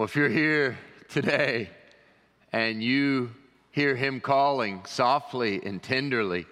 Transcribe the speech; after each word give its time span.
Well, 0.00 0.06
if 0.06 0.16
you're 0.16 0.30
here 0.30 0.78
today 1.10 1.68
and 2.54 2.82
you 2.82 3.32
hear 3.70 3.94
him 3.94 4.18
calling 4.22 4.80
softly 4.86 5.60
and 5.62 5.82
tenderly, 5.82 6.46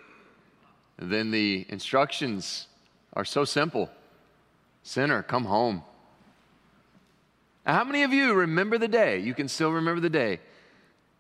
then 0.99 1.31
the 1.31 1.65
instructions 1.71 2.67
are 3.15 3.25
so 3.25 3.47
simple 3.47 3.89
Sinner, 4.83 5.23
come 5.23 5.47
home. 5.47 5.83
Now, 7.65 7.77
how 7.77 7.85
many 7.85 8.03
of 8.03 8.13
you 8.13 8.35
remember 8.35 8.77
the 8.77 8.87
day? 8.87 9.19
You 9.19 9.33
can 9.33 9.49
still 9.49 9.73
remember 9.73 10.03
the 10.03 10.11
day 10.11 10.41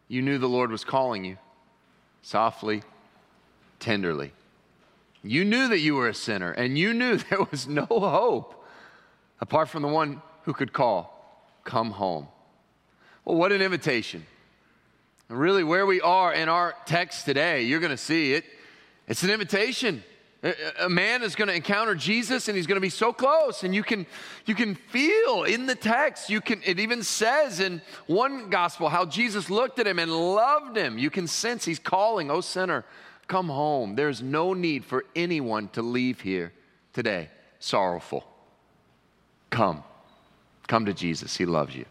you 0.06 0.20
knew 0.20 0.36
the 0.36 0.50
Lord 0.50 0.70
was 0.70 0.84
calling 0.84 1.24
you 1.24 1.38
softly, 2.20 2.82
tenderly. 3.80 4.32
You 5.22 5.46
knew 5.46 5.66
that 5.68 5.79
you 5.79 5.95
were 5.95 6.08
a 6.08 6.14
sinner, 6.14 6.52
and 6.52 6.76
you 6.76 6.92
knew 6.92 7.16
there 7.30 7.42
was 7.50 7.66
no 7.66 7.86
hope 7.86 8.66
apart 9.40 9.70
from 9.70 9.80
the 9.80 9.88
one 9.88 10.20
who 10.42 10.52
could 10.52 10.74
call, 10.74 11.18
Come 11.68 11.90
home. 11.90 12.27
Well, 13.27 13.36
what 13.36 13.52
an 13.52 13.60
invitation. 13.60 14.24
And 15.28 15.38
Really, 15.38 15.62
where 15.62 15.84
we 15.84 16.00
are 16.00 16.32
in 16.32 16.48
our 16.48 16.74
text 16.86 17.27
today, 17.27 17.64
you're 17.64 17.78
going 17.78 17.91
to 17.91 17.98
see 17.98 18.32
it. 18.32 18.46
It's 19.06 19.22
an 19.22 19.28
invitation. 19.28 20.02
A 20.80 20.88
man 20.88 21.22
is 21.22 21.34
going 21.34 21.48
to 21.48 21.54
encounter 21.54 21.94
Jesus 21.94 22.48
and 22.48 22.56
he's 22.56 22.66
going 22.66 22.78
to 22.78 22.80
be 22.80 22.88
so 22.88 23.12
close 23.12 23.64
and 23.64 23.74
you 23.74 23.82
can 23.82 24.06
you 24.46 24.54
can 24.54 24.77
feel 24.77 25.42
in 25.42 25.66
the 25.66 25.74
text 25.74 26.30
you 26.30 26.41
can 26.41 26.62
it 26.64 26.78
even 26.78 27.02
says 27.02 27.58
in 27.58 27.82
one 28.06 28.48
gospel 28.48 28.88
how 28.88 29.05
Jesus 29.05 29.50
looked 29.50 29.80
at 29.80 29.86
him 29.86 29.98
and 29.98 30.10
loved 30.12 30.77
him. 30.77 30.96
You 30.96 31.10
can 31.10 31.27
sense 31.27 31.64
he's 31.64 31.80
calling, 31.80 32.30
"Oh 32.30 32.41
sinner, 32.41 32.84
come 33.27 33.48
home." 33.48 33.96
There's 33.96 34.22
no 34.22 34.55
need 34.55 34.84
for 34.84 35.05
anyone 35.16 35.69
to 35.70 35.82
leave 35.82 36.20
here 36.20 36.52
today 36.94 37.30
sorrowful. 37.58 38.24
Come. 39.50 39.82
Come 40.68 40.86
to 40.86 40.95
Jesus. 40.95 41.36
He 41.36 41.45
loves 41.45 41.74
you. 41.74 41.84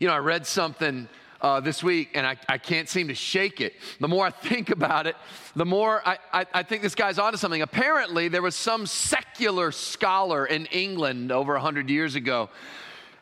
You 0.00 0.08
know, 0.08 0.14
I 0.14 0.18
read 0.18 0.46
something 0.46 1.08
uh, 1.40 1.60
this 1.60 1.82
week, 1.82 2.10
and 2.14 2.26
I, 2.26 2.36
I 2.48 2.58
can't 2.58 2.88
seem 2.88 3.08
to 3.08 3.14
shake 3.14 3.60
it. 3.60 3.74
The 4.00 4.08
more 4.08 4.26
I 4.26 4.30
think 4.48 4.70
about 4.70 5.06
it, 5.06 5.14
the 5.54 5.64
more 5.64 6.02
I, 6.06 6.18
I, 6.32 6.46
I 6.52 6.62
think 6.64 6.82
this 6.82 6.94
guy's 6.94 7.18
onto 7.18 7.38
something. 7.38 7.62
Apparently, 7.62 8.28
there 8.28 8.42
was 8.42 8.56
some 8.56 8.86
secular 8.86 9.70
scholar 9.70 10.44
in 10.46 10.66
England 10.66 11.30
over 11.30 11.52
100 11.52 11.88
years 11.88 12.16
ago 12.16 12.50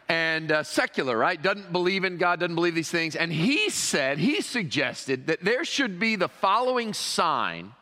and 0.08 0.50
uh, 0.50 0.62
secular, 0.62 1.18
right? 1.18 1.40
Doesn't 1.40 1.70
believe 1.70 2.04
in 2.04 2.16
God, 2.16 2.40
doesn't 2.40 2.54
believe 2.54 2.74
these 2.74 2.90
things. 2.90 3.14
And 3.14 3.30
he 3.30 3.68
said, 3.68 4.18
he 4.18 4.40
suggested 4.40 5.26
that 5.26 5.44
there 5.44 5.64
should 5.64 6.00
be 6.00 6.16
the 6.16 6.28
following 6.28 6.94
sign 6.94 7.72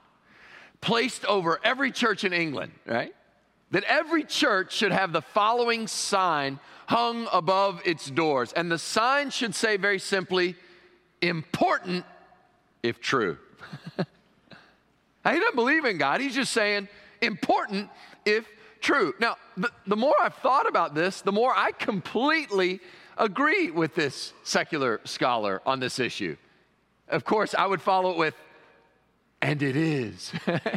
placed 0.80 1.24
over 1.26 1.60
every 1.62 1.92
church 1.92 2.24
in 2.24 2.32
England, 2.32 2.72
right? 2.84 3.14
That 3.76 3.84
every 3.84 4.24
church 4.24 4.72
should 4.72 4.90
have 4.90 5.12
the 5.12 5.20
following 5.20 5.86
sign 5.86 6.60
hung 6.86 7.28
above 7.30 7.82
its 7.84 8.08
doors. 8.08 8.54
And 8.54 8.72
the 8.72 8.78
sign 8.78 9.28
should 9.28 9.54
say 9.54 9.76
very 9.76 9.98
simply, 9.98 10.56
important 11.20 12.06
if 12.82 13.02
true. 13.02 13.36
he 13.98 14.04
doesn't 15.24 15.56
believe 15.56 15.84
in 15.84 15.98
God. 15.98 16.22
He's 16.22 16.34
just 16.34 16.54
saying, 16.54 16.88
important 17.20 17.90
if 18.24 18.48
true. 18.80 19.12
Now, 19.20 19.36
the, 19.58 19.68
the 19.86 19.96
more 19.96 20.14
I've 20.22 20.36
thought 20.36 20.66
about 20.66 20.94
this, 20.94 21.20
the 21.20 21.32
more 21.32 21.52
I 21.54 21.72
completely 21.72 22.80
agree 23.18 23.70
with 23.70 23.94
this 23.94 24.32
secular 24.42 25.02
scholar 25.04 25.60
on 25.66 25.80
this 25.80 25.98
issue. 25.98 26.38
Of 27.08 27.26
course, 27.26 27.54
I 27.54 27.66
would 27.66 27.82
follow 27.82 28.12
it 28.12 28.16
with, 28.16 28.34
and 29.42 29.62
it 29.62 29.76
is. 29.76 30.32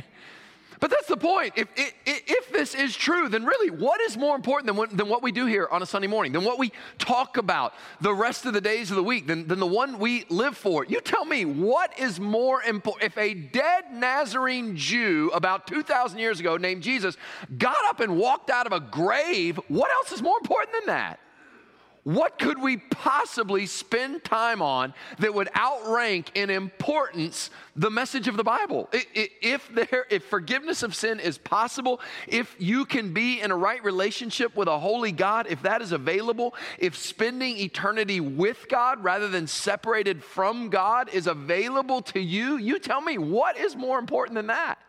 But 0.80 0.92
that's 0.92 1.08
the 1.08 1.18
point. 1.18 1.54
If, 1.58 1.68
if, 1.76 1.94
if, 2.06 2.52
this 2.54 2.74
is 2.74 2.96
true, 2.96 3.28
then 3.28 3.46
really, 3.46 3.70
what 3.70 4.00
is 4.02 4.18
more 4.18 4.36
important 4.36 4.68
than 4.68 4.78
what, 4.78 4.96
than 4.96 5.10
what 5.10 5.22
we 5.22 5.32
do 5.32 5.46
here 5.46 5.68
on 5.70 5.82
a 5.82 5.86
Sunday 5.86 6.08
morning, 6.08 6.32
than 6.32 6.44
what 6.44 6.58
we 6.58 6.72
talk 6.98 7.38
about 7.38 7.74
the 8.00 8.14
rest 8.14 8.46
of 8.46 8.54
the 8.54 8.62
days 8.62 8.90
of 8.90 8.96
the 8.96 9.04
week, 9.04 9.28
than, 9.28 9.48
than 9.48 9.60
the 9.60 9.68
one 9.68 10.00
we 10.00 10.26
live 10.30 10.56
for? 10.56 10.86
You 10.86 11.02
tell 11.02 11.26
me, 11.26 11.44
what 11.44 11.98
is 12.00 12.20
more 12.20 12.64
important? 12.64 13.12
If 13.12 13.18
a 13.18 13.34
dead 13.34 13.92
Nazarene 13.92 14.78
Jew 14.78 15.32
about 15.34 15.68
2,000 15.68 16.18
years 16.18 16.40
ago 16.40 16.56
named 16.56 16.82
Jesus 16.82 17.18
got 17.58 17.78
up 17.86 18.00
and 18.00 18.18
walked 18.18 18.50
out 18.50 18.66
of 18.66 18.72
a 18.72 18.80
grave, 18.80 19.60
what 19.68 19.92
else 19.92 20.14
is 20.14 20.22
more 20.22 20.38
important 20.40 20.72
than 20.74 20.96
that? 20.96 21.20
What 22.04 22.40
could 22.40 22.62
we 22.62 22.78
possibly 22.78 23.66
spend 23.66 24.24
time 24.24 24.62
on 24.62 24.94
that 25.20 25.34
would 25.34 25.50
outrank 25.56 26.32
in 26.34 26.50
importance 26.50 27.50
the 27.76 27.90
message 27.90 28.30
of 28.30 28.38
the 28.38 28.44
Bible? 28.44 28.90
If, 28.94 29.70
there, 29.74 30.06
if 30.10 30.24
forgiveness 30.24 30.82
of 30.82 30.96
sin 30.96 31.20
is 31.20 31.38
possible, 31.38 32.00
if 32.28 32.56
you 32.58 32.86
can 32.86 33.14
be 33.14 33.42
in 33.42 33.52
a 33.52 33.56
right 33.56 33.84
relationship 33.84 34.56
with 34.56 34.70
a 34.70 34.80
holy 34.80 35.12
God, 35.12 35.48
if 35.50 35.62
that 35.64 35.82
is 35.82 35.92
available, 35.92 36.56
if 36.78 36.98
spending 36.98 37.58
eternity 37.58 38.22
with 38.22 38.68
God 38.70 39.04
rather 39.04 39.28
than 39.28 39.46
separated 39.46 40.24
from 40.24 40.70
God 40.70 41.10
is 41.14 41.28
available 41.28 42.02
to 42.04 42.20
you, 42.22 42.56
you 42.58 42.80
tell 42.80 43.02
me 43.02 43.18
what 43.18 43.58
is 43.58 43.76
more 43.76 44.00
important 44.00 44.36
than 44.36 44.48
that? 44.48 44.80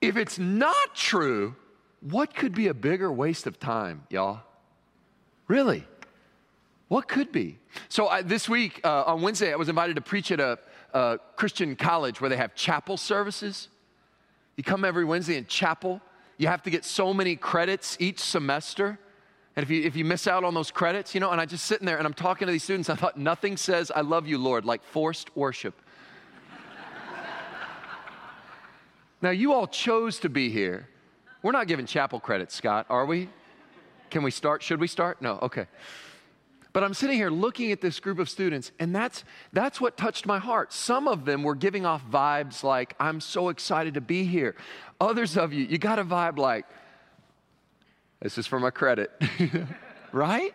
If 0.00 0.16
it's 0.16 0.40
not 0.40 0.94
true, 0.94 1.54
what 2.00 2.34
could 2.34 2.54
be 2.54 2.66
a 2.66 2.74
bigger 2.74 3.10
waste 3.10 3.46
of 3.46 3.60
time, 3.60 4.02
y'all? 4.10 4.42
Really? 5.48 5.84
What 6.88 7.08
could 7.08 7.32
be? 7.32 7.58
So 7.88 8.08
I, 8.08 8.22
this 8.22 8.48
week 8.48 8.80
uh, 8.84 9.04
on 9.06 9.22
Wednesday, 9.22 9.52
I 9.52 9.56
was 9.56 9.68
invited 9.68 9.96
to 9.96 10.02
preach 10.02 10.30
at 10.30 10.40
a, 10.40 10.58
a 10.92 11.18
Christian 11.36 11.76
college 11.76 12.20
where 12.20 12.30
they 12.30 12.36
have 12.36 12.54
chapel 12.54 12.96
services. 12.96 13.68
You 14.56 14.64
come 14.64 14.84
every 14.84 15.04
Wednesday 15.04 15.36
in 15.36 15.46
chapel. 15.46 16.00
You 16.36 16.48
have 16.48 16.62
to 16.64 16.70
get 16.70 16.84
so 16.84 17.14
many 17.14 17.36
credits 17.36 17.96
each 18.00 18.20
semester. 18.20 18.98
And 19.56 19.62
if 19.62 19.70
you, 19.70 19.82
if 19.82 19.96
you 19.96 20.04
miss 20.04 20.26
out 20.26 20.44
on 20.44 20.54
those 20.54 20.70
credits, 20.70 21.14
you 21.14 21.20
know, 21.20 21.30
and 21.30 21.40
I 21.40 21.46
just 21.46 21.66
sitting 21.66 21.86
there 21.86 21.98
and 21.98 22.06
I'm 22.06 22.14
talking 22.14 22.46
to 22.46 22.52
these 22.52 22.64
students, 22.64 22.90
I 22.90 22.96
thought 22.96 23.16
nothing 23.16 23.56
says, 23.56 23.92
I 23.94 24.00
love 24.00 24.26
you, 24.26 24.38
Lord, 24.38 24.64
like 24.64 24.82
forced 24.82 25.34
worship. 25.36 25.74
now, 29.22 29.30
you 29.30 29.52
all 29.52 29.66
chose 29.66 30.18
to 30.20 30.28
be 30.28 30.50
here. 30.50 30.88
We're 31.42 31.52
not 31.52 31.66
giving 31.66 31.86
chapel 31.86 32.20
credits, 32.20 32.54
Scott, 32.54 32.86
are 32.88 33.06
we? 33.06 33.28
Can 34.10 34.22
we 34.22 34.30
start? 34.30 34.62
Should 34.62 34.80
we 34.80 34.86
start? 34.86 35.20
No, 35.20 35.38
okay. 35.42 35.66
But 36.74 36.82
I'm 36.82 36.92
sitting 36.92 37.16
here 37.16 37.30
looking 37.30 37.70
at 37.70 37.80
this 37.80 38.00
group 38.00 38.18
of 38.18 38.28
students, 38.28 38.72
and 38.80 38.92
that's, 38.94 39.22
that's 39.52 39.80
what 39.80 39.96
touched 39.96 40.26
my 40.26 40.40
heart. 40.40 40.72
Some 40.72 41.06
of 41.06 41.24
them 41.24 41.44
were 41.44 41.54
giving 41.54 41.86
off 41.86 42.04
vibes 42.10 42.64
like, 42.64 42.96
I'm 42.98 43.20
so 43.20 43.48
excited 43.48 43.94
to 43.94 44.00
be 44.00 44.24
here. 44.24 44.56
Others 45.00 45.36
of 45.36 45.52
you, 45.52 45.64
you 45.64 45.78
got 45.78 46.00
a 46.00 46.04
vibe 46.04 46.36
like, 46.36 46.66
this 48.20 48.38
is 48.38 48.48
for 48.48 48.58
my 48.58 48.70
credit, 48.70 49.12
right? 50.12 50.52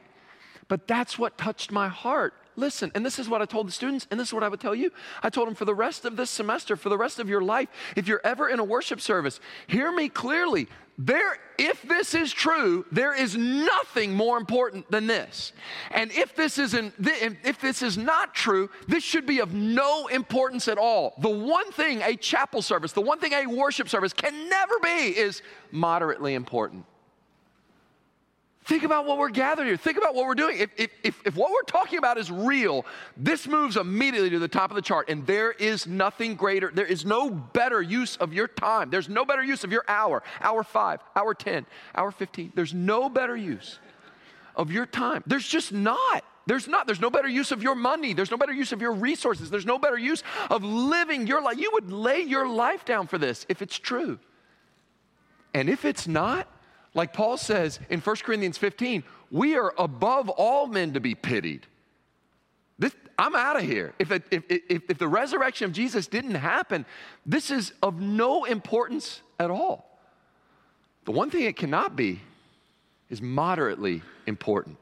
But 0.67 0.87
that's 0.87 1.17
what 1.17 1.37
touched 1.37 1.71
my 1.71 1.87
heart. 1.87 2.33
Listen, 2.57 2.91
and 2.95 3.05
this 3.05 3.17
is 3.17 3.29
what 3.29 3.41
I 3.41 3.45
told 3.45 3.69
the 3.69 3.71
students, 3.71 4.05
and 4.11 4.19
this 4.19 4.27
is 4.27 4.33
what 4.33 4.43
I 4.43 4.49
would 4.49 4.59
tell 4.59 4.75
you. 4.75 4.91
I 5.23 5.29
told 5.29 5.47
them 5.47 5.55
for 5.55 5.63
the 5.63 5.73
rest 5.73 6.03
of 6.03 6.17
this 6.17 6.29
semester, 6.29 6.75
for 6.75 6.89
the 6.89 6.97
rest 6.97 7.19
of 7.19 7.29
your 7.29 7.41
life, 7.41 7.69
if 7.95 8.09
you're 8.09 8.19
ever 8.25 8.49
in 8.49 8.59
a 8.59 8.63
worship 8.65 8.99
service, 8.99 9.39
hear 9.67 9.89
me 9.89 10.09
clearly. 10.09 10.67
There, 11.01 11.37
if 11.57 11.81
this 11.83 12.13
is 12.13 12.33
true, 12.33 12.85
there 12.91 13.13
is 13.13 13.37
nothing 13.37 14.13
more 14.13 14.37
important 14.37 14.91
than 14.91 15.07
this. 15.07 15.53
And 15.91 16.11
if 16.11 16.35
this 16.35 16.57
isn't, 16.57 16.93
if 16.99 17.61
this 17.61 17.81
is 17.81 17.97
not 17.97 18.35
true, 18.35 18.69
this 18.85 19.01
should 19.01 19.25
be 19.25 19.39
of 19.39 19.53
no 19.53 20.07
importance 20.07 20.67
at 20.67 20.77
all. 20.77 21.13
The 21.21 21.29
one 21.29 21.71
thing 21.71 22.01
a 22.01 22.17
chapel 22.17 22.61
service, 22.61 22.91
the 22.91 22.99
one 22.99 23.17
thing 23.17 23.31
a 23.31 23.45
worship 23.45 23.87
service 23.87 24.11
can 24.11 24.49
never 24.49 24.77
be 24.79 25.17
is 25.17 25.41
moderately 25.71 26.33
important. 26.33 26.83
Think 28.69 28.83
about 28.83 29.07
what 29.07 29.17
we're 29.17 29.29
gathered 29.29 29.65
here. 29.65 29.77
Think 29.77 29.97
about 29.97 30.13
what 30.13 30.27
we're 30.27 30.35
doing. 30.35 30.59
If, 30.59 30.69
if, 30.77 30.91
if, 31.03 31.19
if, 31.25 31.35
what 31.35 31.51
we're 31.51 31.63
talking 31.63 31.97
about 31.97 32.19
is 32.19 32.29
real, 32.29 32.85
this 33.17 33.47
moves 33.47 33.77
immediately 33.77 34.29
to 34.29 34.37
the 34.37 34.47
top 34.47 34.69
of 34.69 34.75
the 34.75 34.81
chart. 34.83 35.09
And 35.09 35.25
there 35.25 35.51
is 35.51 35.87
nothing 35.87 36.35
greater. 36.35 36.69
There 36.71 36.85
is 36.85 37.03
no 37.03 37.31
better 37.31 37.81
use 37.81 38.15
of 38.17 38.31
your 38.31 38.47
time. 38.47 38.91
There's 38.91 39.09
no 39.09 39.25
better 39.25 39.43
use 39.43 39.63
of 39.63 39.71
your 39.71 39.83
hour, 39.87 40.21
hour 40.39 40.63
five, 40.63 40.99
hour 41.15 41.33
10, 41.33 41.65
hour 41.95 42.11
15. 42.11 42.51
There's 42.53 42.71
no 42.71 43.09
better 43.09 43.35
use 43.35 43.79
of 44.55 44.71
your 44.71 44.85
time. 44.85 45.23
There's 45.25 45.47
just 45.47 45.73
not. 45.73 46.23
There's 46.45 46.67
not. 46.67 46.85
There's 46.85 47.01
no 47.01 47.09
better 47.09 47.27
use 47.27 47.51
of 47.51 47.63
your 47.63 47.73
money. 47.73 48.13
There's 48.13 48.29
no 48.29 48.37
better 48.37 48.53
use 48.53 48.71
of 48.71 48.83
your 48.83 48.93
resources. 48.93 49.49
There's 49.49 49.65
no 49.65 49.79
better 49.79 49.97
use 49.97 50.21
of 50.51 50.63
living 50.63 51.25
your 51.25 51.41
life. 51.41 51.57
You 51.57 51.71
would 51.73 51.91
lay 51.91 52.21
your 52.21 52.47
life 52.47 52.85
down 52.85 53.07
for 53.07 53.17
this 53.17 53.47
if 53.49 53.63
it's 53.63 53.79
true. 53.79 54.19
And 55.55 55.71
if 55.71 55.85
it's 55.85 56.07
not, 56.07 56.47
like 56.99 57.13
Paul 57.13 57.37
says 57.37 57.79
in 57.89 58.01
1 58.01 58.15
Corinthians 58.17 58.57
15, 58.57 59.05
we 59.31 59.55
are 59.55 59.73
above 59.77 60.27
all 60.27 60.67
men 60.67 60.95
to 60.95 60.99
be 60.99 61.15
pitied. 61.15 61.65
This, 62.77 62.93
I'm 63.17 63.35
out 63.35 63.55
of 63.55 63.63
here. 63.63 63.93
If, 63.99 64.11
it, 64.11 64.23
if, 64.29 64.43
if, 64.49 64.81
if 64.89 64.97
the 64.97 65.07
resurrection 65.07 65.63
of 65.63 65.71
Jesus 65.71 66.07
didn't 66.07 66.35
happen, 66.35 66.85
this 67.25 67.51
is 67.51 67.71
of 67.81 68.01
no 68.01 68.43
importance 68.43 69.21
at 69.39 69.49
all. 69.49 69.97
The 71.05 71.13
one 71.13 71.29
thing 71.29 71.43
it 71.43 71.55
cannot 71.55 71.95
be 71.95 72.19
is 73.09 73.21
moderately 73.21 74.01
important. 74.25 74.75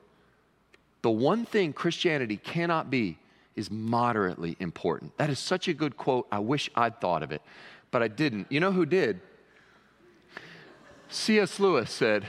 The 1.03 1.11
one 1.11 1.45
thing 1.45 1.71
Christianity 1.71 2.37
cannot 2.37 2.89
be 2.89 3.19
is 3.55 3.69
moderately 3.69 4.57
important. 4.59 5.15
That 5.17 5.29
is 5.29 5.37
such 5.37 5.67
a 5.67 5.73
good 5.73 5.97
quote. 5.97 6.25
I 6.31 6.39
wish 6.39 6.67
I'd 6.75 6.99
thought 6.99 7.21
of 7.21 7.31
it, 7.31 7.43
but 7.91 8.01
I 8.01 8.07
didn't. 8.07 8.47
You 8.49 8.59
know 8.59 8.71
who 8.71 8.87
did? 8.87 9.21
C.S. 11.09 11.59
Lewis 11.59 11.91
said, 11.91 12.25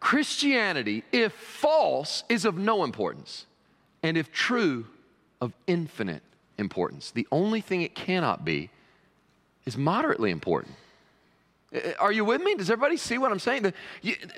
Christianity, 0.00 1.04
if 1.12 1.32
false, 1.32 2.24
is 2.28 2.44
of 2.44 2.56
no 2.56 2.84
importance, 2.84 3.46
and 4.02 4.16
if 4.16 4.30
true, 4.32 4.86
of 5.40 5.52
infinite 5.66 6.22
importance. 6.58 7.10
The 7.10 7.26
only 7.30 7.60
thing 7.60 7.82
it 7.82 7.94
cannot 7.94 8.44
be 8.44 8.70
is 9.64 9.76
moderately 9.76 10.30
important. 10.30 10.74
Uh, 11.74 11.92
are 11.98 12.12
you 12.12 12.24
with 12.24 12.40
me? 12.40 12.54
Does 12.54 12.70
everybody 12.70 12.96
see 12.96 13.18
what 13.18 13.32
I'm 13.32 13.40
saying? 13.40 13.72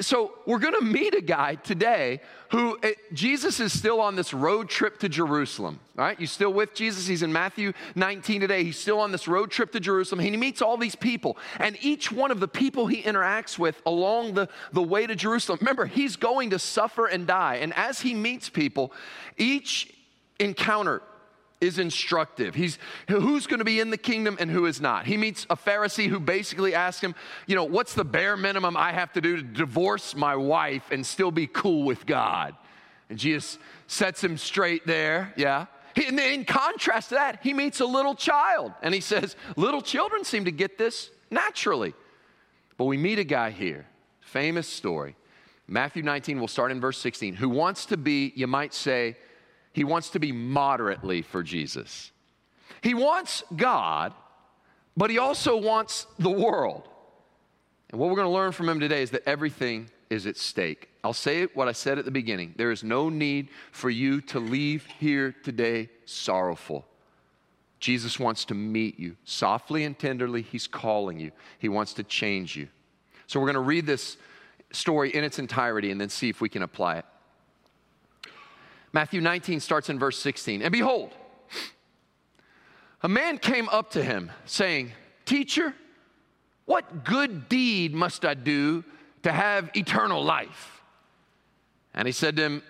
So, 0.00 0.32
we're 0.46 0.58
going 0.58 0.78
to 0.78 0.84
meet 0.84 1.14
a 1.14 1.20
guy 1.20 1.56
today 1.56 2.20
who 2.50 2.78
uh, 2.82 2.90
Jesus 3.12 3.60
is 3.60 3.76
still 3.76 4.00
on 4.00 4.16
this 4.16 4.32
road 4.32 4.70
trip 4.70 4.98
to 5.00 5.08
Jerusalem. 5.08 5.78
All 5.98 6.04
right, 6.04 6.18
you 6.18 6.26
still 6.26 6.52
with 6.52 6.74
Jesus? 6.74 7.06
He's 7.06 7.22
in 7.22 7.32
Matthew 7.32 7.74
19 7.94 8.40
today. 8.40 8.64
He's 8.64 8.78
still 8.78 8.98
on 9.00 9.12
this 9.12 9.28
road 9.28 9.50
trip 9.50 9.72
to 9.72 9.80
Jerusalem. 9.80 10.20
He 10.20 10.34
meets 10.36 10.62
all 10.62 10.78
these 10.78 10.94
people, 10.94 11.36
and 11.58 11.76
each 11.82 12.10
one 12.10 12.30
of 12.30 12.40
the 12.40 12.48
people 12.48 12.86
he 12.86 13.02
interacts 13.02 13.58
with 13.58 13.82
along 13.84 14.34
the, 14.34 14.48
the 14.72 14.82
way 14.82 15.06
to 15.06 15.14
Jerusalem, 15.14 15.58
remember, 15.60 15.84
he's 15.84 16.16
going 16.16 16.50
to 16.50 16.58
suffer 16.58 17.06
and 17.06 17.26
die. 17.26 17.56
And 17.56 17.74
as 17.74 18.00
he 18.00 18.14
meets 18.14 18.48
people, 18.48 18.92
each 19.36 19.92
encounter 20.38 21.02
is 21.60 21.78
instructive. 21.78 22.54
He's 22.54 22.78
who's 23.08 23.46
going 23.46 23.58
to 23.58 23.64
be 23.64 23.80
in 23.80 23.90
the 23.90 23.98
kingdom 23.98 24.36
and 24.40 24.50
who 24.50 24.66
is 24.66 24.80
not. 24.80 25.06
He 25.06 25.16
meets 25.16 25.46
a 25.50 25.56
Pharisee 25.56 26.08
who 26.08 26.20
basically 26.20 26.74
asks 26.74 27.02
him, 27.02 27.14
you 27.46 27.56
know, 27.56 27.64
what's 27.64 27.94
the 27.94 28.04
bare 28.04 28.36
minimum 28.36 28.76
I 28.76 28.92
have 28.92 29.12
to 29.14 29.20
do 29.20 29.36
to 29.36 29.42
divorce 29.42 30.14
my 30.14 30.36
wife 30.36 30.84
and 30.90 31.04
still 31.04 31.30
be 31.30 31.46
cool 31.46 31.84
with 31.84 32.06
God? 32.06 32.54
And 33.10 33.18
Jesus 33.18 33.58
sets 33.86 34.22
him 34.22 34.36
straight 34.36 34.86
there, 34.86 35.32
yeah. 35.36 35.66
And 35.96 36.20
in 36.20 36.44
contrast 36.44 37.08
to 37.08 37.16
that, 37.16 37.40
he 37.42 37.52
meets 37.52 37.80
a 37.80 37.86
little 37.86 38.14
child 38.14 38.72
and 38.82 38.94
he 38.94 39.00
says, 39.00 39.34
Little 39.56 39.82
children 39.82 40.24
seem 40.24 40.44
to 40.44 40.52
get 40.52 40.78
this 40.78 41.10
naturally. 41.30 41.94
But 42.76 42.84
we 42.84 42.96
meet 42.96 43.18
a 43.18 43.24
guy 43.24 43.50
here, 43.50 43.86
famous 44.20 44.68
story. 44.68 45.16
Matthew 45.66 46.02
19, 46.02 46.38
we'll 46.38 46.48
start 46.48 46.70
in 46.70 46.80
verse 46.80 46.98
16, 46.98 47.34
who 47.34 47.48
wants 47.48 47.86
to 47.86 47.96
be, 47.96 48.32
you 48.36 48.46
might 48.46 48.72
say, 48.72 49.16
he 49.78 49.84
wants 49.84 50.10
to 50.10 50.18
be 50.18 50.32
moderately 50.32 51.22
for 51.22 51.44
Jesus. 51.44 52.10
He 52.80 52.94
wants 52.94 53.44
God, 53.54 54.12
but 54.96 55.08
he 55.08 55.18
also 55.18 55.56
wants 55.56 56.08
the 56.18 56.28
world. 56.28 56.88
And 57.88 58.00
what 58.00 58.10
we're 58.10 58.16
going 58.16 58.26
to 58.26 58.34
learn 58.34 58.50
from 58.50 58.68
him 58.68 58.80
today 58.80 59.02
is 59.02 59.12
that 59.12 59.22
everything 59.24 59.88
is 60.10 60.26
at 60.26 60.36
stake. 60.36 60.88
I'll 61.04 61.12
say 61.12 61.44
what 61.54 61.68
I 61.68 61.72
said 61.72 61.96
at 61.96 62.04
the 62.04 62.10
beginning. 62.10 62.54
There 62.56 62.72
is 62.72 62.82
no 62.82 63.08
need 63.08 63.50
for 63.70 63.88
you 63.88 64.20
to 64.22 64.40
leave 64.40 64.84
here 64.98 65.32
today 65.44 65.90
sorrowful. 66.06 66.84
Jesus 67.78 68.18
wants 68.18 68.46
to 68.46 68.54
meet 68.54 68.98
you 68.98 69.14
softly 69.22 69.84
and 69.84 69.96
tenderly. 69.96 70.42
He's 70.42 70.66
calling 70.66 71.20
you, 71.20 71.30
He 71.60 71.68
wants 71.68 71.92
to 71.94 72.02
change 72.02 72.56
you. 72.56 72.66
So, 73.28 73.38
we're 73.38 73.46
going 73.46 73.54
to 73.54 73.60
read 73.60 73.86
this 73.86 74.16
story 74.72 75.14
in 75.14 75.22
its 75.22 75.38
entirety 75.38 75.92
and 75.92 76.00
then 76.00 76.08
see 76.08 76.28
if 76.28 76.40
we 76.40 76.48
can 76.48 76.64
apply 76.64 76.96
it. 76.96 77.04
Matthew 78.92 79.20
19 79.20 79.60
starts 79.60 79.90
in 79.90 79.98
verse 79.98 80.18
16. 80.18 80.62
And 80.62 80.72
behold, 80.72 81.14
a 83.02 83.08
man 83.08 83.38
came 83.38 83.68
up 83.68 83.90
to 83.92 84.02
him, 84.02 84.30
saying, 84.44 84.92
Teacher, 85.24 85.74
what 86.64 87.04
good 87.04 87.48
deed 87.48 87.94
must 87.94 88.24
I 88.24 88.34
do 88.34 88.84
to 89.22 89.32
have 89.32 89.70
eternal 89.74 90.22
life? 90.22 90.82
And 91.94 92.06
he 92.06 92.12
said 92.12 92.36
to 92.36 92.42
him, 92.42 92.62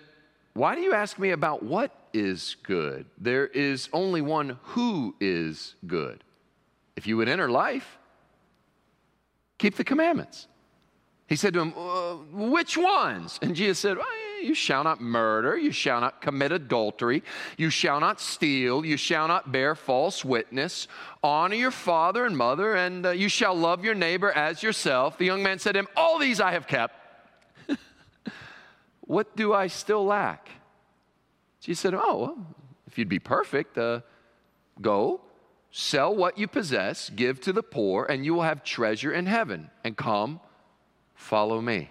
Why 0.53 0.75
do 0.75 0.81
you 0.81 0.93
ask 0.93 1.17
me 1.19 1.31
about 1.31 1.63
what 1.63 1.91
is 2.13 2.57
good? 2.63 3.05
There 3.17 3.47
is 3.47 3.89
only 3.93 4.21
one 4.21 4.59
who 4.63 5.15
is 5.19 5.75
good. 5.87 6.23
If 6.95 7.07
you 7.07 7.17
would 7.17 7.29
enter 7.29 7.49
life, 7.49 7.97
keep 9.57 9.75
the 9.75 9.83
commandments. 9.83 10.47
He 11.27 11.35
said 11.35 11.53
to 11.53 11.61
him, 11.61 11.73
uh, 11.77 12.15
Which 12.31 12.77
ones? 12.77 13.39
And 13.41 13.55
Jesus 13.55 13.79
said, 13.79 13.97
well, 13.97 14.07
you 14.41 14.53
shall 14.53 14.83
not 14.83 15.01
murder, 15.01 15.57
you 15.57 15.71
shall 15.71 16.01
not 16.01 16.21
commit 16.21 16.51
adultery, 16.51 17.23
you 17.57 17.69
shall 17.69 17.99
not 17.99 18.19
steal, 18.19 18.85
you 18.85 18.97
shall 18.97 19.27
not 19.27 19.51
bear 19.51 19.75
false 19.75 20.23
witness, 20.23 20.87
honor 21.23 21.55
your 21.55 21.71
father 21.71 22.25
and 22.25 22.37
mother, 22.37 22.75
and 22.75 23.05
uh, 23.05 23.09
you 23.11 23.29
shall 23.29 23.55
love 23.55 23.83
your 23.83 23.95
neighbor 23.95 24.31
as 24.31 24.63
yourself. 24.63 25.17
The 25.17 25.25
young 25.25 25.43
man 25.43 25.59
said 25.59 25.73
to 25.73 25.79
him, 25.79 25.87
All 25.95 26.19
these 26.19 26.39
I 26.39 26.51
have 26.51 26.67
kept. 26.67 26.95
what 29.01 29.35
do 29.35 29.53
I 29.53 29.67
still 29.67 30.05
lack? 30.05 30.49
She 31.59 31.73
said, 31.73 31.93
Oh, 31.93 32.17
well, 32.17 32.47
if 32.87 32.97
you'd 32.97 33.09
be 33.09 33.19
perfect, 33.19 33.77
uh, 33.77 34.01
go, 34.81 35.21
sell 35.71 36.15
what 36.15 36.37
you 36.37 36.47
possess, 36.47 37.09
give 37.09 37.39
to 37.41 37.53
the 37.53 37.63
poor, 37.63 38.05
and 38.05 38.25
you 38.25 38.33
will 38.33 38.43
have 38.43 38.63
treasure 38.63 39.11
in 39.11 39.25
heaven, 39.25 39.69
and 39.83 39.95
come, 39.95 40.39
follow 41.13 41.61
me. 41.61 41.89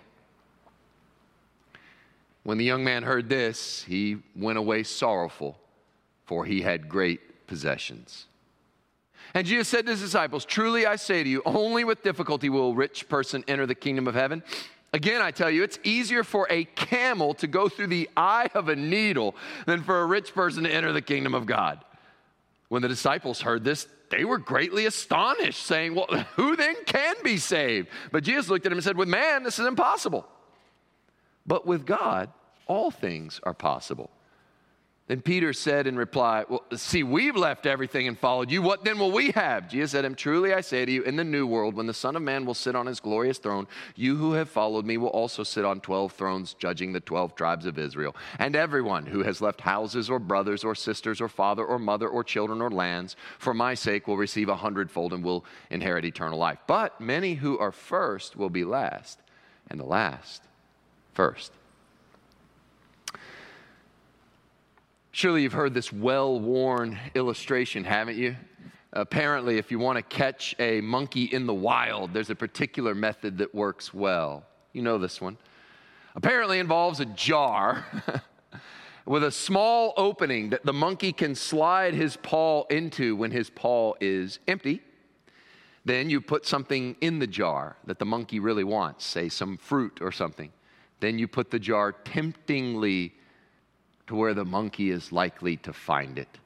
When 2.42 2.58
the 2.58 2.64
young 2.64 2.84
man 2.84 3.02
heard 3.02 3.28
this, 3.28 3.82
he 3.82 4.18
went 4.34 4.58
away 4.58 4.82
sorrowful, 4.82 5.58
for 6.24 6.44
he 6.44 6.62
had 6.62 6.88
great 6.88 7.46
possessions. 7.46 8.26
And 9.34 9.46
Jesus 9.46 9.68
said 9.68 9.84
to 9.86 9.92
his 9.92 10.00
disciples, 10.00 10.44
Truly 10.44 10.86
I 10.86 10.96
say 10.96 11.22
to 11.22 11.28
you, 11.28 11.42
only 11.44 11.84
with 11.84 12.02
difficulty 12.02 12.48
will 12.48 12.70
a 12.70 12.74
rich 12.74 13.08
person 13.08 13.44
enter 13.46 13.66
the 13.66 13.74
kingdom 13.74 14.08
of 14.08 14.14
heaven. 14.14 14.42
Again, 14.92 15.20
I 15.20 15.30
tell 15.30 15.50
you, 15.50 15.62
it's 15.62 15.78
easier 15.84 16.24
for 16.24 16.46
a 16.48 16.64
camel 16.64 17.34
to 17.34 17.46
go 17.46 17.68
through 17.68 17.88
the 17.88 18.08
eye 18.16 18.48
of 18.54 18.68
a 18.68 18.76
needle 18.76 19.36
than 19.66 19.82
for 19.82 20.00
a 20.00 20.06
rich 20.06 20.34
person 20.34 20.64
to 20.64 20.72
enter 20.72 20.92
the 20.92 21.02
kingdom 21.02 21.34
of 21.34 21.44
God. 21.44 21.84
When 22.68 22.80
the 22.80 22.88
disciples 22.88 23.42
heard 23.42 23.64
this, 23.64 23.86
they 24.10 24.24
were 24.24 24.38
greatly 24.38 24.86
astonished, 24.86 25.62
saying, 25.62 25.94
Well, 25.94 26.06
who 26.36 26.56
then 26.56 26.76
can 26.86 27.16
be 27.22 27.36
saved? 27.36 27.88
But 28.12 28.24
Jesus 28.24 28.48
looked 28.48 28.64
at 28.64 28.72
him 28.72 28.78
and 28.78 28.84
said, 28.84 28.96
With 28.96 29.08
man, 29.08 29.42
this 29.42 29.58
is 29.58 29.66
impossible. 29.66 30.26
But 31.48 31.66
with 31.66 31.86
God, 31.86 32.30
all 32.66 32.90
things 32.90 33.40
are 33.42 33.54
possible. 33.54 34.10
Then 35.06 35.22
Peter 35.22 35.54
said 35.54 35.86
in 35.86 35.96
reply, 35.96 36.44
Well, 36.46 36.62
see, 36.74 37.02
we've 37.02 37.34
left 37.34 37.64
everything 37.64 38.06
and 38.06 38.18
followed 38.18 38.50
you. 38.50 38.60
What 38.60 38.84
then 38.84 38.98
will 38.98 39.10
we 39.10 39.30
have? 39.30 39.70
Jesus 39.70 39.92
said 39.92 40.02
to 40.02 40.08
him, 40.08 40.14
Truly 40.14 40.52
I 40.52 40.60
say 40.60 40.84
to 40.84 40.92
you, 40.92 41.02
in 41.04 41.16
the 41.16 41.24
new 41.24 41.46
world, 41.46 41.74
when 41.74 41.86
the 41.86 41.94
Son 41.94 42.14
of 42.16 42.20
Man 42.20 42.44
will 42.44 42.52
sit 42.52 42.76
on 42.76 42.84
his 42.84 43.00
glorious 43.00 43.38
throne, 43.38 43.66
you 43.96 44.16
who 44.16 44.34
have 44.34 44.50
followed 44.50 44.84
me 44.84 44.98
will 44.98 45.08
also 45.08 45.42
sit 45.42 45.64
on 45.64 45.80
12 45.80 46.12
thrones, 46.12 46.52
judging 46.52 46.92
the 46.92 47.00
12 47.00 47.34
tribes 47.34 47.64
of 47.64 47.78
Israel. 47.78 48.14
And 48.38 48.54
everyone 48.54 49.06
who 49.06 49.22
has 49.22 49.40
left 49.40 49.62
houses 49.62 50.10
or 50.10 50.18
brothers 50.18 50.62
or 50.62 50.74
sisters 50.74 51.22
or 51.22 51.28
father 51.28 51.64
or 51.64 51.78
mother 51.78 52.08
or 52.08 52.22
children 52.22 52.60
or 52.60 52.70
lands 52.70 53.16
for 53.38 53.54
my 53.54 53.72
sake 53.72 54.06
will 54.06 54.18
receive 54.18 54.50
a 54.50 54.56
hundredfold 54.56 55.14
and 55.14 55.24
will 55.24 55.46
inherit 55.70 56.04
eternal 56.04 56.38
life. 56.38 56.58
But 56.66 57.00
many 57.00 57.36
who 57.36 57.58
are 57.58 57.72
first 57.72 58.36
will 58.36 58.50
be 58.50 58.64
last, 58.64 59.20
and 59.70 59.80
the 59.80 59.86
last 59.86 60.42
first. 61.18 61.50
Surely 65.10 65.42
you've 65.42 65.52
heard 65.52 65.74
this 65.74 65.92
well 65.92 66.38
worn 66.38 66.96
illustration, 67.16 67.82
haven't 67.82 68.16
you? 68.16 68.36
Apparently, 68.92 69.58
if 69.58 69.72
you 69.72 69.80
want 69.80 69.96
to 69.96 70.02
catch 70.02 70.54
a 70.60 70.80
monkey 70.80 71.24
in 71.24 71.44
the 71.46 71.52
wild, 71.52 72.14
there's 72.14 72.30
a 72.30 72.36
particular 72.36 72.94
method 72.94 73.38
that 73.38 73.52
works 73.52 73.92
well. 73.92 74.44
You 74.72 74.82
know 74.82 74.96
this 74.96 75.20
one. 75.20 75.36
Apparently, 76.14 76.60
involves 76.60 77.00
a 77.00 77.06
jar 77.06 77.84
with 79.04 79.24
a 79.24 79.32
small 79.32 79.94
opening 79.96 80.50
that 80.50 80.64
the 80.64 80.72
monkey 80.72 81.12
can 81.12 81.34
slide 81.34 81.94
his 81.94 82.16
paw 82.16 82.62
into 82.70 83.16
when 83.16 83.32
his 83.32 83.50
paw 83.50 83.94
is 84.00 84.38
empty. 84.46 84.82
Then 85.84 86.10
you 86.10 86.20
put 86.20 86.46
something 86.46 86.94
in 87.00 87.18
the 87.18 87.26
jar 87.26 87.74
that 87.86 87.98
the 87.98 88.06
monkey 88.06 88.38
really 88.38 88.62
wants, 88.62 89.04
say 89.04 89.28
some 89.28 89.56
fruit 89.56 89.98
or 90.00 90.12
something. 90.12 90.52
Then 91.00 91.18
you 91.18 91.28
put 91.28 91.50
the 91.50 91.58
jar 91.58 91.92
temptingly 91.92 93.14
to 94.06 94.14
where 94.14 94.34
the 94.34 94.44
monkey 94.44 94.90
is 94.90 95.12
likely 95.12 95.56
to 95.58 95.72
find 95.72 96.18
it. 96.18 96.38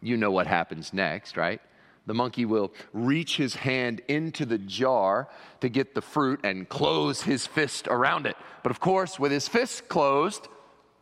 You 0.00 0.16
know 0.16 0.30
what 0.30 0.46
happens 0.46 0.92
next, 0.92 1.36
right? 1.36 1.60
The 2.06 2.14
monkey 2.14 2.44
will 2.44 2.72
reach 2.92 3.36
his 3.36 3.54
hand 3.54 4.00
into 4.08 4.46
the 4.46 4.58
jar 4.58 5.28
to 5.60 5.68
get 5.68 5.94
the 5.94 6.00
fruit 6.00 6.40
and 6.44 6.68
close 6.68 7.22
his 7.22 7.46
fist 7.46 7.88
around 7.88 8.26
it. 8.26 8.36
But 8.62 8.70
of 8.70 8.80
course, 8.80 9.18
with 9.18 9.32
his 9.32 9.48
fist 9.48 9.88
closed, 9.88 10.48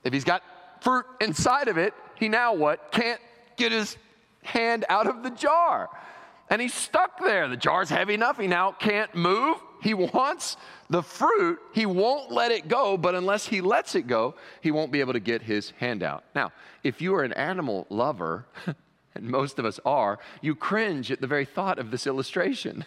if 0.03 0.13
he's 0.13 0.25
got 0.25 0.43
fruit 0.81 1.05
inside 1.21 1.69
of 1.69 1.77
it, 1.77 1.93
he 2.15 2.29
now 2.29 2.55
what? 2.55 2.91
Can't 2.91 3.21
get 3.57 3.73
his 3.73 3.97
hand 4.43 4.85
out 4.89 5.07
of 5.07 5.23
the 5.23 5.31
jar. 5.31 5.91
And 6.49 6.61
he's 6.61 6.75
stuck 6.75 7.23
there. 7.23 7.49
The 7.49 7.57
jar's 7.57 7.91
heavy 7.91 8.15
enough, 8.15 8.39
he 8.39 8.47
now 8.47 8.73
can't 8.73 9.15
move. 9.15 9.59
He 9.85 9.93
wants 9.93 10.57
the 10.89 11.03
fruit, 11.03 11.59
he 11.75 11.85
won't 11.85 12.33
let 12.33 12.51
it 12.51 12.69
go, 12.69 12.97
but 12.97 13.15
unless 13.15 13.47
he 13.47 13.61
lets 13.61 13.95
it 13.95 14.07
go, 14.07 14.35
he 14.63 14.71
won't 14.71 14.91
be 14.91 15.01
able 15.01 15.13
to 15.13 15.21
get 15.21 15.43
his 15.43 15.73
hand 15.73 16.03
out. 16.03 16.25
Now, 16.35 16.53
if 16.83 17.03
you 17.03 17.15
are 17.15 17.23
an 17.23 17.35
animal 17.35 17.87
lover, 17.91 18.47
and 19.15 19.29
most 19.29 19.59
of 19.59 19.67
us 19.67 19.79
are, 19.85 20.19
you 20.41 20.55
cringe 20.55 21.13
at 21.13 21.21
the 21.21 21.27
very 21.27 21.45
thought 21.45 21.79
of 21.79 21.91
this 21.91 22.07
illustration. 22.07 22.87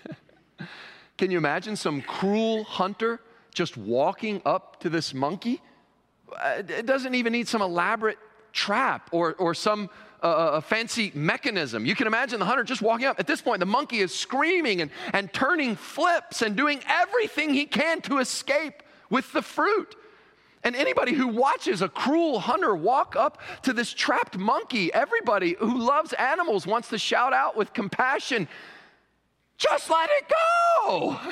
Can 1.20 1.30
you 1.30 1.38
imagine 1.38 1.76
some 1.76 2.02
cruel 2.02 2.64
hunter 2.64 3.20
just 3.54 3.78
walking 3.78 4.42
up 4.44 4.80
to 4.80 4.90
this 4.90 5.14
monkey? 5.14 5.62
Uh, 6.36 6.64
it 6.68 6.88
doesn't 6.88 7.14
even 7.14 7.32
need 7.32 7.48
some 7.48 7.62
elaborate 7.62 8.18
trap 8.54 9.08
or, 9.12 9.36
or 9.36 9.54
some 9.54 9.88
a, 10.22 10.28
a, 10.28 10.62
fancy 10.62 11.12
mechanism. 11.14 11.86
You 11.86 11.96
can 11.96 12.08
imagine 12.08 12.40
the 12.40 12.46
hunter 12.46 12.64
just 12.64 12.82
walking 12.82 13.06
up. 13.06 13.20
At 13.20 13.28
this 13.28 13.42
point, 13.42 13.60
the 13.60 13.66
monkey 13.66 14.00
is 14.00 14.14
screaming 14.14 14.82
and, 14.82 14.92
and 15.14 15.32
turning 15.32 15.76
flips 15.76 16.42
and 16.42 16.56
doing 16.56 16.82
everything 16.88 17.54
he 17.54 17.66
can 17.66 18.02
to 18.02 18.20
escape 18.20 18.84
with 19.10 19.32
the 19.34 19.42
fruit. 19.42 19.96
And 20.64 20.76
anybody 20.76 21.14
who 21.14 21.28
watches 21.28 21.82
a 21.82 21.88
cruel 21.88 22.40
hunter 22.40 22.76
walk 22.76 23.16
up 23.16 23.42
to 23.64 23.74
this 23.74 23.94
trapped 23.94 24.38
monkey, 24.38 24.92
everybody 24.94 25.56
who 25.60 25.78
loves 25.78 26.14
animals 26.14 26.66
wants 26.66 26.90
to 26.90 26.98
shout 26.98 27.34
out 27.34 27.56
with 27.56 27.74
compassion, 27.74 28.48
just 29.58 29.90
let 29.90 30.10
it 30.12 30.32
go. 30.88 31.20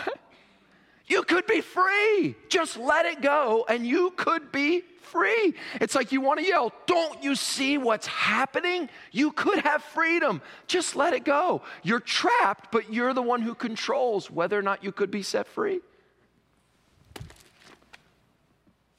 You 1.08 1.24
could 1.24 1.46
be 1.46 1.62
free. 1.62 2.36
Just 2.50 2.78
let 2.78 3.06
it 3.06 3.22
go 3.22 3.66
and 3.70 3.86
you 3.86 4.12
could 4.12 4.52
be 4.52 4.84
free. 5.06 5.54
It's 5.80 5.96
like 5.96 6.12
you 6.12 6.22
want 6.22 6.40
to 6.40 6.46
yell, 6.46 6.74
Don't 6.86 7.24
you 7.24 7.36
see 7.36 7.78
what's 7.78 8.08
happening? 8.08 8.90
You 9.12 9.32
could 9.32 9.60
have 9.60 9.84
freedom. 9.84 10.42
Just 10.68 10.96
let 10.96 11.14
it 11.14 11.24
go. 11.24 11.62
You're 11.84 12.00
trapped, 12.00 12.72
but 12.72 12.92
you're 12.92 13.14
the 13.14 13.22
one 13.22 13.42
who 13.42 13.56
controls 13.56 14.30
whether 14.30 14.58
or 14.58 14.62
not 14.62 14.84
you 14.84 14.92
could 14.92 15.12
be 15.12 15.24
set 15.24 15.48
free. 15.48 15.80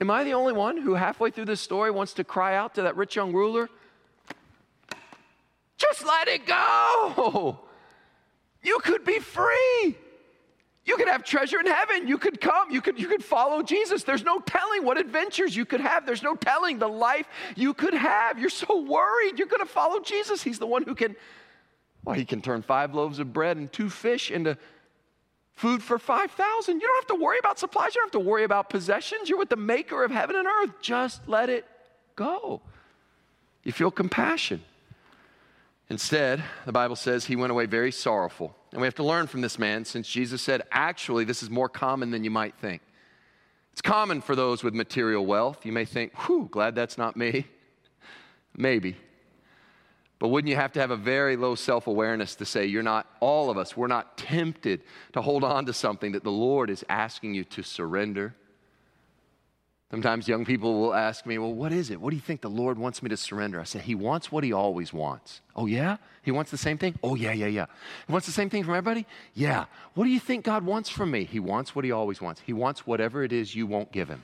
Am 0.00 0.10
I 0.10 0.24
the 0.24 0.34
only 0.34 0.52
one 0.52 0.76
who, 0.76 0.94
halfway 0.94 1.30
through 1.30 1.46
this 1.46 1.60
story, 1.60 1.90
wants 1.90 2.14
to 2.14 2.24
cry 2.24 2.54
out 2.54 2.74
to 2.74 2.82
that 2.82 2.96
rich 2.96 3.16
young 3.16 3.32
ruler? 3.32 3.68
Just 5.78 6.04
let 6.04 6.28
it 6.28 6.46
go. 6.46 7.60
You 8.62 8.78
could 8.80 9.04
be 9.04 9.20
free. 9.20 9.96
You 10.86 10.96
could 10.96 11.08
have 11.08 11.24
treasure 11.24 11.58
in 11.58 11.66
heaven. 11.66 12.06
You 12.06 12.16
could 12.16 12.40
come. 12.40 12.70
You 12.70 12.80
could, 12.80 12.98
you 12.98 13.08
could 13.08 13.22
follow 13.22 13.60
Jesus. 13.60 14.04
There's 14.04 14.22
no 14.22 14.38
telling 14.38 14.84
what 14.84 14.98
adventures 14.98 15.54
you 15.56 15.64
could 15.64 15.80
have. 15.80 16.06
There's 16.06 16.22
no 16.22 16.36
telling 16.36 16.78
the 16.78 16.88
life 16.88 17.26
you 17.56 17.74
could 17.74 17.92
have. 17.92 18.38
You're 18.38 18.50
so 18.50 18.82
worried. 18.82 19.36
You're 19.36 19.48
going 19.48 19.60
to 19.60 19.66
follow 19.66 20.00
Jesus. 20.00 20.44
He's 20.44 20.60
the 20.60 20.66
one 20.66 20.84
who 20.84 20.94
can, 20.94 21.16
well, 22.04 22.14
he 22.14 22.24
can 22.24 22.40
turn 22.40 22.62
five 22.62 22.94
loaves 22.94 23.18
of 23.18 23.32
bread 23.32 23.56
and 23.56 23.70
two 23.72 23.90
fish 23.90 24.30
into 24.30 24.56
food 25.54 25.82
for 25.82 25.98
5,000. 25.98 26.80
You 26.80 26.86
don't 26.86 26.96
have 26.98 27.18
to 27.18 27.22
worry 27.22 27.40
about 27.40 27.58
supplies. 27.58 27.96
You 27.96 28.02
don't 28.02 28.12
have 28.12 28.22
to 28.22 28.28
worry 28.28 28.44
about 28.44 28.70
possessions. 28.70 29.28
You're 29.28 29.38
with 29.38 29.48
the 29.48 29.56
maker 29.56 30.04
of 30.04 30.12
heaven 30.12 30.36
and 30.36 30.46
earth. 30.46 30.70
Just 30.80 31.26
let 31.26 31.50
it 31.50 31.66
go. 32.14 32.60
You 33.64 33.72
feel 33.72 33.90
compassion. 33.90 34.62
Instead, 35.88 36.44
the 36.64 36.72
Bible 36.72 36.94
says 36.94 37.24
he 37.24 37.34
went 37.34 37.50
away 37.50 37.66
very 37.66 37.90
sorrowful. 37.90 38.54
And 38.72 38.80
we 38.80 38.86
have 38.86 38.94
to 38.96 39.04
learn 39.04 39.26
from 39.26 39.40
this 39.40 39.58
man 39.58 39.84
since 39.84 40.08
Jesus 40.08 40.42
said, 40.42 40.62
actually, 40.70 41.24
this 41.24 41.42
is 41.42 41.50
more 41.50 41.68
common 41.68 42.10
than 42.10 42.24
you 42.24 42.30
might 42.30 42.54
think. 42.56 42.82
It's 43.72 43.82
common 43.82 44.20
for 44.20 44.34
those 44.34 44.64
with 44.64 44.74
material 44.74 45.24
wealth. 45.24 45.66
You 45.66 45.72
may 45.72 45.84
think, 45.84 46.14
whew, 46.22 46.48
glad 46.50 46.74
that's 46.74 46.96
not 46.96 47.16
me. 47.16 47.46
Maybe. 48.56 48.96
But 50.18 50.28
wouldn't 50.28 50.48
you 50.48 50.56
have 50.56 50.72
to 50.72 50.80
have 50.80 50.90
a 50.90 50.96
very 50.96 51.36
low 51.36 51.54
self 51.54 51.86
awareness 51.86 52.34
to 52.36 52.46
say, 52.46 52.66
you're 52.66 52.82
not, 52.82 53.06
all 53.20 53.50
of 53.50 53.58
us, 53.58 53.76
we're 53.76 53.86
not 53.86 54.16
tempted 54.16 54.82
to 55.12 55.20
hold 55.20 55.44
on 55.44 55.66
to 55.66 55.72
something 55.72 56.12
that 56.12 56.24
the 56.24 56.30
Lord 56.30 56.70
is 56.70 56.84
asking 56.88 57.34
you 57.34 57.44
to 57.44 57.62
surrender? 57.62 58.34
Sometimes 59.90 60.26
young 60.26 60.44
people 60.44 60.80
will 60.80 60.94
ask 60.94 61.26
me, 61.26 61.38
Well, 61.38 61.54
what 61.54 61.72
is 61.72 61.90
it? 61.90 62.00
What 62.00 62.10
do 62.10 62.16
you 62.16 62.22
think 62.22 62.40
the 62.40 62.50
Lord 62.50 62.76
wants 62.76 63.02
me 63.02 63.08
to 63.10 63.16
surrender? 63.16 63.60
I 63.60 63.64
say, 63.64 63.78
He 63.78 63.94
wants 63.94 64.32
what 64.32 64.42
He 64.42 64.52
always 64.52 64.92
wants. 64.92 65.40
Oh, 65.54 65.66
yeah? 65.66 65.98
He 66.22 66.32
wants 66.32 66.50
the 66.50 66.58
same 66.58 66.76
thing? 66.76 66.98
Oh, 67.04 67.14
yeah, 67.14 67.32
yeah, 67.32 67.46
yeah. 67.46 67.66
He 68.06 68.12
wants 68.12 68.26
the 68.26 68.32
same 68.32 68.50
thing 68.50 68.64
from 68.64 68.74
everybody? 68.74 69.06
Yeah. 69.34 69.66
What 69.94 70.04
do 70.04 70.10
you 70.10 70.18
think 70.18 70.44
God 70.44 70.64
wants 70.64 70.90
from 70.90 71.12
me? 71.12 71.24
He 71.24 71.38
wants 71.38 71.76
what 71.76 71.84
He 71.84 71.92
always 71.92 72.20
wants. 72.20 72.40
He 72.44 72.52
wants 72.52 72.84
whatever 72.84 73.22
it 73.22 73.32
is 73.32 73.54
you 73.54 73.66
won't 73.66 73.92
give 73.92 74.08
Him. 74.08 74.22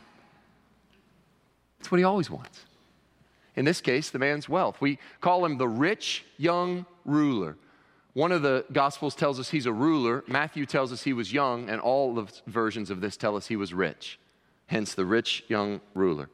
That's 1.78 1.92
what 1.92 1.98
He 1.98 2.04
always 2.04 2.28
wants. 2.28 2.62
In 3.54 3.64
this 3.64 3.80
case, 3.80 4.10
the 4.10 4.18
man's 4.18 4.48
wealth. 4.48 4.80
We 4.80 4.98
call 5.20 5.44
him 5.44 5.58
the 5.58 5.68
rich 5.68 6.24
young 6.38 6.86
ruler. 7.04 7.56
One 8.14 8.32
of 8.32 8.40
the 8.40 8.64
Gospels 8.72 9.14
tells 9.14 9.38
us 9.38 9.50
he's 9.50 9.66
a 9.66 9.72
ruler. 9.72 10.24
Matthew 10.26 10.64
tells 10.64 10.90
us 10.90 11.02
he 11.02 11.12
was 11.12 11.34
young, 11.34 11.68
and 11.68 11.78
all 11.78 12.14
the 12.14 12.26
versions 12.46 12.90
of 12.90 13.02
this 13.02 13.16
tell 13.16 13.36
us 13.36 13.46
he 13.46 13.56
was 13.56 13.74
rich 13.74 14.18
hence 14.72 14.94
the 14.94 15.04
rich 15.04 15.44
young 15.48 15.80
ruler. 15.94 16.28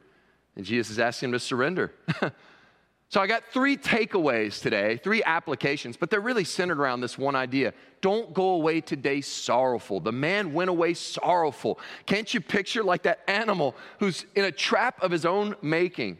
And 0.55 0.65
Jesus 0.65 0.91
is 0.91 0.99
asking 0.99 1.29
him 1.29 1.33
to 1.33 1.39
surrender. 1.39 1.93
so 3.09 3.21
I 3.21 3.27
got 3.27 3.43
three 3.51 3.75
takeaways 3.77 4.61
today, 4.61 4.97
three 5.03 5.21
applications, 5.23 5.97
but 5.97 6.09
they're 6.09 6.21
really 6.21 6.45
centered 6.45 6.79
around 6.79 7.01
this 7.01 7.17
one 7.17 7.35
idea. 7.35 7.73
Don't 8.01 8.33
go 8.33 8.51
away 8.51 8.79
today 8.79 9.19
sorrowful. 9.19 9.99
The 9.99 10.13
man 10.13 10.53
went 10.53 10.69
away 10.69 10.93
sorrowful. 10.93 11.79
Can't 12.05 12.33
you 12.33 12.39
picture 12.39 12.81
like 12.81 13.03
that 13.03 13.19
animal 13.27 13.75
who's 13.99 14.25
in 14.35 14.45
a 14.45 14.51
trap 14.51 15.03
of 15.03 15.11
his 15.11 15.25
own 15.25 15.55
making? 15.61 16.17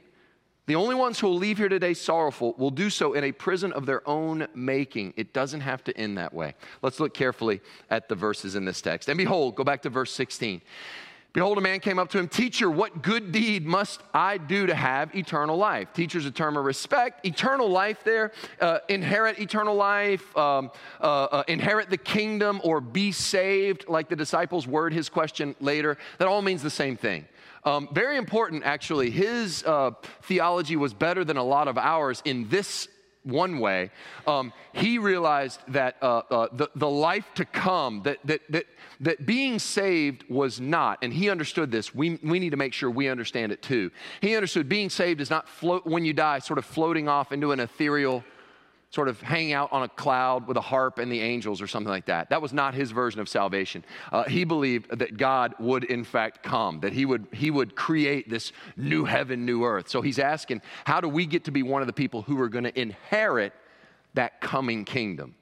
The 0.67 0.75
only 0.75 0.93
ones 0.93 1.19
who 1.19 1.27
will 1.27 1.38
leave 1.38 1.57
here 1.57 1.69
today 1.69 1.95
sorrowful 1.95 2.53
will 2.57 2.69
do 2.69 2.91
so 2.91 3.13
in 3.13 3.23
a 3.23 3.31
prison 3.31 3.71
of 3.73 3.85
their 3.88 4.07
own 4.07 4.45
making. 4.53 5.13
It 5.15 5.33
doesn't 5.33 5.61
have 5.61 5.83
to 5.85 5.97
end 5.97 6.17
that 6.17 6.33
way. 6.33 6.53
Let's 6.83 6.99
look 6.99 7.13
carefully 7.13 7.61
at 7.89 8.07
the 8.07 8.13
verses 8.13 8.55
in 8.55 8.65
this 8.65 8.81
text. 8.81 9.09
And 9.09 9.17
behold, 9.17 9.55
go 9.55 9.63
back 9.63 9.81
to 9.83 9.89
verse 9.89 10.11
16. 10.11 10.61
Behold, 11.31 11.59
a 11.59 11.62
man 11.62 11.79
came 11.79 12.00
up 12.00 12.09
to 12.09 12.17
him, 12.17 12.27
Teacher, 12.27 12.71
what 12.71 13.03
good 13.03 13.31
deed 13.31 13.63
must 13.63 14.01
I 14.15 14.39
do 14.39 14.65
to 14.65 14.74
have 14.74 15.15
eternal 15.15 15.57
life? 15.57 15.93
Teacher's 15.93 16.25
a 16.25 16.31
term 16.31 16.57
of 16.57 16.65
respect. 16.65 17.24
Eternal 17.24 17.69
life 17.69 18.03
there, 18.03 18.31
uh, 18.59 18.79
inherit 18.89 19.38
eternal 19.39 19.75
life, 19.75 20.36
um, 20.36 20.71
uh, 21.00 21.03
uh, 21.03 21.43
inherit 21.48 21.91
the 21.91 21.98
kingdom, 21.98 22.59
or 22.63 22.81
be 22.81 23.12
saved, 23.12 23.86
like 23.88 24.09
the 24.09 24.15
disciples 24.15 24.65
word 24.65 24.91
his 24.91 25.07
question 25.07 25.55
later. 25.59 26.00
That 26.17 26.27
all 26.27 26.41
means 26.41 26.63
the 26.63 26.71
same 26.71 26.98
thing. 26.98 27.27
Um, 27.63 27.89
very 27.91 28.17
important, 28.17 28.63
actually. 28.63 29.12
His 29.12 29.63
uh, 29.65 29.91
theology 30.24 30.77
was 30.77 30.95
better 30.95 31.24
than 31.24 31.38
a 31.38 31.43
lot 31.43 31.67
of 31.67 31.77
ours 31.77 32.24
in 32.25 32.50
this 32.50 32.88
one 33.23 33.59
way. 33.59 33.91
Um, 34.27 34.53
he 34.73 34.97
realized 34.97 35.59
that 35.67 35.97
uh, 36.01 36.21
uh, 36.29 36.47
the, 36.51 36.69
the 36.75 36.89
life 36.89 37.25
to 37.35 37.45
come, 37.45 38.01
that, 38.03 38.19
that, 38.25 38.41
that, 38.49 38.65
that 39.01 39.25
being 39.25 39.59
saved 39.59 40.23
was 40.29 40.59
not, 40.59 40.99
and 41.01 41.13
he 41.13 41.29
understood 41.29 41.71
this. 41.71 41.93
We, 41.93 42.19
we 42.23 42.39
need 42.39 42.51
to 42.51 42.57
make 42.57 42.73
sure 42.73 42.89
we 42.89 43.09
understand 43.09 43.51
it 43.51 43.61
too. 43.61 43.91
He 44.21 44.35
understood 44.35 44.69
being 44.69 44.89
saved 44.89 45.21
is 45.21 45.29
not 45.29 45.47
float 45.47 45.85
when 45.85 46.05
you 46.05 46.13
die, 46.13 46.39
sort 46.39 46.59
of 46.59 46.65
floating 46.65 47.07
off 47.07 47.31
into 47.31 47.51
an 47.51 47.59
ethereal 47.59 48.23
sort 48.91 49.08
of 49.08 49.22
hang 49.22 49.53
out 49.53 49.72
on 49.72 49.84
a 49.84 49.88
cloud 49.88 50.48
with 50.48 50.58
a 50.58 50.62
harp 50.62 50.98
and 50.98 51.12
the 51.12 51.22
angels 51.22 51.62
or 51.62 51.67
something 51.67 51.91
like 51.91 52.08
that. 52.08 52.29
That 52.29 52.41
was 52.41 52.53
not 52.53 52.74
his 52.74 52.91
version 52.91 53.22
of 53.22 53.29
salvation. 53.29 53.86
Uh, 54.12 54.24
he 54.24 54.43
believed 54.43 54.98
that 54.98 55.17
God 55.17 55.53
would 55.60 55.84
in 55.84 56.03
fact 56.03 56.41
come, 56.41 56.79
that 56.79 56.93
he 56.93 57.05
would, 57.05 57.27
he 57.31 57.51
would 57.51 57.75
create 57.75 58.29
this 58.29 58.51
new 58.75 59.05
heaven, 59.05 59.46
new 59.46 59.63
earth. 59.63 59.89
So 59.89 60.01
he's 60.01 60.17
asking, 60.17 60.62
how 60.86 61.01
do 61.01 61.08
we 61.08 61.27
get 61.27 61.46
to 61.46 61.51
be 61.51 61.62
one 61.62 61.81
of 61.81 61.88
the 61.88 61.93
people 61.93 62.24
who 62.24 62.39
are 62.41 62.50
going 62.50 62.63
to 62.63 62.79
inherit 62.79 63.53
that 64.15 64.41
coming 64.41 64.86
kingdom? 64.86 65.36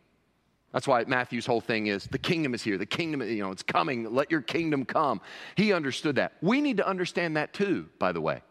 That's 0.74 0.88
why 0.88 1.06
Matthew's 1.06 1.46
whole 1.46 1.62
thing 1.62 1.88
is 1.88 2.04
the 2.06 2.20
kingdom 2.20 2.54
is 2.54 2.62
here. 2.62 2.77
The 2.77 2.86
kingdom, 2.86 3.22
you 3.22 3.42
know, 3.42 3.51
it's 3.51 3.63
coming. 3.63 4.13
Let 4.13 4.30
your 4.30 4.42
kingdom 4.42 4.84
come. 4.84 5.22
He 5.56 5.72
understood 5.72 6.18
that. 6.18 6.34
We 6.42 6.60
need 6.60 6.77
to 6.77 6.88
understand 6.88 7.38
that 7.38 7.54
too, 7.54 7.88
by 7.98 8.12
the 8.12 8.20
way. 8.20 8.42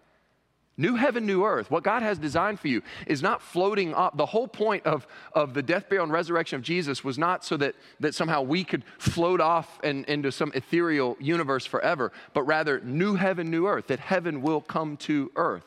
New 0.78 0.94
heaven, 0.94 1.24
new 1.24 1.44
earth. 1.44 1.70
What 1.70 1.82
God 1.82 2.02
has 2.02 2.18
designed 2.18 2.60
for 2.60 2.68
you 2.68 2.82
is 3.06 3.22
not 3.22 3.40
floating 3.40 3.94
up. 3.94 4.16
The 4.16 4.26
whole 4.26 4.46
point 4.46 4.84
of, 4.84 5.06
of 5.32 5.54
the 5.54 5.62
death, 5.62 5.88
burial, 5.88 6.04
and 6.04 6.12
resurrection 6.12 6.56
of 6.56 6.62
Jesus 6.62 7.02
was 7.02 7.16
not 7.16 7.44
so 7.44 7.56
that, 7.56 7.74
that 8.00 8.14
somehow 8.14 8.42
we 8.42 8.62
could 8.62 8.84
float 8.98 9.40
off 9.40 9.80
and, 9.82 10.04
into 10.04 10.30
some 10.30 10.52
ethereal 10.54 11.16
universe 11.18 11.64
forever, 11.64 12.12
but 12.34 12.42
rather 12.42 12.80
new 12.80 13.14
heaven, 13.14 13.50
new 13.50 13.66
earth, 13.66 13.86
that 13.86 14.00
heaven 14.00 14.42
will 14.42 14.60
come 14.60 14.98
to 14.98 15.32
earth. 15.36 15.64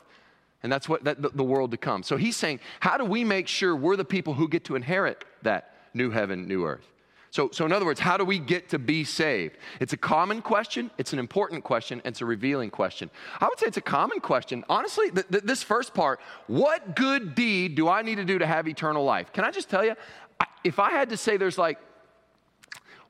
And 0.61 0.71
that's 0.71 0.87
what 0.87 1.03
that, 1.05 1.21
the, 1.21 1.29
the 1.29 1.43
world 1.43 1.71
to 1.71 1.77
come. 1.77 2.03
So 2.03 2.15
he's 2.15 2.35
saying, 2.35 2.59
how 2.79 2.97
do 2.97 3.05
we 3.05 3.23
make 3.23 3.47
sure 3.47 3.75
we're 3.75 3.95
the 3.95 4.05
people 4.05 4.35
who 4.35 4.47
get 4.47 4.65
to 4.65 4.75
inherit 4.75 5.23
that 5.41 5.73
new 5.95 6.11
heaven, 6.11 6.47
new 6.47 6.65
earth? 6.65 6.85
So, 7.31 7.49
so, 7.51 7.65
in 7.65 7.71
other 7.71 7.85
words, 7.85 7.99
how 7.99 8.17
do 8.17 8.25
we 8.25 8.39
get 8.39 8.69
to 8.69 8.79
be 8.79 9.03
saved? 9.03 9.57
It's 9.79 9.93
a 9.93 9.97
common 9.97 10.41
question, 10.41 10.89
it's 10.97 11.13
an 11.13 11.19
important 11.19 11.63
question, 11.63 12.01
and 12.03 12.13
it's 12.13 12.21
a 12.21 12.25
revealing 12.25 12.71
question. 12.71 13.11
I 13.39 13.47
would 13.47 13.59
say 13.59 13.67
it's 13.67 13.77
a 13.77 13.81
common 13.81 14.19
question. 14.19 14.65
Honestly, 14.67 15.11
th- 15.11 15.27
th- 15.29 15.43
this 15.43 15.61
first 15.61 15.93
part 15.93 16.19
what 16.47 16.95
good 16.95 17.35
deed 17.35 17.75
do 17.75 17.87
I 17.87 18.01
need 18.01 18.15
to 18.15 18.25
do 18.25 18.39
to 18.39 18.47
have 18.47 18.67
eternal 18.67 19.03
life? 19.03 19.31
Can 19.31 19.43
I 19.43 19.51
just 19.51 19.69
tell 19.69 19.85
you, 19.85 19.93
I, 20.39 20.45
if 20.63 20.79
I 20.79 20.89
had 20.91 21.09
to 21.09 21.17
say 21.17 21.37
there's 21.37 21.57
like 21.57 21.77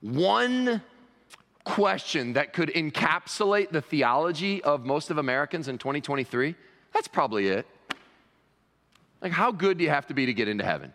one 0.01 0.81
question 1.63 2.33
that 2.33 2.51
could 2.51 2.69
encapsulate 2.69 3.71
the 3.71 3.81
theology 3.81 4.61
of 4.63 4.85
most 4.85 5.11
of 5.11 5.17
Americans 5.17 5.67
in 5.67 5.77
2023, 5.77 6.55
that's 6.93 7.07
probably 7.07 7.47
it. 7.47 7.65
Like, 9.21 9.31
how 9.31 9.51
good 9.51 9.77
do 9.77 9.83
you 9.83 9.89
have 9.89 10.07
to 10.07 10.13
be 10.13 10.25
to 10.25 10.33
get 10.33 10.47
into 10.47 10.63
heaven? 10.63 10.93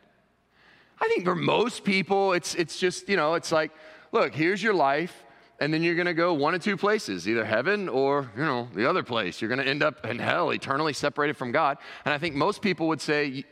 I 1.05 1.09
think 1.09 1.25
for 1.25 1.35
most 1.35 1.85
people, 1.85 2.33
it's, 2.33 2.55
it's 2.55 2.79
just, 2.79 3.11
you 3.11 3.17
know, 3.17 3.35
it's 3.35 3.53
like, 3.53 3.73
look, 4.11 4.35
here's 4.35 4.63
your 4.63 4.73
life, 4.73 5.23
and 5.61 5.73
then 5.73 5.83
you're 5.83 5.95
going 5.97 6.07
to 6.07 6.15
go 6.15 6.33
one 6.33 6.55
of 6.55 6.63
two 6.63 6.79
places, 6.79 7.29
either 7.29 7.45
heaven 7.45 7.91
or, 7.91 8.31
you 8.35 8.43
know, 8.43 8.69
the 8.75 8.89
other 8.89 9.03
place. 9.03 9.43
You're 9.43 9.51
going 9.51 9.61
to 9.61 9.69
end 9.69 9.83
up 9.83 10.07
in 10.07 10.19
hell, 10.19 10.49
eternally 10.51 10.95
separated 10.95 11.37
from 11.37 11.53
God. 11.53 11.77
And 12.07 12.15
I 12.15 12.19
think 12.19 12.35
most 12.35 12.63
people 12.63 12.89
would 12.89 13.03
say, 13.03 13.45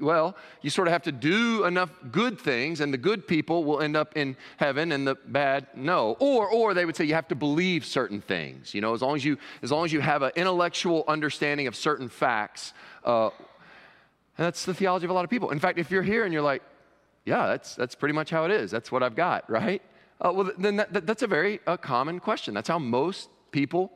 well, 0.00 0.36
you 0.62 0.70
sort 0.70 0.88
of 0.88 0.92
have 0.92 1.04
to 1.04 1.12
do 1.12 1.64
enough 1.64 1.90
good 2.10 2.40
things, 2.40 2.80
and 2.80 2.92
the 2.92 2.98
good 2.98 3.28
people 3.28 3.62
will 3.62 3.80
end 3.80 3.96
up 3.96 4.16
in 4.16 4.36
heaven, 4.56 4.90
and 4.90 5.06
the 5.06 5.14
bad, 5.14 5.68
no. 5.76 6.16
Or, 6.18 6.50
or 6.50 6.74
they 6.74 6.84
would 6.84 6.96
say 6.96 7.04
you 7.04 7.14
have 7.14 7.28
to 7.28 7.36
believe 7.36 7.86
certain 7.86 8.20
things. 8.20 8.74
You 8.74 8.80
know, 8.80 8.94
as 8.94 9.00
long 9.00 9.14
as 9.14 9.24
you, 9.24 9.38
as 9.62 9.70
long 9.70 9.84
as 9.84 9.92
you 9.92 10.00
have 10.00 10.22
an 10.22 10.32
intellectual 10.34 11.04
understanding 11.06 11.68
of 11.68 11.76
certain 11.76 12.08
facts, 12.08 12.72
uh, 13.04 13.30
and 14.38 14.44
that's 14.44 14.64
the 14.64 14.74
theology 14.74 15.04
of 15.04 15.10
a 15.10 15.14
lot 15.14 15.24
of 15.24 15.30
people. 15.30 15.50
In 15.50 15.60
fact, 15.60 15.78
if 15.78 15.92
you're 15.92 16.02
here 16.02 16.24
and 16.24 16.32
you're 16.32 16.42
like, 16.42 16.62
yeah, 17.26 17.48
that's, 17.48 17.74
that's 17.74 17.94
pretty 17.94 18.14
much 18.14 18.30
how 18.30 18.44
it 18.44 18.50
is. 18.50 18.70
That's 18.70 18.90
what 18.90 19.02
I've 19.02 19.16
got, 19.16 19.48
right? 19.50 19.82
Uh, 20.24 20.32
well, 20.32 20.50
then 20.56 20.76
that, 20.76 20.92
that, 20.94 21.06
that's 21.06 21.22
a 21.22 21.26
very 21.26 21.60
uh, 21.66 21.76
common 21.76 22.20
question. 22.20 22.54
That's 22.54 22.68
how 22.68 22.78
most 22.78 23.28
people 23.50 23.92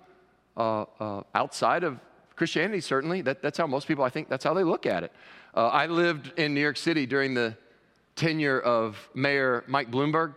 uh, 0.56 0.84
uh, 0.98 1.22
outside 1.34 1.84
of 1.84 1.98
Christianity, 2.36 2.80
certainly. 2.80 3.22
That, 3.22 3.40
that's 3.40 3.56
how 3.56 3.66
most 3.66 3.88
people, 3.88 4.04
I 4.04 4.10
think, 4.10 4.28
that's 4.28 4.44
how 4.44 4.52
they 4.52 4.64
look 4.64 4.84
at 4.84 5.04
it. 5.04 5.12
Uh, 5.54 5.68
I 5.68 5.86
lived 5.86 6.38
in 6.38 6.54
New 6.54 6.60
York 6.60 6.76
City 6.76 7.06
during 7.06 7.34
the 7.34 7.56
tenure 8.16 8.60
of 8.60 9.08
Mayor 9.14 9.64
Mike 9.66 9.90
Bloomberg. 9.90 10.34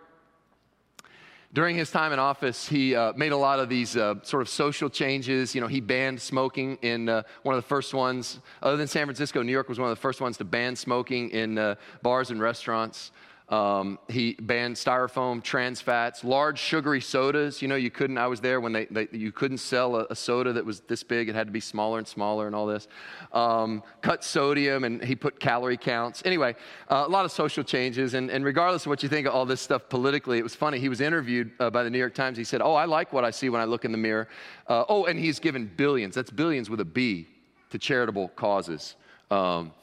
During 1.53 1.75
his 1.75 1.91
time 1.91 2.11
in 2.11 2.17
office, 2.17 2.67
he 2.67 2.95
uh, 2.95 3.13
made 3.15 3.31
a 3.31 3.37
lot 3.37 3.59
of 3.59 3.69
these 3.69 3.95
uh, 3.95 4.15
sort 4.23 4.41
of 4.41 4.49
social 4.49 4.89
changes. 4.89 5.53
You 5.53 5.61
know, 5.61 5.67
he 5.67 5.81
banned 5.81 6.19
smoking 6.19 6.79
in 6.81 7.07
uh, 7.07 7.21
one 7.43 7.53
of 7.53 7.61
the 7.61 7.67
first 7.67 7.93
ones, 7.93 8.39
other 8.63 8.75
than 8.75 8.87
San 8.87 9.05
Francisco, 9.05 9.43
New 9.43 9.51
York 9.51 9.69
was 9.69 9.77
one 9.77 9.87
of 9.87 9.95
the 9.95 10.01
first 10.01 10.19
ones 10.19 10.35
to 10.37 10.45
ban 10.45 10.75
smoking 10.75 11.29
in 11.29 11.59
uh, 11.59 11.75
bars 12.01 12.31
and 12.31 12.41
restaurants. 12.41 13.11
Um, 13.53 13.99
he 14.09 14.33
banned 14.33 14.75
styrofoam, 14.77 15.43
trans 15.43 15.79
fats, 15.79 16.23
large 16.23 16.57
sugary 16.57 16.99
sodas. 17.01 17.61
You 17.61 17.67
know, 17.67 17.75
you 17.75 17.91
couldn't, 17.91 18.17
I 18.17 18.25
was 18.25 18.41
there 18.41 18.59
when 18.59 18.73
they, 18.73 18.85
they 18.85 19.07
you 19.11 19.31
couldn't 19.31 19.59
sell 19.59 19.95
a, 19.95 20.07
a, 20.09 20.15
soda 20.15 20.53
that 20.53 20.65
was 20.65 20.79
this 20.79 21.03
big. 21.03 21.29
It 21.29 21.35
had 21.35 21.45
to 21.45 21.53
be 21.53 21.59
smaller 21.59 21.99
and 21.99 22.07
smaller 22.07 22.47
and 22.47 22.55
all 22.55 22.65
this. 22.65 22.87
Um, 23.31 23.83
cut 24.01 24.23
sodium, 24.23 24.85
and 24.85 25.03
he 25.03 25.15
put 25.15 25.39
calorie 25.39 25.77
counts. 25.77 26.23
Anyway, 26.25 26.55
uh, 26.89 27.03
a 27.05 27.09
lot 27.09 27.25
of 27.25 27.31
social 27.31 27.63
changes. 27.63 28.15
And, 28.15 28.31
and, 28.31 28.43
regardless 28.43 28.87
of 28.87 28.87
what 28.87 29.03
you 29.03 29.09
think 29.09 29.27
of 29.27 29.35
all 29.35 29.45
this 29.45 29.61
stuff 29.61 29.87
politically, 29.87 30.39
it 30.39 30.43
was 30.43 30.55
funny. 30.55 30.79
He 30.79 30.89
was 30.89 30.99
interviewed 30.99 31.51
uh, 31.59 31.69
by 31.69 31.83
the 31.83 31.91
New 31.91 31.99
York 31.99 32.15
Times. 32.15 32.39
He 32.39 32.43
said, 32.43 32.59
Oh, 32.59 32.73
I 32.73 32.85
like 32.85 33.13
what 33.13 33.23
I 33.23 33.29
see 33.29 33.49
when 33.49 33.61
I 33.61 33.65
look 33.65 33.85
in 33.85 33.91
the 33.91 33.99
mirror. 33.99 34.29
Uh, 34.65 34.85
oh, 34.89 35.05
and 35.05 35.19
he's 35.19 35.37
given 35.37 35.69
billions, 35.77 36.15
that's 36.15 36.31
billions 36.31 36.71
with 36.71 36.79
a 36.79 36.85
B, 36.85 37.27
to 37.69 37.77
charitable 37.77 38.29
causes. 38.29 38.95
Um, 39.29 39.73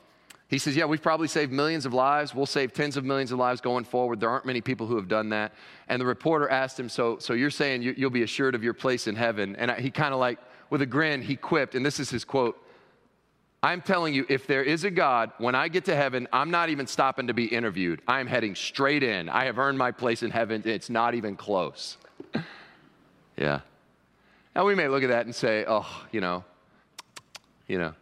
he 0.51 0.59
says, 0.59 0.75
Yeah, 0.77 0.87
we've 0.87 1.01
probably 1.01 1.29
saved 1.29 1.53
millions 1.53 1.87
of 1.87 1.95
lives. 1.95 2.35
We'll 2.35 2.45
save 2.45 2.73
tens 2.73 2.97
of 2.97 3.05
millions 3.05 3.31
of 3.31 3.39
lives 3.39 3.61
going 3.61 3.85
forward. 3.85 4.19
There 4.19 4.29
aren't 4.29 4.45
many 4.45 4.61
people 4.61 4.87
who 4.89 4.97
have 4.97 5.07
done 5.07 5.29
that. 5.29 5.53
And 5.89 6.01
the 6.01 6.07
reporter 6.07 6.49
asked 6.49 6.79
him, 6.79 6.89
So, 6.89 7.19
so 7.19 7.35
you're 7.35 7.51
saying 7.51 7.83
you, 7.83 7.95
will 7.97 8.11
be 8.11 8.25
assured 8.25 8.57
of 8.57 8.65
your 8.65 8.75
place 8.75 9.07
in 9.07 9.15
heaven? 9.15 9.55
And 9.57 9.71
he 9.71 9.93
kind 9.93 10.13
of 10.13 10.19
like, 10.19 10.41
with 10.69 10.83
a 10.83 10.87
grin, 10.87 11.23
he 11.23 11.37
quipped, 11.37 11.75
and 11.75 11.87
this 11.87 12.01
is 12.01 12.11
his 12.11 12.25
quote 12.25 12.61
I'm 13.63 13.83
telling 13.83 14.15
you, 14.15 14.25
if 14.29 14.47
there 14.47 14.63
is 14.63 14.85
a 14.85 14.91
God, 14.91 15.33
when 15.39 15.55
I 15.55 15.69
get 15.69 15.85
to 15.85 15.95
heaven, 15.95 16.27
I'm 16.33 16.51
not 16.51 16.71
even 16.71 16.87
stopping 16.87 17.27
to 17.27 17.35
be 17.35 17.45
interviewed. 17.45 18.01
I'm 18.09 18.27
heading 18.27 18.55
straight 18.55 19.03
in. 19.03 19.29
I 19.29 19.45
have 19.45 19.59
earned 19.59 19.79
my 19.79 19.93
place 19.93 20.23
in 20.23 20.31
heaven. 20.31 20.63
It's 20.65 20.89
not 20.91 21.15
even 21.15 21.37
close. 21.37 21.99
yeah. 23.37 23.61
Now 24.57 24.65
we 24.65 24.75
may 24.75 24.89
look 24.89 25.03
at 25.03 25.11
that 25.11 25.27
and 25.27 25.35
say, 25.35 25.65
oh, 25.69 25.87
you 26.11 26.21
know, 26.21 26.43
you 27.69 27.79
know, 27.79 27.93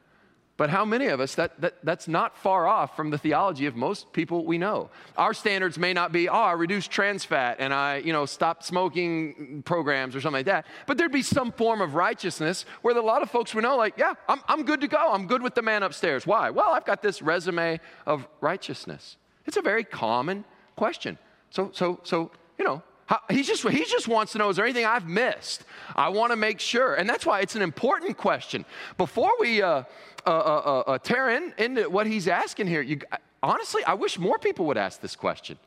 but 0.59 0.71
how 0.71 0.85
many 0.85 1.07
of 1.07 1.21
us, 1.21 1.37
that, 1.37 1.59
that, 1.61 1.77
that's 1.85 2.09
not 2.09 2.37
far 2.37 2.67
off 2.67 2.97
from 2.97 3.11
the 3.11 3.17
theology 3.17 3.67
of 3.67 3.77
most 3.77 4.13
people 4.13 4.45
we 4.45 4.59
know. 4.59 4.91
Our 5.17 5.33
standards 5.33 5.79
may 5.79 5.93
not 5.93 6.11
be, 6.11 6.29
oh, 6.29 6.35
I 6.35 6.53
reduce 6.53 6.89
trans 6.89 7.25
fat 7.25 7.59
and 7.61 7.73
I, 7.73 7.99
you 7.99 8.13
know, 8.13 8.27
stop 8.27 8.65
smoking 8.65 9.63
programs 9.65 10.17
or 10.17 10.21
something 10.21 10.41
like 10.41 10.47
that. 10.47 10.67
But 10.87 10.99
there'd 10.99 11.13
be 11.13 11.23
some 11.23 11.53
form 11.53 11.81
of 11.81 11.95
righteousness 11.95 12.67
where 12.83 12.97
a 12.97 13.01
lot 13.01 13.23
of 13.23 13.31
folks 13.31 13.55
would 13.55 13.63
know, 13.63 13.77
like, 13.77 13.95
yeah, 13.97 14.15
I'm, 14.29 14.41
I'm 14.49 14.65
good 14.65 14.81
to 14.81 14.89
go. 14.89 15.13
I'm 15.13 15.29
good 15.29 15.43
with 15.43 15.55
the 15.55 15.63
man 15.63 15.85
upstairs. 15.85 16.27
Why? 16.27 16.51
Well, 16.51 16.71
I've 16.71 16.85
got 16.85 17.03
this 17.03 17.23
resume 17.23 17.79
of 18.05 18.27
righteousness. 18.41 19.17
It's 19.47 19.57
a 19.57 19.63
very 19.63 19.85
common 19.85 20.45
question. 20.75 21.19
So, 21.51 21.71
so, 21.73 22.01
so, 22.03 22.33
you 22.59 22.65
know, 22.65 22.83
he 23.31 23.43
just, 23.43 23.67
he 23.67 23.85
just 23.85 24.09
wants 24.09 24.33
to 24.33 24.39
know, 24.39 24.51
is 24.51 24.57
there 24.57 24.65
anything 24.65 24.85
I've 24.85 25.09
missed? 25.09 25.65
I 25.97 26.11
want 26.11 26.33
to 26.33 26.37
make 26.37 26.61
sure. 26.61 26.95
And 26.95 27.09
that's 27.09 27.25
why 27.25 27.41
it's 27.41 27.57
an 27.57 27.63
important 27.63 28.17
question. 28.17 28.65
Before 28.97 29.31
we 29.41 29.63
uh, 29.63 29.69
uh, 29.69 29.85
uh, 30.27 30.31
uh, 30.31 30.81
uh 30.81 30.99
tear 30.99 31.31
in, 31.31 31.55
into 31.57 31.89
what 31.89 32.07
he's 32.07 32.29
asking 32.29 32.67
here, 32.67 32.83
you, 32.83 33.01
honestly, 33.43 33.83
I 33.85 33.95
wish 33.95 34.19
more 34.19 34.39
people 34.39 34.67
would 34.67 34.77
ask 34.77 35.01
this 35.01 35.17
question. 35.17 35.59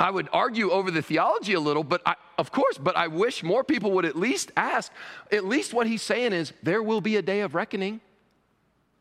I 0.00 0.10
would 0.10 0.28
argue 0.32 0.70
over 0.70 0.90
the 0.90 1.02
theology 1.02 1.52
a 1.52 1.60
little, 1.60 1.84
but 1.84 2.02
I, 2.06 2.16
of 2.38 2.50
course, 2.50 2.78
but 2.78 2.96
I 2.96 3.06
wish 3.06 3.42
more 3.42 3.62
people 3.62 3.92
would 3.92 4.04
at 4.04 4.16
least 4.16 4.50
ask. 4.56 4.90
At 5.30 5.44
least 5.44 5.74
what 5.74 5.86
he's 5.86 6.02
saying 6.02 6.32
is 6.32 6.52
there 6.62 6.82
will 6.82 7.00
be 7.00 7.16
a 7.16 7.22
day 7.22 7.40
of 7.40 7.54
reckoning. 7.54 8.00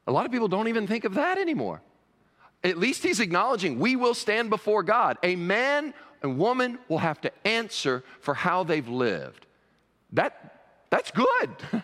A 0.08 0.12
lot 0.12 0.26
of 0.26 0.32
people 0.32 0.48
don't 0.48 0.68
even 0.68 0.86
think 0.86 1.06
of 1.06 1.16
that 1.16 1.38
anymore. 1.38 1.82
At 2.64 2.78
least 2.78 3.02
he's 3.02 3.20
acknowledging 3.20 3.80
we 3.80 3.96
will 3.96 4.14
stand 4.14 4.50
before 4.52 4.84
God. 4.84 5.18
A 5.24 5.36
man 5.36 5.96
and 6.22 6.38
woman 6.38 6.80
will 6.88 7.00
have 7.00 7.20
to 7.22 7.32
answer 7.46 8.04
for 8.20 8.34
how 8.34 8.64
they've 8.64 8.88
lived. 8.88 9.46
That, 10.14 10.62
that's 10.90 11.12
good. 11.12 11.50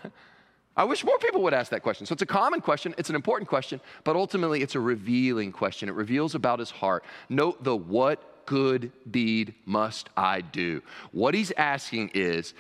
I 0.78 0.84
wish 0.84 1.04
more 1.04 1.18
people 1.18 1.42
would 1.42 1.56
ask 1.56 1.72
that 1.72 1.82
question. 1.82 2.06
So 2.06 2.14
it's 2.14 2.22
a 2.22 2.28
common 2.28 2.62
question, 2.62 2.94
it's 3.00 3.10
an 3.10 3.16
important 3.16 3.50
question, 3.50 3.82
but 4.04 4.16
ultimately 4.16 4.62
it's 4.62 4.76
a 4.76 4.80
revealing 4.80 5.52
question. 5.52 5.90
It 5.90 5.96
reveals 5.96 6.36
about 6.36 6.60
his 6.60 6.70
heart. 6.70 7.04
Note 7.30 7.64
the 7.64 7.76
what 7.76 8.46
good 8.46 8.92
deed 9.10 9.56
must 9.66 10.10
I 10.16 10.42
do? 10.42 10.82
What 11.12 11.34
he's 11.34 11.52
asking 11.58 12.12
is, 12.14 12.54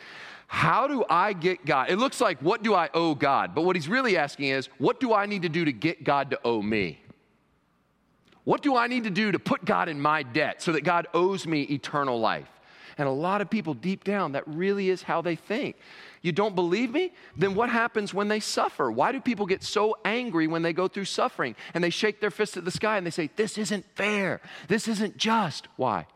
how 0.47 0.87
do 0.87 1.03
I 1.09 1.33
get 1.33 1.65
God? 1.65 1.89
It 1.89 1.97
looks 1.97 2.21
like, 2.21 2.39
what 2.41 2.63
do 2.63 2.73
I 2.73 2.89
owe 2.93 3.13
God? 3.13 3.53
But 3.53 3.63
what 3.63 3.75
he's 3.75 3.89
really 3.89 4.17
asking 4.17 4.47
is, 4.47 4.67
what 4.77 4.99
do 4.99 5.13
I 5.13 5.25
need 5.25 5.43
to 5.43 5.49
do 5.49 5.65
to 5.65 5.73
get 5.73 6.03
God 6.03 6.31
to 6.31 6.39
owe 6.43 6.61
me? 6.61 6.99
What 8.47 8.61
do 8.61 8.77
I 8.77 8.87
need 8.87 9.03
to 9.03 9.09
do 9.09 9.33
to 9.33 9.39
put 9.39 9.65
God 9.65 9.89
in 9.89 9.99
my 9.99 10.23
debt 10.23 10.61
so 10.61 10.71
that 10.71 10.85
God 10.85 11.07
owes 11.13 11.45
me 11.45 11.63
eternal 11.63 12.17
life? 12.17 12.47
And 12.97 13.05
a 13.05 13.11
lot 13.11 13.41
of 13.41 13.49
people 13.49 13.73
deep 13.73 14.05
down, 14.05 14.31
that 14.31 14.47
really 14.47 14.89
is 14.89 15.01
how 15.01 15.21
they 15.21 15.35
think. 15.35 15.75
You 16.21 16.31
don't 16.31 16.55
believe 16.55 16.91
me? 16.91 17.11
Then 17.35 17.55
what 17.55 17.69
happens 17.69 18.13
when 18.13 18.29
they 18.29 18.39
suffer? 18.39 18.89
Why 18.89 19.11
do 19.11 19.19
people 19.19 19.47
get 19.47 19.63
so 19.63 19.97
angry 20.05 20.47
when 20.47 20.61
they 20.61 20.71
go 20.71 20.87
through 20.87 21.03
suffering 21.03 21.57
and 21.73 21.83
they 21.83 21.89
shake 21.89 22.21
their 22.21 22.31
fist 22.31 22.55
at 22.55 22.63
the 22.63 22.71
sky 22.71 22.95
and 22.95 23.05
they 23.05 23.11
say, 23.11 23.29
This 23.35 23.57
isn't 23.57 23.83
fair. 23.95 24.39
This 24.69 24.87
isn't 24.87 25.17
just? 25.17 25.67
Why? 25.75 26.07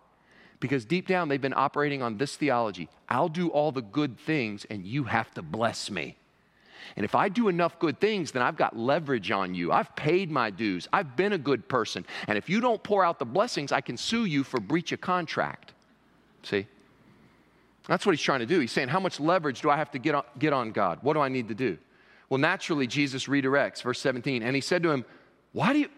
Because 0.62 0.86
deep 0.86 1.10
down 1.10 1.28
they've 1.28 1.42
been 1.42 1.54
operating 1.54 2.02
on 2.02 2.16
this 2.16 2.38
theology 2.38 2.88
I'll 3.10 3.28
do 3.28 3.50
all 3.50 3.74
the 3.74 3.82
good 3.82 4.18
things 4.18 4.66
and 4.70 4.86
you 4.86 5.04
have 5.04 5.34
to 5.34 5.42
bless 5.42 5.92
me. 5.92 6.16
And 6.96 7.06
if 7.06 7.16
I 7.16 7.30
do 7.30 7.48
enough 7.48 7.80
good 7.80 8.00
things, 8.00 8.32
then 8.32 8.42
I've 8.42 8.58
got 8.58 8.78
leverage 8.78 9.32
on 9.32 9.56
you. 9.56 9.72
I've 9.72 9.96
paid 9.96 10.32
my 10.32 10.50
dues. 10.50 10.88
I've 10.92 11.16
been 11.16 11.34
a 11.34 11.38
good 11.38 11.68
person. 11.68 12.06
And 12.28 12.38
if 12.38 12.50
you 12.50 12.62
don't 12.62 12.82
pour 12.82 13.04
out 13.04 13.20
the 13.20 13.26
blessings, 13.26 13.72
I 13.72 13.82
can 13.82 13.98
sue 13.98 14.26
you 14.26 14.44
for 14.44 14.60
breach 14.60 14.92
of 14.92 15.02
contract. 15.02 15.74
See? 16.44 16.68
That's 17.88 18.06
what 18.06 18.14
he's 18.14 18.22
trying 18.22 18.40
to 18.40 18.46
do. 18.46 18.60
He's 18.60 18.72
saying, 18.72 18.90
How 18.90 19.00
much 19.00 19.20
leverage 19.20 19.62
do 19.62 19.70
I 19.70 19.78
have 19.78 19.92
to 19.92 20.00
get 20.00 20.16
on, 20.16 20.24
get 20.38 20.54
on 20.54 20.72
God? 20.72 21.00
What 21.02 21.14
do 21.14 21.20
I 21.20 21.30
need 21.30 21.48
to 21.48 21.56
do? 21.56 21.78
Well, 22.30 22.38
naturally, 22.38 22.88
Jesus 22.88 23.26
redirects, 23.26 23.82
verse 23.82 24.00
17. 24.00 24.44
And 24.44 24.56
he 24.56 24.62
said 24.62 24.84
to 24.84 24.92
him, 24.92 25.06
Why 25.52 25.74
do 25.74 25.80
you. 25.80 25.90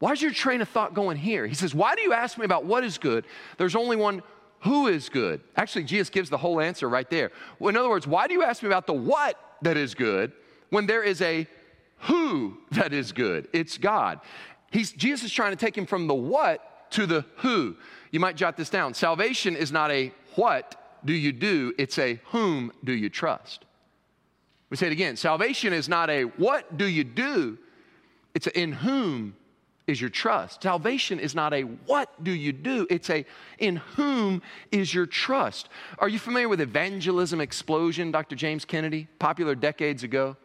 Why 0.00 0.12
is 0.12 0.20
your 0.20 0.32
train 0.32 0.60
of 0.60 0.68
thought 0.68 0.92
going 0.92 1.16
here? 1.16 1.46
He 1.46 1.54
says, 1.54 1.74
Why 1.74 1.94
do 1.94 2.02
you 2.02 2.12
ask 2.12 2.36
me 2.36 2.44
about 2.44 2.64
what 2.64 2.84
is 2.84 2.98
good? 2.98 3.24
There's 3.56 3.76
only 3.76 3.96
one 3.96 4.22
who 4.64 4.88
is 4.88 5.08
good. 5.08 5.40
Actually, 5.56 5.84
Jesus 5.84 6.10
gives 6.10 6.28
the 6.28 6.38
whole 6.38 6.60
answer 6.60 6.88
right 6.88 7.08
there. 7.08 7.30
In 7.60 7.76
other 7.76 7.88
words, 7.88 8.06
why 8.06 8.26
do 8.26 8.34
you 8.34 8.42
ask 8.42 8.62
me 8.62 8.68
about 8.68 8.86
the 8.86 8.94
what 8.94 9.38
that 9.62 9.76
is 9.76 9.94
good 9.94 10.32
when 10.70 10.86
there 10.86 11.02
is 11.02 11.22
a 11.22 11.46
who 12.00 12.58
that 12.72 12.92
is 12.92 13.12
good. 13.12 13.48
It's 13.52 13.78
God. 13.78 14.20
He's, 14.70 14.92
Jesus 14.92 15.26
is 15.26 15.32
trying 15.32 15.52
to 15.52 15.56
take 15.56 15.76
him 15.76 15.86
from 15.86 16.06
the 16.06 16.14
what 16.14 16.90
to 16.92 17.06
the 17.06 17.24
who. 17.36 17.76
You 18.10 18.20
might 18.20 18.36
jot 18.36 18.56
this 18.56 18.70
down. 18.70 18.94
Salvation 18.94 19.56
is 19.56 19.72
not 19.72 19.90
a 19.90 20.12
what 20.34 21.00
do 21.04 21.12
you 21.12 21.32
do, 21.32 21.74
it's 21.78 21.98
a 21.98 22.20
whom 22.26 22.72
do 22.82 22.92
you 22.92 23.08
trust. 23.08 23.64
We 24.70 24.76
say 24.76 24.86
it 24.86 24.92
again. 24.92 25.16
Salvation 25.16 25.72
is 25.72 25.88
not 25.88 26.10
a 26.10 26.24
what 26.24 26.76
do 26.76 26.86
you 26.86 27.04
do, 27.04 27.58
it's 28.34 28.46
a 28.46 28.58
in 28.58 28.72
whom 28.72 29.36
is 29.86 30.00
your 30.00 30.10
trust. 30.10 30.62
Salvation 30.62 31.18
is 31.18 31.34
not 31.34 31.52
a 31.52 31.62
what 31.62 32.22
do 32.22 32.30
you 32.30 32.52
do, 32.52 32.86
it's 32.90 33.10
a 33.10 33.24
in 33.58 33.76
whom 33.76 34.42
is 34.70 34.94
your 34.94 35.06
trust. 35.06 35.68
Are 35.98 36.08
you 36.08 36.18
familiar 36.18 36.48
with 36.48 36.60
evangelism 36.60 37.40
explosion, 37.40 38.10
Dr. 38.10 38.36
James 38.36 38.64
Kennedy, 38.64 39.08
popular 39.18 39.54
decades 39.54 40.02
ago? 40.02 40.36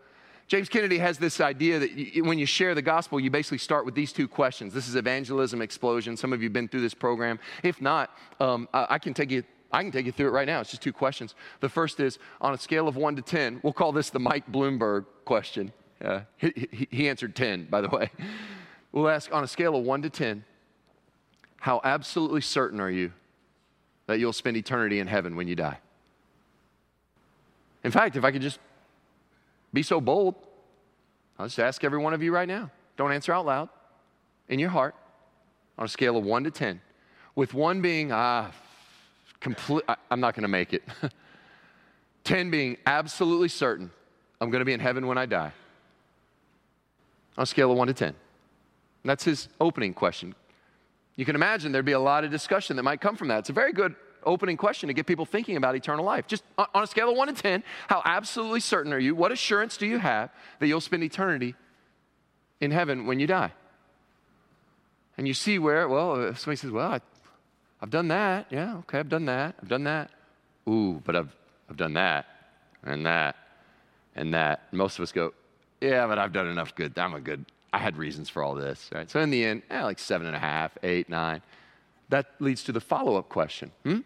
James 0.48 0.68
Kennedy 0.68 0.98
has 0.98 1.20
this 1.20 1.40
idea 1.40 1.78
that 1.78 1.92
you, 1.92 2.24
when 2.24 2.40
you 2.40 2.48
share 2.48 2.74
the 2.74 2.82
gospel, 2.82 3.20
you 3.20 3.30
basically 3.30 3.60
start 3.60 3.86
with 3.86 3.94
these 3.94 4.12
two 4.12 4.28
questions. 4.28 4.74
This 4.74 4.88
is 4.88 4.96
evangelism 4.96 5.62
explosion. 5.62 6.18
Some 6.18 6.34
of 6.34 6.42
you 6.42 6.48
have 6.48 6.54
been 6.54 6.68
through 6.68 6.82
this 6.82 6.96
program. 6.96 7.40
If 7.62 7.80
not, 7.80 8.10
um, 8.40 8.68
I 8.74 8.98
can 8.98 9.14
take 9.14 9.30
you. 9.30 9.44
I 9.72 9.84
can 9.84 9.92
take 9.92 10.08
you 10.08 10.12
through 10.12 10.30
it 10.30 10.32
right 10.32 10.48
now. 10.48 10.62
It's 10.62 10.72
just 10.72 10.82
two 10.82 10.92
questions. 10.92 11.36
The 11.60 11.70
first 11.70 12.00
is 12.00 12.18
on 12.42 12.56
a 12.56 12.58
scale 12.58 12.88
of 12.88 12.96
one 12.96 13.16
to 13.16 13.22
10, 13.22 13.60
we'll 13.62 13.72
call 13.72 13.92
this 13.92 14.10
the 14.10 14.20
Mike 14.20 14.52
Bloomberg 14.52 15.06
question. 15.26 15.72
Uh, 16.04 16.22
he, 16.38 16.68
he, 16.72 16.88
he 16.90 17.10
answered 17.10 17.36
10, 17.36 17.68
by 17.70 17.82
the 17.82 17.90
way. 17.90 18.10
We'll 18.92 19.10
ask 19.10 19.32
on 19.34 19.44
a 19.44 19.48
scale 19.48 19.76
of 19.76 19.84
one 19.84 20.02
to 20.02 20.10
10, 20.10 20.44
how 21.58 21.82
absolutely 21.84 22.42
certain 22.42 22.80
are 22.80 22.90
you 22.90 23.12
that 24.08 24.20
you'll 24.20 24.34
spend 24.34 24.58
eternity 24.58 25.00
in 25.00 25.08
heaven 25.08 25.36
when 25.36 25.48
you 25.48 25.56
die? 25.56 25.80
In 27.84 27.92
fact, 27.92 28.16
if 28.16 28.24
I 28.24 28.32
could 28.32 28.42
just 28.42 28.60
be 29.72 29.84
so 29.84 30.02
bold, 30.02 30.36
I'll 31.38 31.46
just 31.46 31.60
ask 31.60 31.84
every 31.84 32.00
one 32.00 32.14
of 32.14 32.24
you 32.24 32.34
right 32.34 32.48
now. 32.48 32.72
Don't 32.98 33.12
answer 33.12 33.32
out 33.32 33.46
loud. 33.46 33.70
In 34.50 34.60
your 34.60 34.70
heart, 34.70 34.96
on 35.78 35.86
a 35.86 35.88
scale 35.88 36.18
of 36.18 36.26
one 36.26 36.44
to 36.44 36.52
10, 36.52 36.82
with 37.36 37.54
one 37.54 37.82
being, 37.82 38.12
ah, 38.12 38.52
complete, 39.40 39.84
I'm 40.10 40.20
not 40.20 40.34
going 40.34 40.42
to 40.42 40.50
make 40.50 40.74
it. 40.74 40.84
10 42.24 42.50
being 42.50 42.78
absolutely 42.86 43.48
certain 43.48 43.92
I'm 44.42 44.50
going 44.50 44.60
to 44.60 44.66
be 44.66 44.74
in 44.74 44.80
heaven 44.80 45.08
when 45.08 45.18
I 45.18 45.26
die. 45.26 45.52
On 47.38 47.44
a 47.44 47.46
scale 47.46 47.72
of 47.72 47.78
one 47.78 47.88
to 47.88 47.94
10. 47.94 48.16
That's 49.04 49.24
his 49.24 49.48
opening 49.60 49.94
question. 49.94 50.36
You 51.16 51.26
can 51.26 51.36
imagine 51.36 51.72
there'd 51.72 51.86
be 51.86 51.92
a 51.92 52.00
lot 52.00 52.24
of 52.24 52.32
discussion 52.32 52.76
that 52.78 52.84
might 52.84 53.02
come 53.02 53.16
from 53.16 53.28
that. 53.30 53.40
It's 53.40 53.50
a 53.50 53.54
very 53.54 53.74
good 53.74 53.96
opening 54.24 54.58
question 54.58 54.88
to 54.88 54.94
get 54.94 55.06
people 55.06 55.26
thinking 55.26 55.58
about 55.58 55.76
eternal 55.76 56.06
life. 56.06 56.28
Just 56.28 56.44
on, 56.58 56.84
a 56.84 56.88
scale 56.88 57.10
of 57.10 57.18
one 57.18 57.28
to 57.28 57.34
10, 57.34 57.64
how 57.88 58.02
absolutely 58.06 58.60
certain 58.60 58.94
are 58.94 59.00
you? 59.00 59.16
What 59.16 59.32
assurance 59.32 59.78
do 59.78 59.86
you 59.86 60.00
have 60.00 60.30
that 60.60 60.68
you'll 60.68 60.82
spend 60.82 61.04
eternity 61.04 61.56
in 62.60 62.72
heaven 62.72 63.06
when 63.06 63.20
you 63.20 63.28
die? 63.28 63.52
And 65.18 65.28
you 65.28 65.34
see 65.34 65.60
where, 65.60 65.88
well, 65.88 66.34
somebody 66.36 66.56
says, 66.56 66.72
well, 66.72 66.94
I, 66.94 67.02
I've 67.82 67.90
done 67.90 68.08
that. 68.10 68.48
Yeah, 68.50 68.78
okay, 68.78 69.00
I've 69.00 69.10
done 69.10 69.26
that. 69.26 69.56
I've 69.62 69.70
done 69.70 69.84
that. 69.84 70.12
Ooh, 70.68 71.02
but 71.04 71.16
I've, 71.16 71.36
I've 71.70 71.78
done 71.78 71.94
that 71.94 72.26
and 72.84 73.06
that 73.06 73.36
and 74.16 74.34
that. 74.34 74.72
Most 74.72 74.98
of 74.98 75.04
us 75.04 75.12
go, 75.12 75.34
yeah, 75.82 76.08
but 76.08 76.20
I've 76.20 76.34
done 76.34 76.48
enough 76.48 76.76
good. 76.76 76.98
I'm 76.98 77.14
a 77.14 77.22
good, 77.22 77.46
I 77.72 77.78
had 77.78 77.98
reasons 77.98 78.30
for 78.30 78.44
all 78.44 78.56
this, 78.56 78.90
right? 78.94 79.10
So 79.10 79.20
in 79.20 79.30
the 79.30 79.44
end, 79.46 79.64
eh, 79.70 79.84
like 79.84 80.00
seven 80.00 80.28
and 80.28 80.36
a 80.36 80.40
half, 80.40 80.78
eight, 80.84 81.10
nine. 81.10 81.42
That 82.10 82.28
leads 82.40 82.64
to 82.64 82.72
the 82.72 82.82
follow 82.82 83.18
up 83.18 83.30
question. 83.30 83.72
Hmm? 83.84 84.00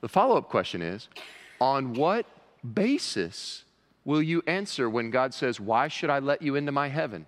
The 0.00 0.08
follow 0.08 0.36
up 0.36 0.48
question 0.48 0.82
is 0.82 1.08
on 1.60 1.94
what 1.94 2.26
basis 2.74 3.64
will 4.04 4.22
you 4.22 4.42
answer 4.46 4.90
when 4.90 5.10
God 5.10 5.32
says, 5.32 5.60
Why 5.60 5.88
should 5.88 6.10
I 6.10 6.18
let 6.18 6.42
you 6.42 6.56
into 6.56 6.72
my 6.72 6.88
heaven? 6.88 7.26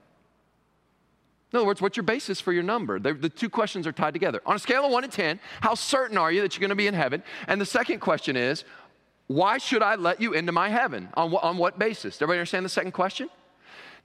In 1.52 1.58
other 1.58 1.66
words, 1.66 1.80
what's 1.80 1.96
your 1.96 2.02
basis 2.02 2.40
for 2.40 2.52
your 2.52 2.64
number? 2.64 2.98
The, 2.98 3.14
the, 3.14 3.28
two 3.28 3.48
questions 3.48 3.86
are 3.86 3.92
tied 3.92 4.12
together. 4.12 4.40
On 4.44 4.56
a 4.56 4.58
scale 4.58 4.86
of 4.86 4.90
1 4.90 5.04
to 5.04 5.08
10, 5.08 5.38
how 5.60 5.76
certain 5.76 6.18
are 6.18 6.32
you 6.32 6.42
that 6.42 6.52
you're 6.52 6.60
going 6.60 6.70
to 6.70 6.74
be 6.74 6.88
in 6.88 6.94
heaven? 6.94 7.22
And 7.46 7.60
the 7.60 7.66
second 7.66 8.00
question 8.00 8.36
is, 8.36 8.64
why 9.28 9.58
should 9.58 9.80
I 9.80 9.94
let 9.94 10.20
you 10.20 10.32
into 10.32 10.50
my 10.50 10.68
heaven? 10.68 11.10
On, 11.14 11.32
on 11.32 11.56
what 11.56 11.78
basis? 11.78 12.16
Everybody 12.16 12.40
understand 12.40 12.64
the 12.64 12.70
second 12.70 12.90
question? 12.90 13.30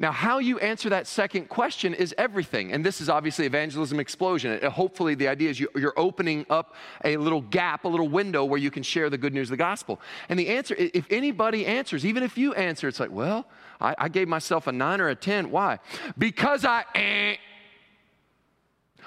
Now, 0.02 0.14
how 0.14 0.40
you 0.40 0.60
answer 0.60 0.90
that 0.90 1.08
second 1.08 1.50
question 1.50 1.94
is 1.94 2.16
everything. 2.18 2.72
And 2.72 2.86
this 2.86 3.02
is 3.02 3.10
obviously 3.10 3.46
evangelism 3.46 4.00
explosion. 4.00 4.52
It, 4.52 4.64
hopefully, 4.64 5.14
the 5.14 5.28
idea 5.28 5.50
is 5.50 5.60
you, 5.60 5.68
are 5.76 6.00
opening 6.00 6.46
up 6.50 6.74
a 7.04 7.18
little 7.18 7.42
gap, 7.42 7.84
a 7.84 7.88
little 7.90 8.08
window 8.08 8.46
where 8.46 8.60
you 8.60 8.72
can 8.72 8.82
share 8.82 9.10
the 9.10 9.18
good 9.18 9.34
news 9.34 9.50
of 9.50 9.52
the 9.52 9.58
gospel. 9.58 10.00
And 10.30 10.40
the 10.40 10.48
answer, 10.48 10.74
if 10.78 11.06
anybody 11.10 11.66
answers, 11.66 12.06
even 12.06 12.24
if 12.24 12.38
you 12.38 12.54
answer, 12.54 12.88
it's 12.88 13.02
like, 13.02 13.12
well, 13.12 13.46
I, 13.82 13.94
I 13.98 14.08
gave 14.08 14.30
myself 14.30 14.68
a 14.68 14.72
nine 14.72 15.02
or 15.02 15.10
a 15.10 15.16
10. 15.16 15.52
Why? 15.52 15.80
Because 16.18 16.64
I, 16.64 16.86
eh. 16.96 17.36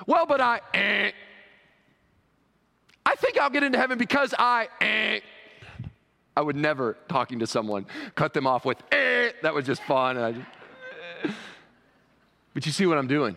Well, 0.07 0.26
but 0.26 0.42
I, 0.42 0.61
eh. 0.74 1.11
I 3.07 3.14
think 3.14 3.38
I'll 3.38 3.50
get 3.50 3.62
into 3.62 3.78
heaven 3.78 3.96
because 3.96 4.35
I, 4.38 4.68
eh. 4.83 5.20
I 6.37 6.42
would 6.42 6.57
never, 6.57 6.98
talking 7.09 7.38
to 7.38 7.46
someone, 7.46 7.87
cut 8.14 8.35
them 8.35 8.46
off 8.46 8.66
with, 8.66 8.83
eh. 8.92 9.31
That 9.40 9.55
was 9.55 9.64
just 9.64 9.83
fun. 9.85 10.44
But 12.55 12.67
you 12.67 12.73
see 12.73 12.87
what 12.87 12.99
I'm 12.99 13.07
doing? 13.07 13.37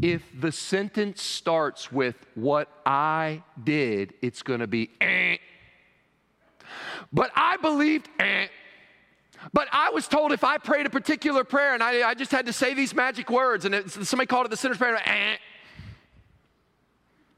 If 0.00 0.22
the 0.38 0.52
sentence 0.52 1.22
starts 1.22 1.90
with 1.90 2.14
what 2.34 2.68
I 2.86 3.42
did, 3.62 4.14
it's 4.22 4.42
going 4.42 4.60
to 4.60 4.66
be, 4.66 4.90
eh. 5.00 5.36
But 7.12 7.32
I 7.34 7.56
believed, 7.56 8.08
eh. 8.18 8.46
But 9.52 9.68
I 9.72 9.90
was 9.90 10.06
told 10.06 10.32
if 10.32 10.44
I 10.44 10.58
prayed 10.58 10.86
a 10.86 10.90
particular 10.90 11.44
prayer 11.44 11.74
and 11.74 11.82
I, 11.82 12.08
I 12.08 12.14
just 12.14 12.30
had 12.30 12.46
to 12.46 12.52
say 12.52 12.74
these 12.74 12.94
magic 12.94 13.30
words, 13.30 13.64
and 13.64 13.74
it, 13.74 13.90
somebody 13.90 14.26
called 14.26 14.46
it 14.46 14.50
the 14.50 14.56
sinner's 14.56 14.78
prayer, 14.78 15.00
eh. 15.04 15.36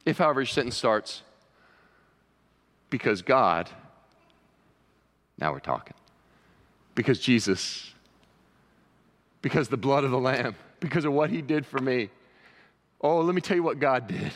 If, 0.04 0.18
however, 0.18 0.40
your 0.40 0.46
sentence 0.46 0.76
starts, 0.76 1.22
because 2.90 3.22
God 3.22 3.70
now 5.42 5.52
we're 5.52 5.58
talking. 5.58 5.94
Because 6.94 7.18
Jesus, 7.18 7.92
because 9.40 9.68
the 9.68 9.76
blood 9.76 10.04
of 10.04 10.12
the 10.12 10.18
Lamb, 10.20 10.54
because 10.82 11.04
of 11.06 11.12
what 11.12 11.30
He 11.30 11.40
did 11.40 11.64
for 11.64 11.78
me. 11.78 12.10
Oh, 13.00 13.20
let 13.20 13.34
me 13.34 13.40
tell 13.40 13.56
you 13.56 13.62
what 13.62 13.78
God 13.78 14.06
did. 14.06 14.32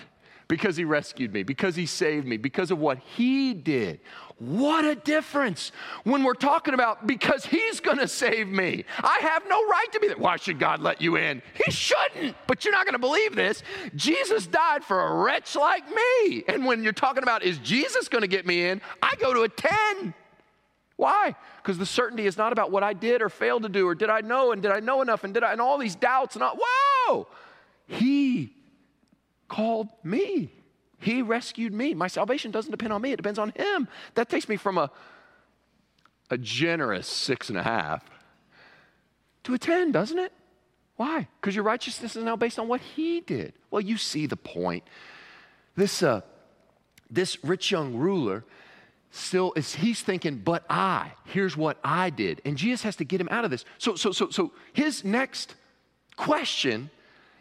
Because 0.48 0.76
He 0.76 0.84
rescued 0.84 1.32
me, 1.32 1.42
because 1.42 1.74
He 1.74 1.86
saved 1.86 2.26
me, 2.26 2.36
because 2.36 2.70
of 2.70 2.78
what 2.78 2.98
He 2.98 3.52
did. 3.52 4.00
What 4.38 4.84
a 4.84 4.94
difference 4.94 5.72
when 6.04 6.22
we're 6.22 6.34
talking 6.34 6.72
about 6.72 7.06
because 7.06 7.44
He's 7.44 7.80
gonna 7.80 8.06
save 8.06 8.46
me. 8.48 8.84
I 9.02 9.18
have 9.22 9.42
no 9.48 9.66
right 9.66 9.86
to 9.92 10.00
be 10.00 10.06
there. 10.06 10.16
Why 10.16 10.36
should 10.36 10.60
God 10.60 10.80
let 10.80 11.00
you 11.00 11.16
in? 11.16 11.42
He 11.64 11.70
shouldn't, 11.72 12.36
but 12.46 12.64
you're 12.64 12.72
not 12.72 12.86
gonna 12.86 12.98
believe 12.98 13.34
this. 13.34 13.62
Jesus 13.96 14.46
died 14.46 14.84
for 14.84 15.00
a 15.00 15.14
wretch 15.24 15.56
like 15.56 15.84
me. 15.90 16.44
And 16.46 16.64
when 16.64 16.84
you're 16.84 16.92
talking 16.92 17.24
about 17.24 17.42
is 17.42 17.58
Jesus 17.58 18.08
gonna 18.08 18.28
get 18.28 18.46
me 18.46 18.66
in, 18.66 18.80
I 19.02 19.14
go 19.18 19.34
to 19.34 19.42
a 19.42 19.48
10. 19.48 20.14
Why? 20.96 21.34
Because 21.66 21.78
the 21.78 21.86
certainty 21.86 22.26
is 22.26 22.38
not 22.38 22.52
about 22.52 22.70
what 22.70 22.84
I 22.84 22.92
did 22.92 23.20
or 23.20 23.28
failed 23.28 23.64
to 23.64 23.68
do, 23.68 23.88
or 23.88 23.96
did 23.96 24.08
I 24.08 24.20
know 24.20 24.52
and 24.52 24.62
did 24.62 24.70
I 24.70 24.78
know 24.78 25.02
enough 25.02 25.24
and 25.24 25.34
did 25.34 25.42
I, 25.42 25.50
and 25.50 25.60
all 25.60 25.78
these 25.78 25.96
doubts 25.96 26.36
and 26.36 26.44
all, 26.44 26.56
whoa! 26.56 27.26
He 27.88 28.52
called 29.48 29.88
me. 30.04 30.52
He 31.00 31.22
rescued 31.22 31.72
me. 31.72 31.92
My 31.92 32.06
salvation 32.06 32.52
doesn't 32.52 32.70
depend 32.70 32.92
on 32.92 33.02
me, 33.02 33.10
it 33.10 33.16
depends 33.16 33.40
on 33.40 33.52
Him. 33.56 33.88
That 34.14 34.28
takes 34.28 34.48
me 34.48 34.54
from 34.54 34.78
a, 34.78 34.92
a 36.30 36.38
generous 36.38 37.08
six 37.08 37.48
and 37.48 37.58
a 37.58 37.64
half 37.64 38.04
to 39.42 39.54
a 39.54 39.58
10, 39.58 39.90
doesn't 39.90 40.20
it? 40.20 40.32
Why? 40.94 41.26
Because 41.40 41.56
your 41.56 41.64
righteousness 41.64 42.14
is 42.14 42.22
now 42.22 42.36
based 42.36 42.60
on 42.60 42.68
what 42.68 42.80
He 42.80 43.22
did. 43.22 43.54
Well, 43.72 43.80
you 43.80 43.96
see 43.96 44.26
the 44.26 44.36
point. 44.36 44.84
This, 45.74 46.00
uh, 46.00 46.20
this 47.10 47.42
rich 47.42 47.72
young 47.72 47.96
ruler 47.96 48.44
still 49.10 49.52
is 49.56 49.74
he's 49.74 50.02
thinking, 50.02 50.36
but 50.38 50.64
I, 50.68 51.12
here's 51.24 51.56
what 51.56 51.78
I 51.82 52.10
did. 52.10 52.42
And 52.44 52.56
Jesus 52.56 52.82
has 52.82 52.96
to 52.96 53.04
get 53.04 53.20
him 53.20 53.28
out 53.30 53.44
of 53.44 53.50
this. 53.50 53.64
So, 53.78 53.94
so, 53.94 54.12
so, 54.12 54.30
so 54.30 54.52
his 54.72 55.04
next 55.04 55.54
question 56.16 56.90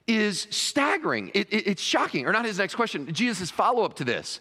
is 0.07 0.47
staggering. 0.51 1.31
It, 1.33 1.51
it, 1.51 1.67
it's 1.67 1.81
shocking, 1.81 2.27
or 2.27 2.31
not 2.31 2.45
his 2.45 2.59
next 2.59 2.75
question, 2.75 3.11
Jesus' 3.11 3.49
follow 3.49 3.83
up 3.83 3.95
to 3.95 4.03
this. 4.03 4.39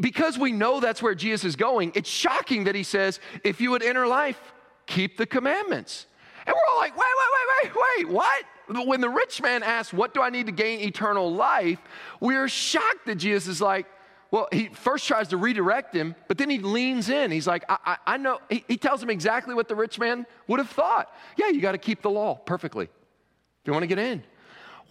Because 0.00 0.38
we 0.38 0.52
know 0.52 0.80
that's 0.80 1.02
where 1.02 1.14
Jesus 1.14 1.44
is 1.44 1.56
going, 1.56 1.92
it's 1.94 2.08
shocking 2.08 2.64
that 2.64 2.74
he 2.74 2.84
says, 2.84 3.20
if 3.42 3.60
you 3.60 3.70
would 3.72 3.82
enter 3.82 4.06
life, 4.06 4.40
keep 4.86 5.16
the 5.16 5.26
commandments. 5.26 6.06
And 6.46 6.54
we're 6.54 6.74
all 6.74 6.80
like, 6.80 6.96
wait, 6.96 7.04
wait, 7.04 7.30
wait, 7.34 7.74
wait, 7.74 8.06
wait, 8.06 8.14
what? 8.14 8.44
When 8.86 9.00
the 9.00 9.10
rich 9.10 9.42
man 9.42 9.62
asks, 9.62 9.92
what 9.92 10.14
do 10.14 10.22
I 10.22 10.30
need 10.30 10.46
to 10.46 10.52
gain 10.52 10.80
eternal 10.80 11.32
life? 11.32 11.80
We're 12.20 12.48
shocked 12.48 13.06
that 13.06 13.16
Jesus 13.16 13.48
is 13.48 13.60
like, 13.60 13.86
well, 14.32 14.48
he 14.50 14.68
first 14.68 15.06
tries 15.06 15.28
to 15.28 15.36
redirect 15.36 15.94
him, 15.94 16.16
but 16.26 16.38
then 16.38 16.48
he 16.48 16.58
leans 16.58 17.10
in. 17.10 17.30
He's 17.30 17.46
like, 17.46 17.64
I, 17.68 17.76
I, 17.84 17.96
I 18.14 18.16
know. 18.16 18.40
He, 18.48 18.64
he, 18.66 18.78
tells 18.78 19.02
him 19.02 19.10
exactly 19.10 19.54
what 19.54 19.68
the 19.68 19.74
rich 19.74 19.98
man 19.98 20.24
would 20.48 20.58
have 20.58 20.70
thought. 20.70 21.14
Yeah, 21.36 21.48
you 21.48 21.60
got 21.60 21.72
to 21.72 21.78
keep 21.78 22.00
the 22.00 22.08
law 22.08 22.36
perfectly. 22.36 22.86
If 22.86 23.66
you 23.66 23.74
want 23.74 23.82
to 23.82 23.86
get 23.86 23.98
in. 23.98 24.24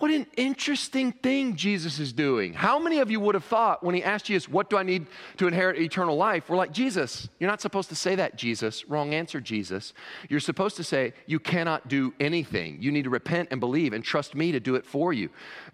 What 0.02 0.10
an 0.10 0.26
interesting 0.36 1.12
thing 1.12 1.56
Jesus 1.56 2.00
is 2.00 2.12
doing. 2.12 2.56
How 2.56 2.80
many 2.80 2.98
of 2.98 3.12
you 3.12 3.20
would 3.20 3.36
have 3.36 3.44
thought 3.44 3.84
when 3.84 3.94
he 3.94 4.04
asked 4.04 4.26
Jesus, 4.26 4.50
What 4.50 4.68
do 4.68 4.76
I 4.76 4.82
need 4.82 5.06
to 5.38 5.46
inherit 5.46 5.80
eternal 5.80 6.18
life? 6.18 6.50
We're 6.50 6.58
like, 6.58 6.72
Jesus, 6.72 7.30
you're 7.38 7.52
not 7.52 7.62
supposed 7.62 7.90
to 7.90 7.96
say 7.96 8.16
that, 8.16 8.36
Jesus. 8.36 8.84
Wrong 8.90 9.14
answer, 9.14 9.40
Jesus. 9.40 9.94
You're 10.28 10.40
supposed 10.40 10.76
to 10.78 10.84
say, 10.84 11.14
You 11.28 11.40
cannot 11.40 11.88
do 11.88 12.16
anything. 12.20 12.82
You 12.82 12.92
need 12.92 13.04
to 13.04 13.12
repent 13.12 13.50
and 13.52 13.60
believe 13.60 13.94
and 13.94 14.04
trust 14.04 14.34
me 14.34 14.52
to 14.54 14.60
do 14.60 14.74
it 14.74 14.88
for 14.88 15.14
you. 15.14 15.30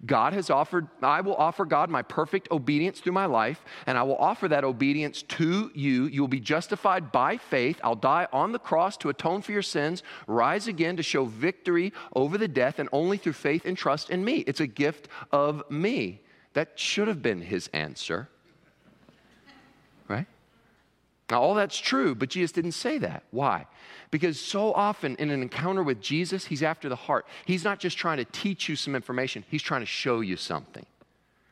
God 0.05 0.33
has 0.33 0.49
offered, 0.49 0.89
I 1.01 1.21
will 1.21 1.35
offer 1.35 1.63
God 1.63 1.89
my 1.89 2.01
perfect 2.01 2.51
obedience 2.51 2.99
through 2.99 3.13
my 3.13 3.27
life, 3.27 3.63
and 3.85 3.97
I 3.97 4.03
will 4.03 4.17
offer 4.17 4.49
that 4.49 4.65
obedience 4.65 5.21
to 5.21 5.71
you. 5.73 6.07
You 6.07 6.19
will 6.19 6.27
be 6.27 6.41
justified 6.41 7.13
by 7.13 7.37
faith. 7.37 7.79
I'll 7.81 7.95
die 7.95 8.27
on 8.33 8.51
the 8.51 8.59
cross 8.59 8.97
to 8.97 9.09
atone 9.09 9.41
for 9.41 9.53
your 9.53 9.61
sins, 9.61 10.03
rise 10.27 10.67
again 10.67 10.97
to 10.97 11.03
show 11.03 11.23
victory 11.23 11.93
over 12.13 12.37
the 12.37 12.49
death, 12.49 12.77
and 12.79 12.89
only 12.91 13.15
through 13.15 13.31
faith 13.31 13.63
and 13.63 13.77
trust 13.77 14.09
in 14.09 14.16
me. 14.23 14.38
It's 14.39 14.60
a 14.60 14.67
gift 14.67 15.08
of 15.32 15.63
me. 15.69 16.21
That 16.53 16.80
should 16.80 17.08
have 17.08 17.21
been 17.21 17.41
his 17.41 17.69
answer. 17.73 18.30
Right? 20.08 20.25
Now, 21.30 21.41
all 21.41 21.53
that's 21.56 21.77
true, 21.77 22.15
but 22.15 22.30
Jesus 22.30 22.51
didn't 22.51 22.71
say 22.71 22.97
that. 22.99 23.23
Why? 23.32 23.67
Because 24.12 24.39
so 24.39 24.73
often 24.73 25.15
in 25.17 25.30
an 25.30 25.41
encounter 25.41 25.84
with 25.84 26.01
Jesus, 26.01 26.45
he's 26.45 26.63
after 26.63 26.88
the 26.88 26.95
heart. 26.95 27.27
He's 27.45 27.63
not 27.63 27.80
just 27.80 27.97
trying 27.97 28.17
to 28.17 28.25
teach 28.25 28.69
you 28.69 28.75
some 28.75 28.95
information, 28.95 29.43
he's 29.49 29.62
trying 29.62 29.82
to 29.82 29.88
show 29.88 30.21
you 30.21 30.38
something. 30.38 30.86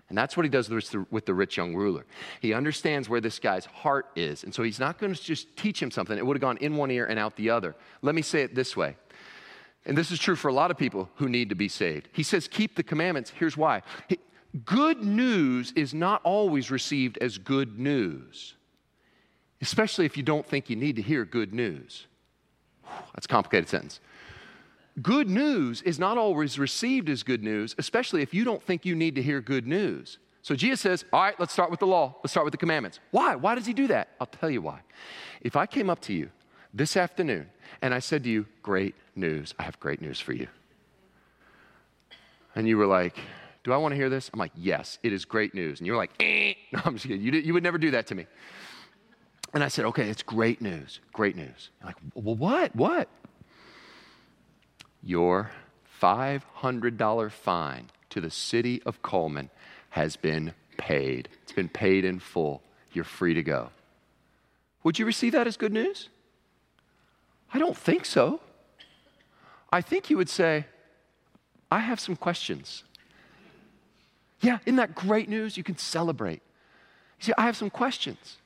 And 0.08 0.18
that's 0.18 0.38
what 0.38 0.44
he 0.44 0.50
does 0.50 0.70
with 0.70 1.26
the 1.26 1.34
rich 1.34 1.58
young 1.58 1.76
ruler. 1.76 2.06
He 2.40 2.54
understands 2.54 3.10
where 3.10 3.20
this 3.20 3.40
guy's 3.40 3.66
heart 3.66 4.06
is. 4.16 4.44
And 4.44 4.54
so 4.54 4.62
he's 4.62 4.80
not 4.80 5.00
going 5.00 5.14
to 5.14 5.22
just 5.22 5.58
teach 5.58 5.82
him 5.82 5.90
something. 5.90 6.16
It 6.16 6.26
would 6.26 6.38
have 6.38 6.42
gone 6.42 6.58
in 6.58 6.78
one 6.78 6.92
ear 6.92 7.08
and 7.08 7.18
out 7.18 7.36
the 7.36 7.50
other. 7.50 7.76
Let 8.04 8.14
me 8.14 8.22
say 8.22 8.44
it 8.44 8.54
this 8.54 8.78
way 8.78 8.96
and 9.86 9.98
this 9.98 10.12
is 10.12 10.20
true 10.20 10.36
for 10.36 10.48
a 10.48 10.54
lot 10.54 10.72
of 10.72 10.78
people 10.78 11.10
who 11.16 11.30
need 11.30 11.50
to 11.50 11.56
be 11.56 11.68
saved. 11.68 12.10
He 12.12 12.24
says, 12.24 12.48
keep 12.48 12.76
the 12.76 12.84
commandments. 12.84 13.32
Here's 13.32 13.56
why 13.58 13.82
good 14.64 15.04
news 15.04 15.74
is 15.76 15.94
not 15.94 16.22
always 16.24 16.72
received 16.72 17.18
as 17.20 17.38
good 17.38 17.78
news, 17.78 18.56
especially 19.62 20.06
if 20.06 20.16
you 20.16 20.24
don't 20.24 20.46
think 20.46 20.70
you 20.70 20.76
need 20.76 20.96
to 20.96 21.02
hear 21.02 21.26
good 21.26 21.54
news. 21.54 22.08
That's 23.14 23.26
a 23.26 23.30
complicated 23.30 23.68
sentence. 23.68 24.00
Good 25.02 25.30
news 25.30 25.82
is 25.82 26.00
not 26.00 26.18
always 26.18 26.58
received 26.58 27.10
as 27.10 27.22
good 27.22 27.44
news, 27.44 27.76
especially 27.78 28.22
if 28.22 28.34
you 28.34 28.46
don't 28.46 28.64
think 28.64 28.86
you 28.86 28.96
need 28.96 29.16
to 29.16 29.22
hear 29.22 29.42
good 29.42 29.68
news. 29.68 30.20
So 30.42 30.56
Jesus 30.56 30.80
says, 30.80 31.04
All 31.12 31.22
right, 31.22 31.38
let's 31.40 31.52
start 31.52 31.70
with 31.70 31.82
the 31.82 31.88
law. 31.88 32.16
Let's 32.24 32.32
start 32.32 32.46
with 32.46 32.54
the 32.54 32.58
commandments. 32.58 33.00
Why? 33.12 33.36
Why 33.36 33.56
does 33.56 33.66
he 33.66 33.74
do 33.74 33.88
that? 33.88 34.10
I'll 34.22 34.28
tell 34.28 34.50
you 34.50 34.62
why. 34.62 34.80
If 35.42 35.58
I 35.58 35.66
came 35.66 35.90
up 35.90 36.00
to 36.02 36.14
you 36.14 36.30
this 36.74 36.96
afternoon 36.96 37.50
and 37.82 37.94
I 37.94 38.00
said 38.00 38.24
to 38.24 38.30
you, 38.30 38.46
Great 38.62 38.96
news. 39.16 39.54
I 39.60 39.64
have 39.64 39.80
great 39.80 40.02
news 40.02 40.20
for 40.20 40.34
you. 40.34 40.48
And 42.56 42.68
you 42.68 42.78
were 42.78 42.86
like, 42.86 43.18
Do 43.64 43.74
I 43.74 43.78
want 43.78 43.92
to 43.92 43.96
hear 43.96 44.10
this? 44.10 44.30
I'm 44.34 44.40
like, 44.40 44.52
Yes, 44.56 44.98
it 45.04 45.14
is 45.14 45.26
great 45.26 45.54
news. 45.54 45.80
And 45.80 45.88
you 45.88 45.94
were 45.94 45.98
like, 45.98 46.12
eh, 46.20 46.54
No, 46.72 46.82
I'm 46.86 46.94
just 46.94 47.08
kidding. 47.08 47.22
You, 47.22 47.32
you 47.32 47.54
would 47.54 47.64
never 47.64 47.78
do 47.78 47.92
that 47.92 48.08
to 48.08 48.16
me. 48.16 48.28
And 49.54 49.64
I 49.64 49.68
said, 49.68 49.86
Okay, 49.86 50.10
it's 50.10 50.24
great 50.24 50.62
news. 50.62 51.00
Great 51.14 51.36
news. 51.36 51.70
You're 51.82 51.88
like, 51.88 51.98
Well, 52.14 52.36
what? 52.36 52.76
What? 52.76 53.10
Your 55.04 55.52
$500 56.02 57.32
fine 57.32 57.90
to 58.10 58.22
the 58.22 58.32
city 58.32 58.82
of 58.86 59.02
Cullman 59.02 59.50
has 59.92 60.16
been 60.16 60.54
paid. 60.78 61.30
It's 61.44 61.52
been 61.52 61.70
paid 61.70 62.06
in 62.06 62.20
full. 62.20 62.62
You're 62.92 63.06
free 63.06 63.34
to 63.34 63.44
go. 63.44 63.70
Would 64.84 65.00
you 65.00 65.06
receive 65.06 65.34
that 65.34 65.48
as 65.48 65.58
good 65.58 65.74
news? 65.74 66.10
I 67.56 67.58
don't 67.58 67.78
think 67.78 68.04
so. 68.04 68.42
I 69.72 69.80
think 69.80 70.10
you 70.10 70.18
would 70.18 70.28
say, 70.28 70.66
I 71.72 71.80
have 71.80 72.02
some 72.02 72.18
questions. 72.18 72.84
Yeah, 74.42 74.58
isn't 74.66 74.76
that 74.76 74.94
great 74.94 75.30
news? 75.30 75.56
You 75.56 75.64
can 75.64 75.78
celebrate. 75.78 76.42
You 77.20 77.28
see, 77.28 77.34
I 77.38 77.44
have 77.44 77.56
some 77.56 77.70
questions. 77.70 78.40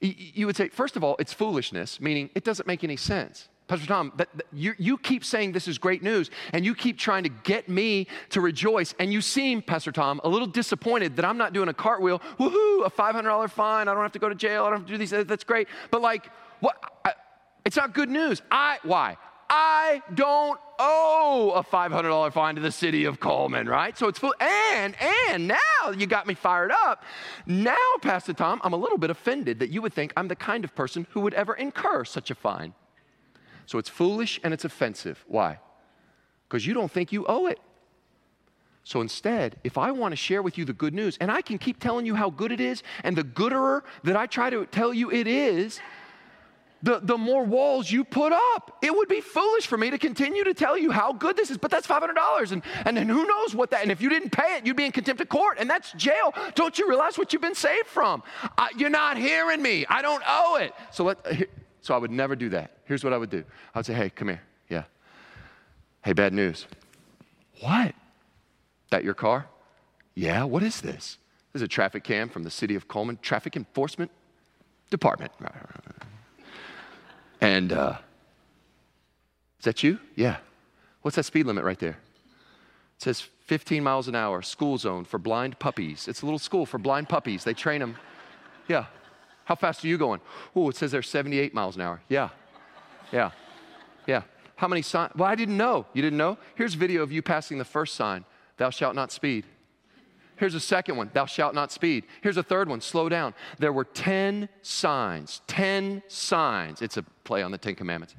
You 0.00 0.46
would 0.46 0.56
say, 0.56 0.70
first 0.70 0.96
of 0.96 1.04
all, 1.04 1.16
it's 1.18 1.34
foolishness, 1.34 2.00
meaning 2.00 2.30
it 2.34 2.44
doesn't 2.44 2.66
make 2.66 2.82
any 2.82 2.96
sense. 2.96 3.50
Pastor 3.68 3.86
Tom, 3.86 4.10
that, 4.16 4.30
that, 4.34 4.46
you, 4.54 4.72
you 4.78 4.96
keep 4.96 5.22
saying 5.22 5.52
this 5.52 5.68
is 5.68 5.76
great 5.76 6.02
news, 6.02 6.30
and 6.54 6.64
you 6.64 6.74
keep 6.74 6.96
trying 6.96 7.24
to 7.24 7.28
get 7.28 7.68
me 7.68 8.06
to 8.30 8.40
rejoice, 8.40 8.94
and 8.98 9.12
you 9.12 9.20
seem, 9.20 9.60
Pastor 9.60 9.92
Tom, 9.92 10.18
a 10.24 10.28
little 10.30 10.48
disappointed 10.48 11.16
that 11.16 11.26
I'm 11.26 11.36
not 11.36 11.52
doing 11.52 11.68
a 11.68 11.74
cartwheel. 11.74 12.20
Woohoo, 12.38 12.86
a 12.86 12.90
$500 12.90 13.50
fine. 13.50 13.86
I 13.86 13.92
don't 13.92 14.02
have 14.02 14.12
to 14.12 14.18
go 14.18 14.30
to 14.30 14.34
jail. 14.34 14.64
I 14.64 14.70
don't 14.70 14.78
have 14.78 14.86
to 14.86 14.92
do 14.92 14.96
these. 14.96 15.10
That's 15.10 15.44
great. 15.44 15.68
But 15.90 16.00
like, 16.00 16.30
what? 16.60 16.78
I, 17.04 17.12
it's 17.66 17.76
not 17.76 17.92
good 17.92 18.08
news. 18.08 18.40
I 18.50 18.78
why? 18.84 19.18
I 19.50 20.02
don't 20.14 20.58
owe 20.78 21.52
a 21.54 21.62
$500 21.62 22.32
fine 22.32 22.54
to 22.56 22.60
the 22.60 22.72
city 22.72 23.04
of 23.04 23.20
Cullman, 23.20 23.68
right? 23.68 23.96
So 23.96 24.08
it's 24.08 24.18
full. 24.18 24.34
And, 24.40 24.94
and 25.28 25.48
now 25.48 25.90
you 25.96 26.06
got 26.06 26.26
me 26.26 26.34
fired 26.34 26.72
up. 26.72 27.04
Now, 27.46 27.76
Pastor 28.02 28.32
Tom, 28.32 28.60
I'm 28.64 28.72
a 28.72 28.76
little 28.76 28.98
bit 28.98 29.10
offended 29.10 29.60
that 29.60 29.70
you 29.70 29.82
would 29.82 29.92
think 29.92 30.12
I'm 30.16 30.28
the 30.28 30.36
kind 30.36 30.64
of 30.64 30.74
person 30.74 31.06
who 31.10 31.20
would 31.20 31.34
ever 31.34 31.54
incur 31.54 32.04
such 32.04 32.30
a 32.30 32.34
fine. 32.34 32.72
So 33.66 33.78
it's 33.78 33.88
foolish 33.88 34.40
and 34.42 34.54
it's 34.54 34.64
offensive. 34.64 35.24
Why? 35.28 35.58
Because 36.48 36.66
you 36.66 36.74
don't 36.74 36.90
think 36.90 37.12
you 37.12 37.26
owe 37.26 37.46
it. 37.46 37.60
So 38.84 39.00
instead, 39.00 39.56
if 39.64 39.76
I 39.76 39.90
want 39.90 40.12
to 40.12 40.16
share 40.16 40.42
with 40.42 40.56
you 40.56 40.64
the 40.64 40.72
good 40.72 40.94
news, 40.94 41.18
and 41.20 41.28
I 41.30 41.42
can 41.42 41.58
keep 41.58 41.80
telling 41.80 42.06
you 42.06 42.14
how 42.14 42.30
good 42.30 42.52
it 42.52 42.60
is, 42.60 42.84
and 43.02 43.16
the 43.16 43.24
gooder 43.24 43.82
that 44.04 44.16
I 44.16 44.26
try 44.26 44.48
to 44.50 44.64
tell 44.66 44.94
you 44.94 45.10
it 45.10 45.26
is, 45.26 45.80
the, 46.82 47.00
the 47.02 47.16
more 47.16 47.44
walls 47.44 47.90
you 47.90 48.04
put 48.04 48.32
up. 48.32 48.78
It 48.82 48.94
would 48.94 49.08
be 49.08 49.20
foolish 49.20 49.66
for 49.66 49.76
me 49.76 49.90
to 49.90 49.98
continue 49.98 50.44
to 50.44 50.54
tell 50.54 50.76
you 50.76 50.90
how 50.90 51.12
good 51.12 51.36
this 51.36 51.50
is, 51.50 51.58
but 51.58 51.70
that's 51.70 51.86
$500. 51.86 52.52
And, 52.52 52.62
and 52.84 52.96
then 52.96 53.08
who 53.08 53.26
knows 53.26 53.54
what 53.54 53.70
that, 53.70 53.82
and 53.82 53.90
if 53.90 54.00
you 54.00 54.08
didn't 54.08 54.30
pay 54.30 54.56
it, 54.56 54.66
you'd 54.66 54.76
be 54.76 54.84
in 54.84 54.92
contempt 54.92 55.20
of 55.20 55.28
court, 55.28 55.56
and 55.58 55.68
that's 55.68 55.92
jail. 55.92 56.34
Don't 56.54 56.78
you 56.78 56.88
realize 56.88 57.18
what 57.18 57.32
you've 57.32 57.42
been 57.42 57.54
saved 57.54 57.86
from? 57.86 58.22
I, 58.58 58.70
you're 58.76 58.90
not 58.90 59.16
hearing 59.16 59.62
me. 59.62 59.86
I 59.88 60.02
don't 60.02 60.22
owe 60.26 60.56
it. 60.56 60.74
So, 60.90 61.04
let, 61.04 61.26
uh, 61.26 61.44
so 61.80 61.94
I 61.94 61.98
would 61.98 62.10
never 62.10 62.36
do 62.36 62.50
that. 62.50 62.78
Here's 62.84 63.02
what 63.02 63.12
I 63.12 63.18
would 63.18 63.30
do 63.30 63.44
I 63.74 63.78
would 63.78 63.86
say, 63.86 63.94
hey, 63.94 64.10
come 64.10 64.28
here. 64.28 64.42
Yeah. 64.68 64.84
Hey, 66.04 66.12
bad 66.12 66.32
news. 66.32 66.66
What? 67.60 67.94
That 68.90 69.02
your 69.02 69.14
car? 69.14 69.46
Yeah, 70.14 70.44
what 70.44 70.62
is 70.62 70.80
this? 70.80 71.18
This 71.52 71.60
is 71.60 71.62
a 71.62 71.68
traffic 71.68 72.04
cam 72.04 72.28
from 72.28 72.42
the 72.42 72.50
city 72.50 72.74
of 72.74 72.86
Cullman 72.86 73.18
Traffic 73.22 73.56
Enforcement 73.56 74.10
Department. 74.90 75.32
And 77.40 77.72
uh, 77.72 77.98
is 79.58 79.64
that 79.64 79.82
you? 79.82 79.98
Yeah. 80.14 80.38
What's 81.02 81.16
that 81.16 81.24
speed 81.24 81.46
limit 81.46 81.64
right 81.64 81.78
there? 81.78 81.98
It 82.96 83.02
says 83.02 83.20
15 83.20 83.82
miles 83.82 84.08
an 84.08 84.14
hour, 84.14 84.42
school 84.42 84.78
zone 84.78 85.04
for 85.04 85.18
blind 85.18 85.58
puppies. 85.58 86.08
It's 86.08 86.22
a 86.22 86.26
little 86.26 86.38
school 86.38 86.66
for 86.66 86.78
blind 86.78 87.08
puppies. 87.08 87.44
They 87.44 87.54
train 87.54 87.80
them. 87.80 87.96
Yeah. 88.68 88.86
How 89.44 89.54
fast 89.54 89.84
are 89.84 89.88
you 89.88 89.98
going? 89.98 90.20
Oh, 90.54 90.68
it 90.68 90.76
says 90.76 90.90
they're 90.90 91.02
78 91.02 91.54
miles 91.54 91.76
an 91.76 91.82
hour. 91.82 92.00
Yeah. 92.08 92.30
Yeah. 93.12 93.30
Yeah. 94.06 94.22
How 94.56 94.66
many 94.66 94.82
signs? 94.82 95.14
Well, 95.14 95.28
I 95.28 95.34
didn't 95.34 95.56
know. 95.56 95.86
You 95.92 96.02
didn't 96.02 96.18
know? 96.18 96.38
Here's 96.56 96.74
video 96.74 97.02
of 97.02 97.12
you 97.12 97.22
passing 97.22 97.58
the 97.58 97.64
first 97.64 97.94
sign 97.94 98.24
Thou 98.56 98.70
shalt 98.70 98.94
not 98.94 99.12
speed. 99.12 99.44
Here's 100.36 100.54
a 100.54 100.60
second 100.60 100.96
one, 100.96 101.10
thou 101.14 101.26
shalt 101.26 101.54
not 101.54 101.72
speed. 101.72 102.04
Here's 102.22 102.36
a 102.36 102.42
third 102.42 102.68
one, 102.68 102.80
slow 102.80 103.08
down. 103.08 103.34
There 103.58 103.72
were 103.72 103.84
10 103.84 104.48
signs, 104.62 105.40
10 105.46 106.02
signs. 106.08 106.82
It's 106.82 106.96
a 106.96 107.02
play 107.24 107.42
on 107.42 107.50
the 107.50 107.58
10 107.58 107.74
commandments. 107.74 108.14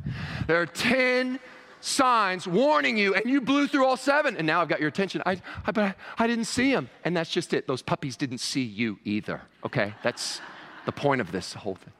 There 0.47 0.59
are 0.59 0.65
10 0.65 1.39
signs 1.79 2.47
warning 2.47 2.97
you, 2.97 3.13
and 3.13 3.25
you 3.29 3.39
blew 3.39 3.67
through 3.67 3.85
all 3.85 3.97
seven, 3.97 4.35
and 4.35 4.47
now 4.47 4.61
I've 4.61 4.67
got 4.67 4.79
your 4.79 4.89
attention. 4.89 5.21
I, 5.25 5.39
I, 5.65 5.71
but 5.71 5.83
I, 5.83 5.95
I 6.17 6.27
didn't 6.27 6.45
see 6.45 6.71
them. 6.71 6.89
And 7.05 7.15
that's 7.15 7.29
just 7.29 7.53
it. 7.53 7.67
Those 7.67 7.83
puppies 7.83 8.17
didn't 8.17 8.39
see 8.39 8.63
you 8.63 8.99
either, 9.05 9.41
okay? 9.63 9.93
That's 10.03 10.41
the 10.85 10.91
point 10.91 11.21
of 11.21 11.31
this 11.31 11.53
whole 11.53 11.75
thing. 11.75 11.93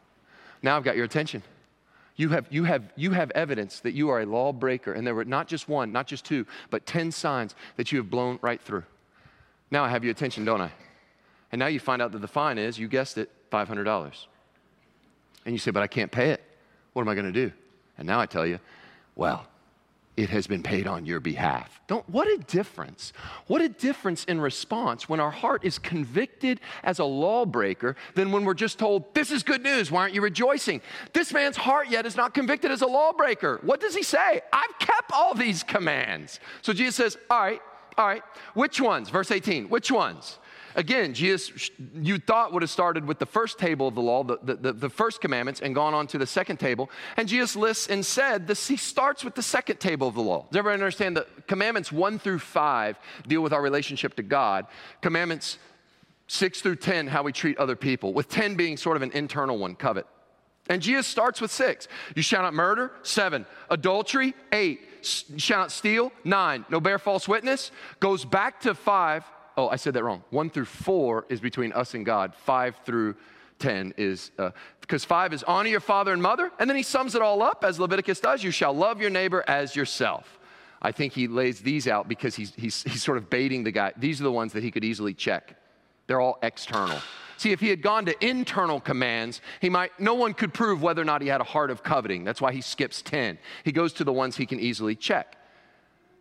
Now 0.63 0.77
I've 0.77 0.83
got 0.83 0.95
your 0.95 1.05
attention. 1.05 1.43
You 2.15 2.29
have, 2.29 2.47
you, 2.49 2.63
have, 2.63 2.91
you 2.95 3.11
have 3.11 3.29
evidence 3.31 3.79
that 3.81 3.91
you 3.91 4.09
are 4.09 4.21
a 4.21 4.25
lawbreaker, 4.25 4.93
and 4.93 5.05
there 5.05 5.13
were 5.13 5.25
not 5.25 5.47
just 5.47 5.69
one, 5.69 5.91
not 5.91 6.07
just 6.07 6.25
two, 6.25 6.47
but 6.71 6.87
10 6.87 7.11
signs 7.11 7.53
that 7.75 7.91
you 7.91 7.99
have 7.99 8.09
blown 8.09 8.39
right 8.41 8.59
through. 8.59 8.83
Now 9.71 9.83
I 9.83 9.89
have 9.89 10.03
your 10.03 10.11
attention, 10.11 10.45
don't 10.45 10.61
I? 10.61 10.71
And 11.51 11.59
now 11.59 11.67
you 11.67 11.79
find 11.79 12.01
out 12.01 12.11
that 12.11 12.19
the 12.19 12.27
fine 12.27 12.57
is, 12.57 12.77
you 12.77 12.87
guessed 12.87 13.17
it, 13.17 13.29
$500. 13.51 14.11
And 15.45 15.55
you 15.55 15.59
say, 15.59 15.71
but 15.71 15.83
I 15.83 15.87
can't 15.87 16.11
pay 16.11 16.31
it. 16.31 16.43
What 16.93 17.01
am 17.01 17.09
I 17.09 17.15
going 17.15 17.31
to 17.31 17.47
do? 17.47 17.51
And 17.97 18.07
now 18.07 18.19
I 18.19 18.25
tell 18.25 18.45
you, 18.45 18.59
well, 19.15 19.47
it 20.17 20.31
has 20.31 20.47
been 20.47 20.63
paid 20.63 20.87
on 20.87 21.05
your 21.05 21.19
behalf. 21.19 21.79
Don't, 21.85 22.07
what 22.09 22.27
a 22.27 22.37
difference. 22.37 23.13
What 23.45 23.61
a 23.61 23.69
difference 23.69 24.23
in 24.25 24.41
response 24.41 25.07
when 25.07 25.19
our 25.19 25.29
heart 25.29 25.63
is 25.63 25.77
convicted 25.77 26.59
as 26.83 26.97
a 26.97 27.03
lawbreaker 27.03 27.95
than 28.15 28.31
when 28.31 28.43
we're 28.43 28.55
just 28.55 28.79
told, 28.79 29.13
This 29.13 29.31
is 29.31 29.43
good 29.43 29.61
news. 29.61 29.91
Why 29.91 30.01
aren't 30.01 30.15
you 30.15 30.21
rejoicing? 30.21 30.81
This 31.13 31.31
man's 31.31 31.55
heart 31.55 31.89
yet 31.89 32.07
is 32.07 32.17
not 32.17 32.33
convicted 32.33 32.71
as 32.71 32.81
a 32.81 32.87
lawbreaker. 32.87 33.59
What 33.61 33.79
does 33.79 33.95
he 33.95 34.01
say? 34.01 34.41
I've 34.51 34.79
kept 34.79 35.11
all 35.13 35.35
these 35.35 35.61
commands. 35.61 36.39
So 36.63 36.73
Jesus 36.73 36.95
says, 36.95 37.17
All 37.29 37.39
right, 37.39 37.61
all 37.97 38.07
right, 38.07 38.23
which 38.53 38.79
ones? 38.79 39.09
Verse 39.09 39.31
18, 39.31 39.69
which 39.69 39.91
ones? 39.91 40.37
Again, 40.75 41.15
Jesus, 41.15 41.71
you 41.95 42.19
thought 42.19 42.53
would 42.53 42.61
have 42.61 42.69
started 42.69 43.07
with 43.07 43.17
the 43.17 43.25
first 43.25 43.57
table 43.57 43.87
of 43.87 43.95
the 43.95 44.01
law, 44.01 44.23
the, 44.23 44.37
the, 44.43 44.73
the, 44.73 44.89
first 44.89 45.21
commandments, 45.21 45.59
and 45.59 45.73
gone 45.73 45.95
on 45.95 46.05
to 46.07 46.19
the 46.19 46.27
second 46.27 46.57
table. 46.57 46.91
And 47.17 47.27
Jesus 47.27 47.55
lists 47.55 47.87
and 47.87 48.05
said 48.05 48.45
this, 48.45 48.67
he 48.67 48.77
starts 48.77 49.25
with 49.25 49.33
the 49.33 49.41
second 49.41 49.79
table 49.79 50.07
of 50.07 50.13
the 50.13 50.21
law. 50.21 50.45
Does 50.51 50.59
everyone 50.59 50.79
understand 50.79 51.17
that 51.17 51.47
commandments 51.47 51.91
one 51.91 52.19
through 52.19 52.37
five 52.37 52.99
deal 53.27 53.41
with 53.41 53.53
our 53.53 53.61
relationship 53.61 54.15
to 54.17 54.23
God? 54.23 54.67
Commandments 55.01 55.57
six 56.27 56.61
through 56.61 56.75
10, 56.75 57.07
how 57.07 57.23
we 57.23 57.31
treat 57.31 57.57
other 57.57 57.75
people, 57.75 58.13
with 58.13 58.29
10 58.29 58.55
being 58.55 58.77
sort 58.77 58.97
of 58.97 59.01
an 59.01 59.11
internal 59.13 59.57
one, 59.57 59.73
covet. 59.73 60.05
And 60.69 60.81
Jesus 60.81 61.07
starts 61.07 61.39
with 61.39 61.51
six. 61.51 61.87
You 62.15 62.21
shall 62.21 62.41
not 62.41 62.53
murder, 62.53 62.91
seven. 63.03 63.45
Adultery, 63.69 64.33
eight. 64.51 64.81
You 65.29 65.39
shall 65.39 65.59
not 65.59 65.71
steal, 65.71 66.11
nine. 66.23 66.65
No 66.69 66.79
bear 66.79 66.99
false 66.99 67.27
witness. 67.27 67.71
Goes 67.99 68.25
back 68.25 68.61
to 68.61 68.75
five. 68.75 69.23
Oh, 69.55 69.69
I 69.69 69.77
said 69.77 69.93
that 69.93 70.03
wrong. 70.03 70.23
One 70.29 70.49
through 70.49 70.65
four 70.65 71.25
is 71.29 71.39
between 71.39 71.71
us 71.73 71.93
and 71.93 72.05
God. 72.05 72.35
Five 72.35 72.75
through 72.85 73.15
10 73.59 73.95
is, 73.97 74.31
uh, 74.37 74.51
because 74.81 75.03
five 75.03 75.33
is 75.33 75.43
honor 75.43 75.69
your 75.69 75.79
father 75.79 76.13
and 76.13 76.21
mother. 76.21 76.51
And 76.59 76.69
then 76.69 76.77
he 76.77 76.83
sums 76.83 77.15
it 77.15 77.21
all 77.21 77.41
up 77.41 77.63
as 77.63 77.79
Leviticus 77.79 78.19
does 78.19 78.43
you 78.43 78.51
shall 78.51 78.73
love 78.73 79.01
your 79.01 79.09
neighbor 79.09 79.43
as 79.47 79.75
yourself. 79.75 80.39
I 80.81 80.91
think 80.91 81.13
he 81.13 81.27
lays 81.27 81.59
these 81.61 81.87
out 81.87 82.07
because 82.07 82.35
he's, 82.35 82.53
he's, 82.55 82.83
he's 82.83 83.03
sort 83.03 83.17
of 83.17 83.29
baiting 83.29 83.63
the 83.63 83.71
guy. 83.71 83.93
These 83.97 84.21
are 84.21 84.25
the 84.25 84.31
ones 84.31 84.53
that 84.53 84.61
he 84.61 84.69
could 84.69 84.83
easily 84.83 85.13
check. 85.13 85.55
They're 86.05 86.21
all 86.21 86.37
external. 86.43 86.99
See, 87.37 87.51
if 87.51 87.59
he 87.59 87.69
had 87.69 87.81
gone 87.81 88.05
to 88.05 88.25
internal 88.25 88.79
commands, 88.79 89.41
he 89.61 89.69
might, 89.69 89.97
no 89.99 90.15
one 90.15 90.33
could 90.33 90.53
prove 90.53 90.81
whether 90.81 91.01
or 91.01 91.05
not 91.05 91.21
he 91.21 91.27
had 91.27 91.39
a 91.41 91.45
heart 91.45 91.71
of 91.71 91.83
coveting. 91.83 92.23
That's 92.23 92.41
why 92.41 92.51
he 92.51 92.61
skips 92.61 93.01
10. 93.03 93.37
He 93.63 93.71
goes 93.71 93.93
to 93.93 94.03
the 94.03 94.13
ones 94.13 94.35
he 94.35 94.45
can 94.45 94.59
easily 94.59 94.95
check. 94.95 95.37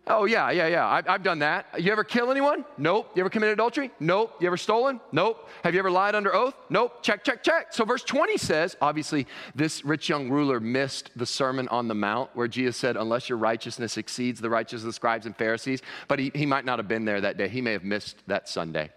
Oh, 0.09 0.23
yeah, 0.23 0.51
yeah, 0.51 0.67
yeah. 0.67 0.87
I've, 0.87 1.07
I've, 1.09 1.23
done 1.23 1.39
that. 1.39 1.65
You 1.77 1.91
ever 1.91 2.03
kill 2.03 2.31
anyone? 2.31 2.63
Nope. 2.77 3.11
You 3.15 3.21
ever 3.21 3.29
committed 3.29 3.53
adultery? 3.53 3.91
Nope. 3.99 4.35
You 4.39 4.47
ever 4.47 4.55
stolen? 4.55 5.01
Nope. 5.11 5.49
Have 5.63 5.73
you 5.73 5.79
ever 5.79 5.91
lied 5.91 6.15
under 6.15 6.33
oath? 6.33 6.55
Nope. 6.69 7.03
Check, 7.03 7.25
check, 7.25 7.43
check. 7.43 7.73
So, 7.73 7.83
verse 7.83 8.03
20 8.03 8.37
says 8.37 8.77
obviously, 8.81 9.27
this 9.53 9.83
rich 9.83 10.07
young 10.07 10.29
ruler 10.29 10.61
missed 10.61 11.11
the 11.17 11.25
Sermon 11.25 11.67
on 11.67 11.89
the 11.89 11.95
Mount 11.95 12.29
where 12.35 12.47
Jesus 12.47 12.77
said, 12.77 12.95
Unless 12.95 13.27
your 13.27 13.37
righteousness 13.37 13.97
exceeds 13.97 14.39
the 14.39 14.49
righteousness 14.49 14.83
of 14.83 14.87
the 14.87 14.93
scribes 14.93 15.25
and 15.25 15.35
Pharisees. 15.35 15.81
But 16.07 16.19
he, 16.19 16.31
he 16.33 16.45
might 16.45 16.63
not 16.63 16.79
have 16.79 16.87
been 16.87 17.03
there 17.03 17.19
that 17.19 17.37
day. 17.37 17.49
He 17.49 17.61
may 17.61 17.73
have 17.73 17.83
missed 17.83 18.17
that 18.27 18.47
Sunday. 18.47 18.91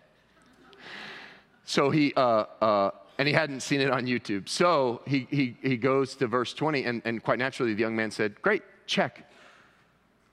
So 1.65 1.91
he, 1.91 2.13
uh, 2.15 2.45
uh, 2.61 2.91
and 3.19 3.29
he 3.29 3.35
hadn't 3.35 3.61
seen 3.61 3.81
it 3.81 3.91
on 3.91 4.07
YouTube. 4.07 4.49
So 4.49 5.03
he, 5.07 5.27
he, 5.31 5.57
he 5.63 5.77
goes 5.77 6.15
to 6.17 6.27
verse 6.27 6.55
20, 6.55 6.85
and, 6.85 7.03
and 7.05 7.23
quite 7.23 7.39
naturally, 7.39 7.75
the 7.75 7.81
young 7.81 7.95
man 7.95 8.11
said, 8.11 8.41
Great, 8.43 8.63
check. 8.87 9.31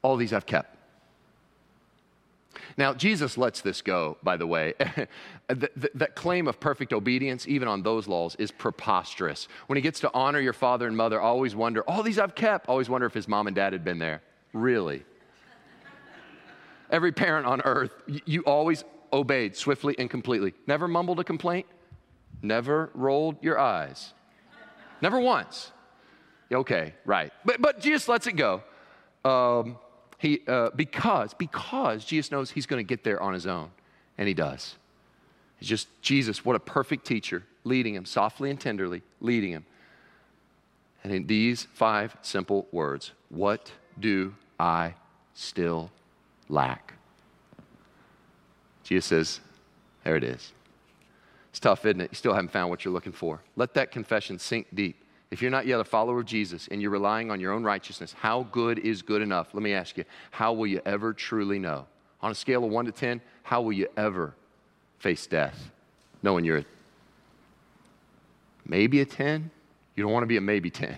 All 0.02 0.16
these 0.16 0.34
I've 0.34 0.46
kept. 0.46 0.78
Now, 2.78 2.94
Jesus 2.94 3.38
lets 3.38 3.62
this 3.62 3.82
go, 3.82 4.18
by 4.24 4.38
the 4.38 4.48
way. 4.48 4.74
that 5.48 6.16
claim 6.16 6.48
of 6.48 6.60
perfect 6.60 6.94
obedience, 6.94 7.48
even 7.48 7.68
on 7.68 7.84
those 7.84 8.08
laws, 8.08 8.36
is 8.36 8.52
preposterous. 8.52 9.48
When 9.68 9.78
he 9.78 9.82
gets 9.82 10.00
to 10.02 10.12
honor 10.13 10.40
your 10.40 10.54
father 10.54 10.88
and 10.88 10.96
mother, 10.96 11.22
I 11.22 11.26
always 11.26 11.56
wonder, 11.56 11.84
all 11.90 12.04
these 12.04 12.20
I've 12.20 12.36
kept. 12.36 12.68
Always 12.68 12.90
wonder 12.90 13.08
if 13.08 13.13
his 13.13 13.28
mom 13.28 13.48
and 13.48 13.56
dad 13.56 13.74
had 13.74 13.84
been 13.84 14.00
there. 14.00 14.22
Really? 14.54 15.04
Every 16.90 17.12
parent 17.12 17.46
on 17.46 17.62
earth, 17.62 17.92
you 18.26 18.42
always 18.42 18.84
obeyed 19.12 19.56
swiftly 19.56 19.96
and 19.98 20.10
completely. 20.10 20.54
Never 20.65 20.88
mumbled 20.88 21.20
a 21.20 21.24
complaint, 21.24 21.65
never 22.41 22.89
rolled 22.93 23.41
your 23.41 23.60
eyes. 23.60 24.13
Never 25.02 25.20
once. 25.20 25.72
Okay, 26.52 26.93
right. 27.06 27.32
But, 27.46 27.62
but 27.62 27.80
Jesus 27.80 28.08
lets 28.08 28.26
it 28.26 28.34
go. 28.34 28.63
Um, 29.24 29.78
he, 30.17 30.41
uh, 30.48 30.72
because, 30.76 31.34
because 31.34 32.04
Jesus 32.06 32.32
knows 32.32 32.50
he's 32.50 32.65
going 32.65 32.80
to 32.80 32.88
get 32.88 33.04
there 33.04 33.22
on 33.22 33.34
his 33.34 33.46
own, 33.46 33.70
and 34.17 34.28
he 34.28 34.34
does. 34.34 34.76
It's 35.60 35.70
just 35.70 35.88
Jesus, 36.02 36.46
what 36.46 36.56
a 36.56 36.60
perfect 36.60 37.06
teacher, 37.06 37.43
leading 37.63 37.96
him 37.96 38.06
softly 38.06 38.50
and 38.50 38.60
tenderly, 38.60 39.02
leading 39.22 39.52
him. 39.52 39.65
And 41.04 41.13
in 41.13 41.28
these 41.28 41.67
five 41.74 42.15
simple 42.22 42.67
words, 42.72 43.12
what 43.30 43.72
do 44.00 44.36
I 44.60 44.96
still 45.34 45.91
lack? 46.50 46.97
Jesus 48.88 49.06
says, 49.06 49.39
there 50.06 50.15
it 50.15 50.23
is. 50.23 50.54
It's 51.50 51.60
tough, 51.60 51.86
isn't 51.86 52.00
it? 52.00 52.10
You 52.12 52.15
still 52.15 52.34
haven't 52.34 52.52
found 52.52 52.69
what 52.69 52.86
you're 52.86 52.93
looking 52.93 53.12
for. 53.12 53.41
Let 53.58 53.73
that 53.73 53.91
confession 53.91 54.39
sink 54.39 54.67
deep. 54.73 55.04
If 55.30 55.41
you're 55.41 55.52
not 55.52 55.67
yet 55.67 55.82
a 55.82 55.84
follower 55.84 56.19
of 56.19 56.26
Jesus 56.26 56.69
and 56.71 56.82
you're 56.82 56.91
relying 56.91 57.30
on 57.30 57.41
your 57.41 57.52
own 57.52 57.65
righteousness, 57.65 58.15
how 58.17 58.43
good 58.43 58.80
is 58.80 59.02
good 59.02 59.21
enough? 59.21 59.54
Let 59.54 59.62
me 59.62 59.73
ask 59.73 59.97
you, 59.97 60.06
how 60.32 60.54
will 60.54 60.67
you 60.67 60.82
ever 60.86 61.13
truly 61.13 61.60
know? 61.60 61.86
On 62.21 62.32
a 62.32 62.36
scale 62.36 62.63
of 62.63 62.71
1 62.71 62.86
to 62.86 62.93
10, 62.93 63.19
how 63.43 63.62
will 63.62 63.73
you 63.73 63.88
ever 63.97 64.34
face 65.00 65.28
death 65.28 65.69
knowing 66.23 66.45
you're 66.45 66.60
a, 66.60 66.65
maybe 68.65 69.02
a 69.02 69.06
10? 69.06 69.52
You 69.97 70.04
don't 70.04 70.13
want 70.13 70.23
to 70.23 70.28
be 70.28 70.38
a 70.38 70.41
maybe 70.41 70.69
10. 70.69 70.97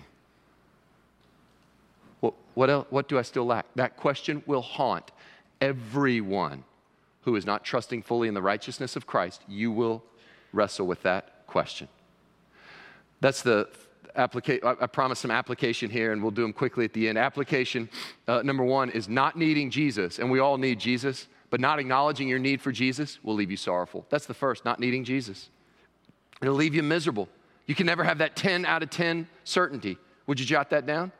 What, 2.20 2.34
what, 2.54 2.70
else, 2.70 2.86
what 2.90 3.08
do 3.08 3.18
I 3.18 3.22
still 3.22 3.46
lack? 3.46 3.66
That 3.74 3.96
question 3.96 4.44
will 4.46 4.62
haunt 4.62 5.10
everyone 5.60 6.62
who 7.22 7.36
is 7.36 7.44
not 7.44 7.64
trusting 7.64 8.02
fully 8.02 8.28
in 8.28 8.34
the 8.34 8.42
righteousness 8.42 8.96
of 8.96 9.06
Christ. 9.06 9.42
You 9.46 9.70
will 9.70 10.02
wrestle 10.52 10.86
with 10.86 11.02
that 11.02 11.46
question. 11.46 11.88
That's 13.20 13.42
the 13.42 13.68
application. 14.16 14.66
I 14.66 14.86
promise 14.86 15.18
some 15.18 15.30
application 15.30 15.90
here, 15.90 16.12
and 16.12 16.22
we'll 16.22 16.30
do 16.30 16.42
them 16.42 16.52
quickly 16.52 16.84
at 16.84 16.92
the 16.92 17.08
end. 17.08 17.18
Application 17.18 17.88
uh, 18.26 18.42
number 18.42 18.64
one 18.64 18.90
is 18.90 19.08
not 19.08 19.36
needing 19.36 19.70
Jesus, 19.70 20.18
and 20.18 20.30
we 20.30 20.38
all 20.38 20.56
need 20.56 20.80
Jesus, 20.80 21.28
but 21.50 21.60
not 21.60 21.78
acknowledging 21.78 22.28
your 22.28 22.38
need 22.38 22.60
for 22.60 22.72
Jesus 22.72 23.18
will 23.22 23.34
leave 23.34 23.50
you 23.50 23.56
sorrowful. 23.56 24.06
That's 24.08 24.26
the 24.26 24.34
first, 24.34 24.64
not 24.64 24.80
needing 24.80 25.04
Jesus. 25.04 25.50
It'll 26.40 26.54
leave 26.54 26.74
you 26.74 26.82
miserable. 26.82 27.28
You 27.66 27.74
can 27.74 27.86
never 27.86 28.02
have 28.02 28.18
that 28.18 28.36
10 28.36 28.64
out 28.64 28.82
of 28.82 28.90
10 28.90 29.28
certainty. 29.44 29.98
Would 30.26 30.40
you 30.40 30.46
jot 30.46 30.70
that 30.70 30.86
down? 30.86 31.12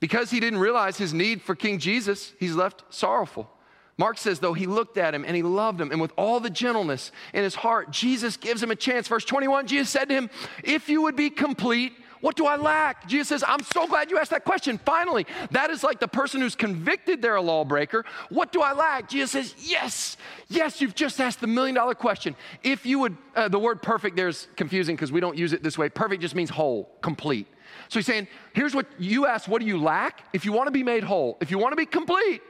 Because 0.00 0.30
he 0.30 0.40
didn't 0.40 0.58
realize 0.58 0.98
his 0.98 1.14
need 1.14 1.40
for 1.40 1.54
King 1.54 1.78
Jesus, 1.78 2.32
he's 2.38 2.54
left 2.54 2.82
sorrowful. 2.90 3.50
Mark 3.98 4.18
says, 4.18 4.40
though, 4.40 4.52
he 4.52 4.66
looked 4.66 4.98
at 4.98 5.14
him 5.14 5.24
and 5.24 5.34
he 5.34 5.42
loved 5.42 5.80
him, 5.80 5.90
and 5.90 6.00
with 6.00 6.12
all 6.16 6.38
the 6.38 6.50
gentleness 6.50 7.12
in 7.32 7.42
his 7.42 7.54
heart, 7.54 7.90
Jesus 7.90 8.36
gives 8.36 8.62
him 8.62 8.70
a 8.70 8.76
chance. 8.76 9.08
Verse 9.08 9.24
21 9.24 9.66
Jesus 9.66 9.88
said 9.88 10.08
to 10.08 10.14
him, 10.14 10.30
If 10.62 10.88
you 10.88 11.02
would 11.02 11.16
be 11.16 11.30
complete, 11.30 11.94
what 12.20 12.36
do 12.36 12.46
I 12.46 12.56
lack? 12.56 13.06
Jesus 13.06 13.28
says, 13.28 13.44
I'm 13.46 13.62
so 13.62 13.86
glad 13.86 14.10
you 14.10 14.18
asked 14.18 14.30
that 14.30 14.44
question. 14.44 14.78
Finally, 14.84 15.26
that 15.50 15.70
is 15.70 15.82
like 15.82 16.00
the 16.00 16.08
person 16.08 16.40
who's 16.40 16.54
convicted 16.54 17.22
they're 17.22 17.36
a 17.36 17.42
lawbreaker. 17.42 18.04
What 18.30 18.52
do 18.52 18.62
I 18.62 18.72
lack? 18.72 19.08
Jesus 19.08 19.30
says, 19.30 19.54
Yes, 19.58 20.16
yes, 20.48 20.80
you've 20.80 20.94
just 20.94 21.20
asked 21.20 21.40
the 21.40 21.46
million 21.46 21.74
dollar 21.74 21.94
question. 21.94 22.34
If 22.62 22.84
you 22.84 22.98
would, 23.00 23.16
uh, 23.34 23.48
the 23.48 23.58
word 23.58 23.82
perfect 23.82 24.16
there's 24.16 24.48
confusing 24.56 24.96
because 24.96 25.12
we 25.12 25.20
don't 25.20 25.36
use 25.36 25.52
it 25.52 25.62
this 25.62 25.78
way. 25.78 25.88
Perfect 25.88 26.22
just 26.22 26.34
means 26.34 26.50
whole, 26.50 26.90
complete. 27.00 27.46
So 27.88 27.98
he's 27.98 28.06
saying, 28.06 28.28
Here's 28.54 28.74
what 28.74 28.86
you 28.98 29.26
ask, 29.26 29.48
what 29.48 29.60
do 29.60 29.66
you 29.66 29.78
lack? 29.78 30.24
If 30.32 30.44
you 30.44 30.52
want 30.52 30.66
to 30.68 30.72
be 30.72 30.82
made 30.82 31.04
whole, 31.04 31.38
if 31.40 31.50
you 31.50 31.58
want 31.58 31.72
to 31.72 31.76
be 31.76 31.86
complete, 31.86 32.42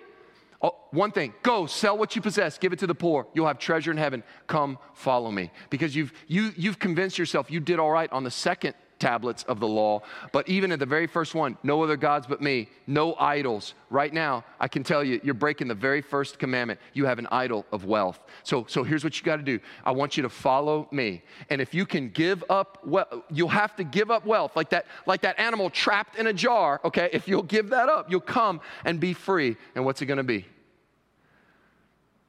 Oh, 0.62 0.74
one 0.90 1.12
thing. 1.12 1.34
Go 1.42 1.66
sell 1.66 1.98
what 1.98 2.16
you 2.16 2.22
possess. 2.22 2.58
Give 2.58 2.72
it 2.72 2.78
to 2.78 2.86
the 2.86 2.94
poor. 2.94 3.26
You'll 3.34 3.46
have 3.46 3.58
treasure 3.58 3.90
in 3.90 3.96
heaven. 3.96 4.22
Come 4.46 4.78
follow 4.94 5.30
me. 5.30 5.50
Because 5.70 5.94
you've 5.94 6.12
you, 6.26 6.52
you've 6.56 6.78
convinced 6.78 7.18
yourself 7.18 7.50
you 7.50 7.60
did 7.60 7.78
all 7.78 7.90
right 7.90 8.10
on 8.12 8.24
the 8.24 8.30
second 8.30 8.74
tablets 8.98 9.42
of 9.44 9.60
the 9.60 9.68
law. 9.68 10.02
But 10.32 10.48
even 10.48 10.72
at 10.72 10.78
the 10.78 10.86
very 10.86 11.06
first 11.06 11.34
one 11.34 11.56
no 11.62 11.82
other 11.82 11.96
gods 11.96 12.26
but 12.26 12.40
me 12.40 12.68
no 12.86 13.14
idols. 13.16 13.74
Right 13.90 14.12
now 14.12 14.44
i 14.60 14.68
can 14.68 14.82
tell 14.82 15.04
you 15.04 15.20
you're 15.22 15.34
breaking 15.34 15.68
the 15.68 15.74
very 15.74 16.00
first 16.00 16.38
commandment. 16.38 16.80
You 16.94 17.06
have 17.06 17.18
an 17.18 17.28
idol 17.30 17.66
of 17.72 17.84
wealth. 17.84 18.20
So 18.42 18.64
so 18.68 18.82
here's 18.82 19.04
what 19.04 19.18
you 19.18 19.24
got 19.24 19.36
to 19.36 19.42
do. 19.42 19.60
I 19.84 19.92
want 19.92 20.16
you 20.16 20.22
to 20.22 20.28
follow 20.28 20.88
me. 20.90 21.22
And 21.50 21.60
if 21.60 21.74
you 21.74 21.86
can 21.86 22.10
give 22.10 22.44
up 22.48 22.78
well 22.84 23.24
you'll 23.30 23.48
have 23.48 23.76
to 23.76 23.84
give 23.84 24.10
up 24.10 24.24
wealth 24.24 24.56
like 24.56 24.70
that 24.70 24.86
like 25.06 25.22
that 25.22 25.38
animal 25.38 25.70
trapped 25.70 26.16
in 26.16 26.26
a 26.26 26.32
jar 26.32 26.80
okay? 26.84 27.10
If 27.12 27.28
you'll 27.28 27.42
give 27.42 27.70
that 27.70 27.88
up 27.88 28.10
you'll 28.10 28.20
come 28.20 28.60
and 28.84 29.00
be 29.00 29.12
free. 29.12 29.56
And 29.74 29.84
what's 29.84 30.02
it 30.02 30.06
going 30.06 30.18
to 30.18 30.24
be? 30.24 30.46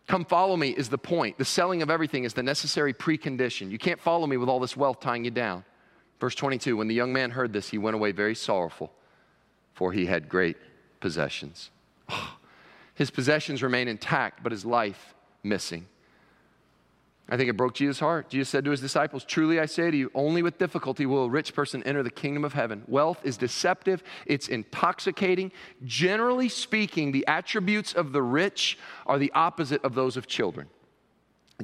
Come 0.08 0.24
follow 0.24 0.56
me 0.56 0.70
is 0.70 0.88
the 0.88 0.98
point. 0.98 1.38
The 1.38 1.46
selling 1.46 1.82
of 1.82 1.90
everything 1.90 2.24
is 2.24 2.34
the 2.34 2.44
necessary 2.44 2.94
precondition. 2.94 3.70
You 3.70 3.78
can't 3.78 4.00
follow 4.00 4.26
me 4.26 4.38
with 4.38 4.48
all 4.48 4.60
this 4.60 4.78
wealth 4.78 5.02
tying 5.02 5.26
you 5.26 5.32
down. 5.32 5.66
Verse 6.20 6.36
22 6.36 6.78
When 6.78 6.88
the 6.88 6.96
young 6.96 7.14
man 7.14 7.32
heard 7.32 7.54
this, 7.54 7.70
he 7.70 7.78
went 7.78 7.96
away 7.96 8.12
very 8.12 8.36
sorrowful, 8.36 8.92
for 9.74 9.92
he 9.92 10.06
had 10.06 10.30
great 10.30 10.58
possessions. 11.00 11.72
his 12.96 13.12
possessions 13.12 13.64
remain 13.64 13.88
intact, 13.88 14.44
but 14.44 14.52
his 14.52 14.66
life 14.66 15.14
missing. 15.44 15.88
I 17.30 17.36
think 17.36 17.50
it 17.50 17.58
broke 17.58 17.74
Jesus' 17.74 18.00
heart. 18.00 18.30
Jesus 18.30 18.48
said 18.48 18.64
to 18.64 18.72
his 18.72 18.80
disciples, 18.80 19.26
Truly 19.26 19.60
I 19.60 19.66
say 19.66 19.92
to 19.92 19.98
you, 19.98 20.10
only 20.16 20.42
with 20.42 20.58
difficulty 20.58 21.06
will 21.06 21.26
a 21.26 21.30
rich 21.30 21.54
person 21.54 21.84
enter 21.84 22.02
the 22.02 22.10
kingdom 22.10 22.46
of 22.46 22.54
heaven. 22.54 22.84
Wealth 22.88 23.20
is 23.26 23.36
deceptive, 23.36 24.02
it's 24.26 24.48
intoxicating. 24.48 25.52
Generally 25.84 26.50
speaking, 26.50 27.12
the 27.12 27.28
attributes 27.28 27.92
of 27.92 28.14
the 28.14 28.22
rich 28.22 28.80
are 29.06 29.20
the 29.20 29.32
opposite 29.34 29.84
of 29.84 29.94
those 29.94 30.16
of 30.16 30.26
children. 30.26 30.68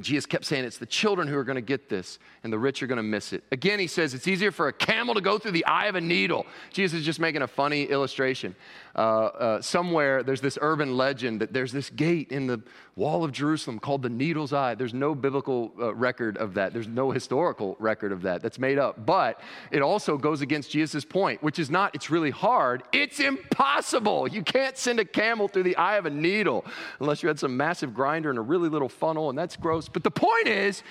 Jesus 0.00 0.26
kept 0.26 0.44
saying 0.44 0.64
it's 0.64 0.78
the 0.78 0.86
children 0.86 1.28
who 1.28 1.36
are 1.36 1.44
going 1.44 1.54
to 1.54 1.62
get 1.62 1.88
this, 1.88 2.18
and 2.42 2.52
the 2.52 2.58
rich 2.58 2.82
are 2.82 2.88
going 2.88 2.96
to 2.96 3.02
miss 3.04 3.32
it. 3.32 3.44
Again, 3.52 3.78
he 3.78 3.86
says 3.86 4.12
it's 4.12 4.26
easier 4.26 4.50
for 4.50 4.66
a 4.66 4.72
camel 4.72 5.14
to 5.14 5.20
go 5.20 5.38
through 5.38 5.52
the 5.52 5.64
eye 5.66 5.86
of 5.86 5.94
a 5.94 6.00
needle. 6.00 6.46
Jesus 6.72 6.98
is 7.00 7.04
just 7.04 7.20
making 7.20 7.42
a 7.42 7.46
funny 7.46 7.84
illustration. 7.84 8.56
Uh, 8.96 8.98
uh, 8.98 9.60
somewhere 9.60 10.22
there's 10.22 10.40
this 10.40 10.56
urban 10.60 10.96
legend 10.96 11.40
that 11.40 11.52
there's 11.52 11.72
this 11.72 11.90
gate 11.90 12.30
in 12.30 12.46
the 12.46 12.62
wall 12.96 13.24
of 13.24 13.32
Jerusalem 13.32 13.80
called 13.80 14.02
the 14.02 14.08
Needle's 14.08 14.52
Eye. 14.52 14.76
There's 14.76 14.94
no 14.94 15.16
biblical 15.16 15.72
uh, 15.80 15.94
record 15.94 16.36
of 16.38 16.54
that, 16.54 16.72
there's 16.72 16.88
no 16.88 17.10
historical 17.10 17.76
record 17.78 18.10
of 18.10 18.22
that. 18.22 18.42
That's 18.42 18.58
made 18.58 18.78
up. 18.78 19.06
But 19.06 19.40
it 19.70 19.82
also 19.82 20.16
goes 20.16 20.42
against 20.42 20.70
Jesus' 20.70 21.04
point, 21.04 21.42
which 21.42 21.58
is 21.58 21.70
not 21.70 21.94
it's 21.94 22.10
really 22.10 22.30
hard, 22.30 22.82
it's 22.92 23.20
impossible. 23.20 24.28
You 24.28 24.42
can't 24.42 24.76
send 24.76 24.98
a 24.98 25.04
camel 25.04 25.48
through 25.48 25.64
the 25.64 25.76
eye 25.76 25.96
of 25.96 26.06
a 26.06 26.10
needle 26.10 26.64
unless 27.00 27.22
you 27.22 27.28
had 27.28 27.38
some 27.38 27.56
massive 27.56 27.94
grinder 27.94 28.30
and 28.30 28.38
a 28.38 28.42
really 28.42 28.68
little 28.68 28.88
funnel, 28.88 29.28
and 29.28 29.38
that's 29.38 29.56
gross. 29.56 29.83
But 29.88 30.04
the 30.04 30.10
point 30.10 30.48
is, 30.48 30.82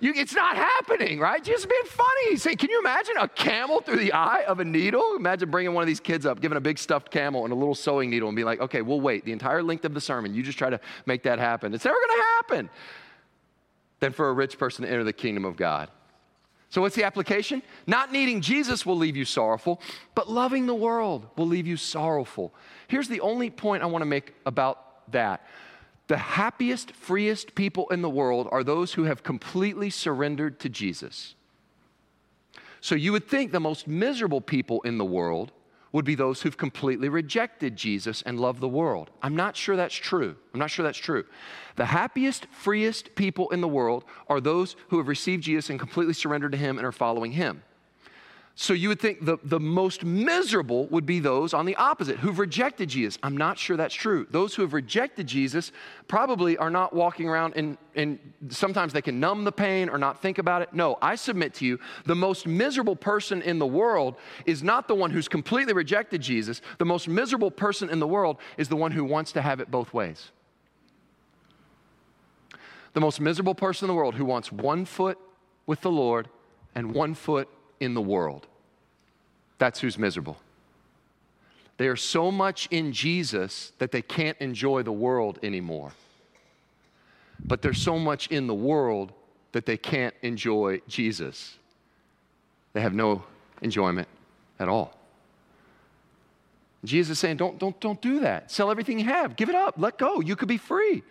you, 0.00 0.12
it's 0.16 0.34
not 0.34 0.56
happening, 0.56 1.20
right? 1.20 1.42
Just 1.44 1.68
being 1.68 1.84
funny. 1.84 2.36
Say, 2.36 2.56
can 2.56 2.70
you 2.70 2.80
imagine 2.80 3.16
a 3.18 3.28
camel 3.28 3.80
through 3.80 3.98
the 3.98 4.12
eye 4.12 4.44
of 4.46 4.60
a 4.60 4.64
needle? 4.64 5.14
Imagine 5.16 5.50
bringing 5.50 5.74
one 5.74 5.82
of 5.82 5.86
these 5.86 6.00
kids 6.00 6.24
up, 6.24 6.40
giving 6.40 6.56
a 6.56 6.60
big 6.60 6.78
stuffed 6.78 7.10
camel 7.10 7.44
and 7.44 7.52
a 7.52 7.56
little 7.56 7.74
sewing 7.74 8.08
needle, 8.08 8.28
and 8.28 8.36
be 8.36 8.44
like, 8.44 8.60
okay, 8.60 8.82
we'll 8.82 9.00
wait 9.00 9.24
the 9.24 9.32
entire 9.32 9.62
length 9.62 9.84
of 9.84 9.92
the 9.92 10.00
sermon. 10.00 10.34
You 10.34 10.42
just 10.42 10.58
try 10.58 10.70
to 10.70 10.80
make 11.04 11.22
that 11.24 11.38
happen. 11.38 11.74
It's 11.74 11.84
never 11.84 11.96
going 11.96 12.18
to 12.18 12.24
happen. 12.36 12.70
Then 14.00 14.12
for 14.12 14.30
a 14.30 14.32
rich 14.32 14.58
person 14.58 14.84
to 14.84 14.90
enter 14.90 15.04
the 15.04 15.12
kingdom 15.12 15.44
of 15.44 15.56
God. 15.56 15.90
So, 16.70 16.80
what's 16.80 16.94
the 16.94 17.04
application? 17.04 17.62
Not 17.86 18.12
needing 18.12 18.40
Jesus 18.40 18.86
will 18.86 18.96
leave 18.96 19.16
you 19.16 19.24
sorrowful, 19.24 19.80
but 20.14 20.30
loving 20.30 20.66
the 20.66 20.74
world 20.74 21.26
will 21.36 21.48
leave 21.48 21.66
you 21.66 21.76
sorrowful. 21.76 22.54
Here's 22.86 23.08
the 23.08 23.20
only 23.20 23.50
point 23.50 23.82
I 23.82 23.86
want 23.86 24.02
to 24.02 24.06
make 24.06 24.34
about 24.46 25.10
that. 25.10 25.44
The 26.10 26.18
happiest, 26.18 26.90
freest 26.90 27.54
people 27.54 27.86
in 27.90 28.02
the 28.02 28.10
world 28.10 28.48
are 28.50 28.64
those 28.64 28.94
who 28.94 29.04
have 29.04 29.22
completely 29.22 29.90
surrendered 29.90 30.58
to 30.58 30.68
Jesus. 30.68 31.36
So 32.80 32.96
you 32.96 33.12
would 33.12 33.28
think 33.28 33.52
the 33.52 33.60
most 33.60 33.86
miserable 33.86 34.40
people 34.40 34.80
in 34.80 34.98
the 34.98 35.04
world 35.04 35.52
would 35.92 36.04
be 36.04 36.16
those 36.16 36.42
who've 36.42 36.56
completely 36.56 37.08
rejected 37.08 37.76
Jesus 37.76 38.22
and 38.22 38.40
love 38.40 38.58
the 38.58 38.66
world. 38.66 39.10
I'm 39.22 39.36
not 39.36 39.56
sure 39.56 39.76
that's 39.76 39.94
true. 39.94 40.34
I'm 40.52 40.58
not 40.58 40.72
sure 40.72 40.82
that's 40.82 40.98
true. 40.98 41.24
The 41.76 41.86
happiest, 41.86 42.46
freest 42.46 43.14
people 43.14 43.48
in 43.50 43.60
the 43.60 43.68
world 43.68 44.04
are 44.26 44.40
those 44.40 44.74
who 44.88 44.98
have 44.98 45.06
received 45.06 45.44
Jesus 45.44 45.70
and 45.70 45.78
completely 45.78 46.14
surrendered 46.14 46.50
to 46.50 46.58
Him 46.58 46.76
and 46.76 46.84
are 46.84 46.90
following 46.90 47.30
Him. 47.30 47.62
So 48.56 48.74
you 48.74 48.88
would 48.88 49.00
think 49.00 49.24
the, 49.24 49.38
the 49.42 49.60
most 49.60 50.04
miserable 50.04 50.86
would 50.88 51.06
be 51.06 51.18
those 51.18 51.54
on 51.54 51.64
the 51.64 51.76
opposite 51.76 52.18
who've 52.18 52.38
rejected 52.38 52.90
Jesus. 52.90 53.18
I'm 53.22 53.36
not 53.36 53.58
sure 53.58 53.76
that's 53.76 53.94
true. 53.94 54.26
Those 54.30 54.54
who 54.54 54.62
have 54.62 54.74
rejected 54.74 55.26
Jesus 55.26 55.72
probably 56.08 56.58
are 56.58 56.68
not 56.68 56.92
walking 56.92 57.28
around 57.28 57.54
and, 57.56 57.78
and 57.94 58.18
sometimes 58.50 58.92
they 58.92 59.00
can 59.00 59.18
numb 59.18 59.44
the 59.44 59.52
pain 59.52 59.88
or 59.88 59.96
not 59.96 60.20
think 60.20 60.36
about 60.36 60.60
it. 60.60 60.74
No, 60.74 60.98
I 61.00 61.14
submit 61.14 61.54
to 61.54 61.64
you, 61.64 61.78
the 62.04 62.14
most 62.14 62.46
miserable 62.46 62.96
person 62.96 63.40
in 63.40 63.58
the 63.58 63.66
world 63.66 64.16
is 64.44 64.62
not 64.62 64.88
the 64.88 64.94
one 64.94 65.10
who's 65.10 65.28
completely 65.28 65.72
rejected 65.72 66.20
Jesus. 66.20 66.60
The 66.76 66.84
most 66.84 67.08
miserable 67.08 67.50
person 67.50 67.88
in 67.88 67.98
the 67.98 68.06
world 68.06 68.36
is 68.58 68.68
the 68.68 68.76
one 68.76 68.92
who 68.92 69.04
wants 69.04 69.32
to 69.32 69.42
have 69.42 69.60
it 69.60 69.70
both 69.70 69.94
ways. 69.94 70.32
The 72.92 73.00
most 73.00 73.20
miserable 73.20 73.54
person 73.54 73.86
in 73.86 73.88
the 73.88 73.96
world 73.96 74.16
who 74.16 74.24
wants 74.24 74.52
one 74.52 74.84
foot 74.84 75.18
with 75.64 75.80
the 75.80 75.90
Lord 75.90 76.28
and 76.74 76.92
one 76.92 77.14
foot 77.14 77.48
in 77.80 77.94
the 77.94 78.00
world. 78.00 78.46
That's 79.58 79.80
who's 79.80 79.98
miserable. 79.98 80.38
They 81.76 81.88
are 81.88 81.96
so 81.96 82.30
much 82.30 82.68
in 82.70 82.92
Jesus 82.92 83.72
that 83.78 83.90
they 83.90 84.02
can't 84.02 84.36
enjoy 84.38 84.82
the 84.82 84.92
world 84.92 85.38
anymore. 85.42 85.92
But 87.42 87.62
they're 87.62 87.72
so 87.72 87.98
much 87.98 88.26
in 88.28 88.46
the 88.46 88.54
world 88.54 89.12
that 89.52 89.66
they 89.66 89.76
can't 89.76 90.14
enjoy 90.22 90.82
Jesus. 90.86 91.56
They 92.74 92.82
have 92.82 92.94
no 92.94 93.24
enjoyment 93.62 94.08
at 94.58 94.68
all. 94.68 94.94
Jesus 96.84 97.12
is 97.12 97.18
saying, 97.18 97.36
don't, 97.36 97.58
don't, 97.58 97.78
don't 97.80 98.00
do 98.00 98.20
that. 98.20 98.50
Sell 98.50 98.70
everything 98.70 98.98
you 98.98 99.06
have. 99.06 99.36
Give 99.36 99.48
it 99.48 99.54
up. 99.54 99.74
Let 99.76 99.98
go. 99.98 100.20
You 100.20 100.36
could 100.36 100.48
be 100.48 100.56
free. 100.56 101.02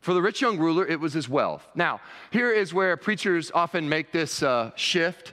For 0.00 0.12
the 0.14 0.20
rich 0.20 0.40
young 0.40 0.58
ruler, 0.58 0.86
it 0.86 1.00
was 1.00 1.12
his 1.12 1.28
wealth. 1.28 1.66
Now, 1.74 2.00
here 2.30 2.50
is 2.50 2.74
where 2.74 2.96
preachers 2.96 3.50
often 3.54 3.88
make 3.88 4.10
this 4.10 4.42
uh, 4.42 4.72
shift 4.74 5.32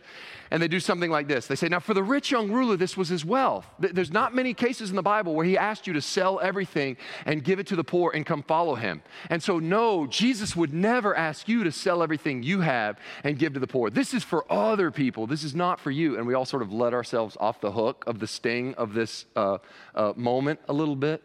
and 0.52 0.62
they 0.62 0.68
do 0.68 0.80
something 0.80 1.12
like 1.12 1.28
this. 1.28 1.47
They 1.47 1.56
say, 1.56 1.68
Now, 1.68 1.80
for 1.80 1.93
the 1.93 2.04
rich 2.04 2.32
young 2.32 2.52
ruler, 2.52 2.76
this 2.76 2.97
was 2.97 3.10
his 3.10 3.24
wealth. 3.24 3.68
There's 3.80 4.12
not 4.12 4.34
many 4.34 4.54
cases 4.54 4.89
in 4.89 4.95
the 4.95 5.04
Bible 5.04 5.36
where 5.36 5.45
he 5.45 5.58
asked 5.58 5.88
you 5.88 5.93
to 5.93 6.02
sell 6.02 6.39
everything 6.39 6.97
and 7.26 7.43
give 7.43 7.60
it 7.60 7.68
to 7.68 7.76
the 7.76 7.84
poor 7.84 8.12
and 8.14 8.26
come 8.26 8.43
follow 8.43 8.76
him. 8.76 9.02
And 9.30 9.41
so, 9.41 9.60
no, 9.60 10.08
Jesus 10.08 10.56
would 10.56 10.74
never 10.74 11.16
ask 11.16 11.47
you 11.47 11.64
to 11.64 11.72
sell 11.72 12.02
everything 12.02 12.43
you 12.43 12.62
have 12.62 12.97
and 13.24 13.38
give 13.38 13.54
to 13.54 13.60
the 13.60 13.68
poor. 13.68 13.89
This 13.89 14.14
is 14.14 14.24
for 14.24 14.52
other 14.52 14.91
people. 14.91 15.28
This 15.28 15.43
is 15.43 15.54
not 15.54 15.80
for 15.80 15.91
you. 15.91 16.18
And 16.18 16.26
we 16.26 16.34
all 16.34 16.45
sort 16.45 16.64
of 16.64 16.74
let 16.74 16.93
ourselves 16.93 17.38
off 17.39 17.62
the 17.62 17.72
hook 17.72 18.04
of 18.08 18.20
the 18.20 18.28
sting 18.28 18.74
of 18.76 18.93
this 18.93 19.26
uh, 19.36 19.60
uh, 19.93 20.14
moment 20.16 20.60
a 20.68 20.74
little 20.74 20.95
bit. 20.95 21.24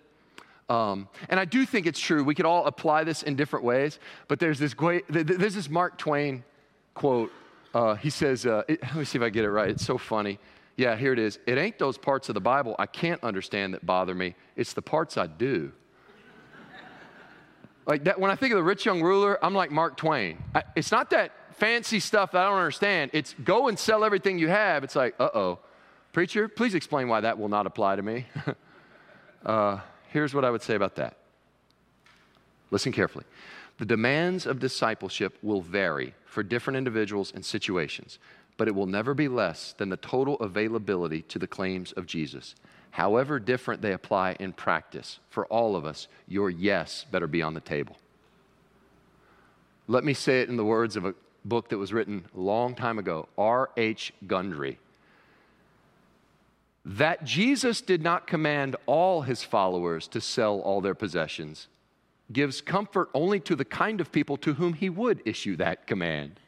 Um, 0.69 1.09
and 1.29 1.39
I 1.39 1.45
do 1.45 1.67
think 1.67 1.87
it's 1.87 2.01
true. 2.01 2.25
We 2.25 2.35
could 2.35 2.47
all 2.47 2.65
apply 2.67 3.05
this 3.05 3.23
in 3.23 3.37
different 3.37 3.65
ways, 3.65 3.99
but 4.29 4.39
there's 4.39 4.59
this 4.59 4.73
great, 4.73 5.05
there's 5.09 5.55
this 5.55 5.69
Mark 5.69 5.99
Twain 5.99 6.43
quote 6.95 7.31
uh, 7.75 7.97
he 7.97 8.09
says, 8.09 8.47
uh, 8.47 8.63
it, 8.69 8.81
let 8.83 8.95
me 8.97 9.05
see 9.05 9.19
if 9.19 9.23
I 9.23 9.29
get 9.29 9.45
it 9.45 9.51
right. 9.51 9.71
It's 9.71 9.85
so 9.85 9.99
funny. 9.99 10.39
Yeah, 10.77 10.97
here 10.97 11.13
it 11.13 11.19
is. 11.19 11.39
It 11.47 11.59
ain't 11.59 11.79
those 11.79 11.99
parts 11.99 12.29
of 12.29 12.35
the 12.35 12.41
Bible 12.41 12.75
I 12.79 12.87
can't 12.87 13.23
understand 13.23 13.75
that 13.75 13.85
bother 13.85 14.15
me, 14.15 14.35
it's 14.57 14.73
the 14.73 14.83
parts 14.83 15.19
I 15.19 15.27
do. 15.27 15.73
like 17.87 18.05
that, 18.05 18.19
when 18.19 18.31
I 18.31 18.37
think 18.37 18.53
of 18.53 18.57
the 18.57 18.65
rich 18.65 18.87
young 18.87 19.03
ruler, 19.03 19.45
I'm 19.45 19.55
like 19.55 19.71
Mark 19.71 19.97
Twain. 19.97 20.43
I, 20.55 20.63
it's 20.75 20.91
not 20.91 21.11
that 21.11 21.33
fancy 21.57 22.01
stuff 22.01 22.33
that 22.33 22.45
I 22.45 22.49
don't 22.49 22.59
understand. 22.59 23.11
It's 23.13 23.35
go 23.45 23.69
and 23.69 23.79
sell 23.79 24.05
everything 24.05 24.39
you 24.39 24.49
have. 24.49 24.85
It's 24.85 24.97
like, 24.97 25.15
uh 25.19 25.31
oh. 25.35 25.59
Preacher, 26.13 26.47
please 26.47 26.77
explain 26.77 27.09
why 27.09 27.21
that 27.23 27.39
will 27.39 27.49
not 27.49 27.67
apply 27.67 27.97
to 27.97 28.03
me. 28.03 28.27
uh, 29.47 29.81
here's 30.11 30.33
what 30.33 30.45
I 30.45 30.51
would 30.51 30.63
say 30.63 30.77
about 30.77 30.95
that. 30.95 31.17
Listen 32.71 32.93
carefully. 32.93 33.25
The 33.79 33.85
demands 33.85 34.47
of 34.47 34.61
discipleship 34.61 35.37
will 35.43 35.61
vary 35.61 36.15
for 36.27 36.43
different 36.43 36.77
individuals 36.77 37.33
and 37.35 37.45
situations, 37.45 38.19
but 38.57 38.69
it 38.69 38.75
will 38.75 38.87
never 38.87 39.15
be 39.15 39.27
less 39.27 39.73
than 39.73 39.89
the 39.89 39.97
total 39.97 40.37
availability 40.37 41.23
to 41.23 41.39
the 41.39 41.49
claims 41.49 41.91
of 41.93 42.07
Jesus. 42.07 42.55
However 42.93 43.41
different 43.41 43.83
they 43.83 43.93
apply 43.93 44.37
in 44.39 44.53
practice, 44.53 45.19
for 45.29 45.47
all 45.47 45.75
of 45.75 45.85
us, 45.85 46.07
your 46.29 46.51
yes 46.51 47.05
better 47.11 47.27
be 47.27 47.43
on 47.43 47.55
the 47.55 47.61
table. 47.61 47.97
Let 49.89 50.05
me 50.05 50.15
say 50.15 50.41
it 50.41 50.49
in 50.49 50.57
the 50.57 50.65
words 50.65 50.95
of 50.95 51.05
a 51.05 51.15
book 51.45 51.69
that 51.71 51.79
was 51.79 51.93
written 51.93 52.25
a 52.35 52.41
long 52.41 52.77
time 52.77 52.99
ago, 52.99 53.29
R.H. 53.37 54.13
Gundry. 54.27 54.79
That 56.85 57.25
Jesus 57.25 57.81
did 57.81 58.03
not 58.03 58.29
command 58.29 58.77
all 58.87 59.23
his 59.23 59.43
followers 59.43 60.07
to 60.09 60.21
sell 60.21 60.61
all 60.61 60.81
their 60.81 60.95
possessions 60.95 61.67
gives 62.33 62.61
comfort 62.61 63.11
only 63.15 63.41
to 63.41 63.55
the 63.55 63.65
kind 63.65 64.01
of 64.01 64.11
people 64.11 64.37
to 64.39 64.55
whom 64.55 64.73
he 64.73 64.89
would 64.89 65.23
issue 65.25 65.57
that 65.57 65.87
command. 65.87 66.41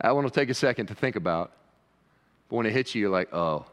That 0.00 0.14
one 0.14 0.24
will 0.24 0.30
take 0.30 0.50
a 0.50 0.54
second 0.54 0.86
to 0.86 0.94
think 0.94 1.16
about. 1.16 1.52
But 2.48 2.56
when 2.56 2.66
it 2.66 2.72
hits 2.72 2.94
you, 2.94 3.02
you're 3.02 3.10
like, 3.10 3.32
oh. 3.32 3.66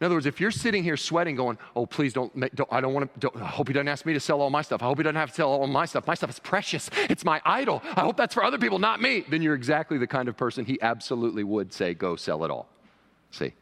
In 0.00 0.06
other 0.06 0.16
words, 0.16 0.26
if 0.26 0.40
you're 0.40 0.50
sitting 0.50 0.82
here 0.82 0.96
sweating, 0.96 1.36
going, 1.36 1.56
"Oh, 1.76 1.86
please 1.86 2.12
don't, 2.12 2.34
make, 2.34 2.54
don't 2.54 2.70
I 2.70 2.80
don't 2.80 2.92
want 2.92 3.20
to. 3.20 3.30
I 3.36 3.46
hope 3.46 3.68
he 3.68 3.74
doesn't 3.74 3.88
ask 3.88 4.04
me 4.04 4.12
to 4.12 4.20
sell 4.20 4.40
all 4.42 4.50
my 4.50 4.60
stuff. 4.60 4.82
I 4.82 4.86
hope 4.86 4.98
he 4.98 5.04
doesn't 5.04 5.16
have 5.16 5.30
to 5.30 5.34
sell 5.34 5.48
all 5.48 5.66
my 5.68 5.86
stuff. 5.86 6.06
My 6.06 6.14
stuff 6.14 6.30
is 6.30 6.40
precious. 6.40 6.90
It's 7.08 7.24
my 7.24 7.40
idol. 7.44 7.80
I 7.94 8.00
hope 8.00 8.16
that's 8.16 8.34
for 8.34 8.42
other 8.42 8.58
people, 8.58 8.80
not 8.80 9.00
me." 9.00 9.24
Then 9.28 9.40
you're 9.40 9.54
exactly 9.54 9.96
the 9.96 10.06
kind 10.08 10.28
of 10.28 10.36
person 10.36 10.64
he 10.64 10.82
absolutely 10.82 11.44
would 11.44 11.72
say, 11.72 11.94
"Go 11.94 12.16
sell 12.16 12.44
it 12.44 12.50
all." 12.50 12.68
See. 13.30 13.52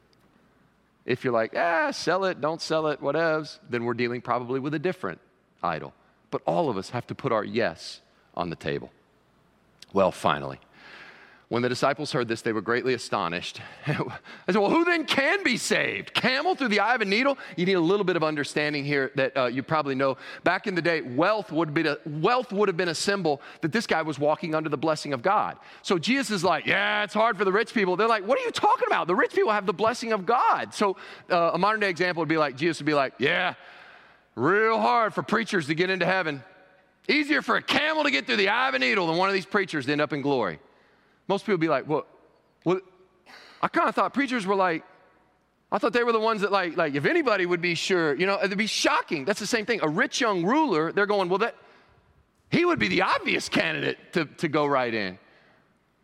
If 1.04 1.24
you're 1.24 1.32
like, 1.32 1.56
ah, 1.56 1.90
sell 1.90 2.24
it, 2.24 2.40
don't 2.40 2.60
sell 2.60 2.86
it, 2.86 3.00
whatevs, 3.00 3.58
then 3.68 3.84
we're 3.84 3.94
dealing 3.94 4.20
probably 4.20 4.60
with 4.60 4.74
a 4.74 4.78
different 4.78 5.20
idol. 5.62 5.92
But 6.30 6.42
all 6.46 6.70
of 6.70 6.76
us 6.76 6.90
have 6.90 7.06
to 7.08 7.14
put 7.14 7.32
our 7.32 7.44
yes 7.44 8.00
on 8.34 8.50
the 8.50 8.56
table. 8.56 8.90
Well, 9.92 10.12
finally, 10.12 10.60
when 11.52 11.60
the 11.60 11.68
disciples 11.68 12.10
heard 12.12 12.28
this, 12.28 12.40
they 12.40 12.54
were 12.54 12.62
greatly 12.62 12.94
astonished. 12.94 13.60
I 13.86 13.92
said, 14.46 14.56
Well, 14.56 14.70
who 14.70 14.86
then 14.86 15.04
can 15.04 15.44
be 15.44 15.58
saved? 15.58 16.14
Camel 16.14 16.54
through 16.54 16.68
the 16.68 16.80
eye 16.80 16.94
of 16.94 17.02
a 17.02 17.04
needle? 17.04 17.36
You 17.58 17.66
need 17.66 17.74
a 17.74 17.80
little 17.80 18.04
bit 18.04 18.16
of 18.16 18.24
understanding 18.24 18.86
here 18.86 19.12
that 19.16 19.36
uh, 19.36 19.44
you 19.48 19.62
probably 19.62 19.94
know. 19.94 20.16
Back 20.44 20.66
in 20.66 20.74
the 20.74 20.80
day, 20.80 21.02
wealth 21.02 21.52
would, 21.52 21.74
be 21.74 21.86
a, 21.86 21.98
wealth 22.06 22.52
would 22.54 22.70
have 22.70 22.78
been 22.78 22.88
a 22.88 22.94
symbol 22.94 23.42
that 23.60 23.70
this 23.70 23.86
guy 23.86 24.00
was 24.00 24.18
walking 24.18 24.54
under 24.54 24.70
the 24.70 24.78
blessing 24.78 25.12
of 25.12 25.20
God. 25.20 25.58
So 25.82 25.98
Jesus 25.98 26.30
is 26.30 26.42
like, 26.42 26.64
Yeah, 26.64 27.04
it's 27.04 27.12
hard 27.12 27.36
for 27.36 27.44
the 27.44 27.52
rich 27.52 27.74
people. 27.74 27.96
They're 27.96 28.08
like, 28.08 28.26
What 28.26 28.38
are 28.38 28.44
you 28.44 28.50
talking 28.50 28.86
about? 28.86 29.06
The 29.06 29.14
rich 29.14 29.34
people 29.34 29.52
have 29.52 29.66
the 29.66 29.74
blessing 29.74 30.14
of 30.14 30.24
God. 30.24 30.72
So 30.72 30.96
uh, 31.28 31.50
a 31.52 31.58
modern 31.58 31.80
day 31.80 31.90
example 31.90 32.22
would 32.22 32.30
be 32.30 32.38
like, 32.38 32.56
Jesus 32.56 32.80
would 32.80 32.86
be 32.86 32.94
like, 32.94 33.12
Yeah, 33.18 33.56
real 34.36 34.80
hard 34.80 35.12
for 35.12 35.22
preachers 35.22 35.66
to 35.66 35.74
get 35.74 35.90
into 35.90 36.06
heaven. 36.06 36.42
Easier 37.08 37.42
for 37.42 37.56
a 37.56 37.62
camel 37.62 38.04
to 38.04 38.10
get 38.10 38.24
through 38.24 38.36
the 38.36 38.48
eye 38.48 38.70
of 38.70 38.74
a 38.74 38.78
needle 38.78 39.06
than 39.06 39.18
one 39.18 39.28
of 39.28 39.34
these 39.34 39.44
preachers 39.44 39.84
to 39.84 39.92
end 39.92 40.00
up 40.00 40.14
in 40.14 40.22
glory. 40.22 40.58
Most 41.28 41.46
people 41.46 41.58
be 41.58 41.68
like, 41.68 41.88
well, 41.88 42.06
well 42.64 42.80
I 43.60 43.68
kind 43.68 43.88
of 43.88 43.94
thought 43.94 44.14
preachers 44.14 44.46
were 44.46 44.54
like, 44.54 44.84
I 45.70 45.78
thought 45.78 45.92
they 45.92 46.04
were 46.04 46.12
the 46.12 46.20
ones 46.20 46.42
that 46.42 46.52
like, 46.52 46.76
like 46.76 46.94
if 46.94 47.06
anybody 47.06 47.46
would 47.46 47.62
be 47.62 47.74
sure, 47.74 48.14
you 48.14 48.26
know, 48.26 48.38
it'd 48.42 48.58
be 48.58 48.66
shocking. 48.66 49.24
That's 49.24 49.40
the 49.40 49.46
same 49.46 49.64
thing. 49.64 49.80
A 49.82 49.88
rich 49.88 50.20
young 50.20 50.44
ruler, 50.44 50.92
they're 50.92 51.06
going, 51.06 51.28
well, 51.28 51.38
that 51.38 51.56
he 52.50 52.64
would 52.64 52.78
be 52.78 52.88
the 52.88 53.02
obvious 53.02 53.48
candidate 53.48 53.98
to, 54.12 54.26
to 54.26 54.48
go 54.48 54.66
right 54.66 54.92
in. 54.92 55.18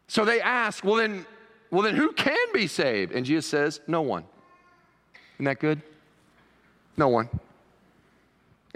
So 0.07 0.25
they 0.25 0.41
ask, 0.41 0.83
well 0.83 0.95
then, 0.95 1.27
well 1.71 1.83
then 1.83 1.95
who 1.95 2.13
can 2.13 2.53
be 2.55 2.67
saved? 2.67 3.13
And 3.13 3.27
Jesus 3.27 3.47
says, 3.47 3.81
no 3.87 4.01
one. 4.01 4.25
Isn't 5.37 5.45
that 5.45 5.61
good? 5.61 5.83
No 6.97 7.09
one. 7.09 7.29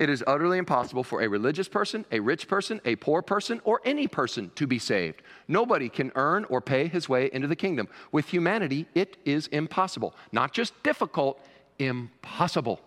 It 0.03 0.11
is 0.11 0.25
utterly 0.27 0.59
impossible 0.59 1.05
for 1.05 1.23
a 1.23 1.29
religious 1.29 1.69
person, 1.69 2.05
a 2.11 2.19
rich 2.19 2.49
person, 2.49 2.81
a 2.85 2.97
poor 2.97 3.23
person, 3.23 3.61
or 3.63 3.81
any 3.85 4.09
person 4.09 4.51
to 4.57 4.67
be 4.67 4.81
saved. 4.81 5.23
Nobody 5.47 5.89
can 5.89 6.11
earn 6.17 6.45
or 6.47 6.61
pay 6.61 6.89
his 6.89 7.09
way 7.09 7.31
into 7.33 7.47
the 7.47 7.55
kingdom. 7.55 7.87
With 8.11 8.29
humanity, 8.29 8.89
it 8.97 9.17
is 9.25 9.47
impossible. 9.47 10.13
Not 10.33 10.53
just 10.53 10.73
difficult, 10.83 11.41
impossible. 11.79 12.81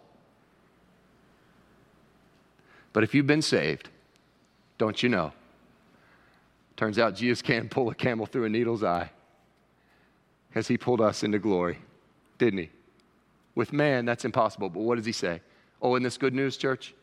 But 2.92 3.06
if 3.06 3.16
you've 3.16 3.26
been 3.26 3.42
saved, 3.42 3.88
don't 4.78 5.02
you 5.02 5.08
know? 5.08 5.32
Turns 6.76 7.00
out 7.00 7.16
Jesus 7.16 7.42
can 7.42 7.70
pull 7.70 7.90
a 7.90 7.96
camel 7.96 8.26
through 8.26 8.44
a 8.44 8.50
needle's 8.50 8.84
eye 8.84 9.10
as 10.54 10.68
he 10.68 10.78
pulled 10.78 11.00
us 11.00 11.24
into 11.24 11.40
glory, 11.40 11.78
didn't 12.40 12.60
he? 12.60 12.70
With 13.56 13.72
man, 13.72 14.04
that's 14.04 14.26
impossible. 14.26 14.70
But 14.70 14.82
what 14.82 14.98
does 14.98 15.06
he 15.06 15.14
say? 15.14 15.40
Oh, 15.82 15.96
in 15.96 16.04
this 16.04 16.18
good 16.18 16.34
news, 16.34 16.58
church? 16.58 16.94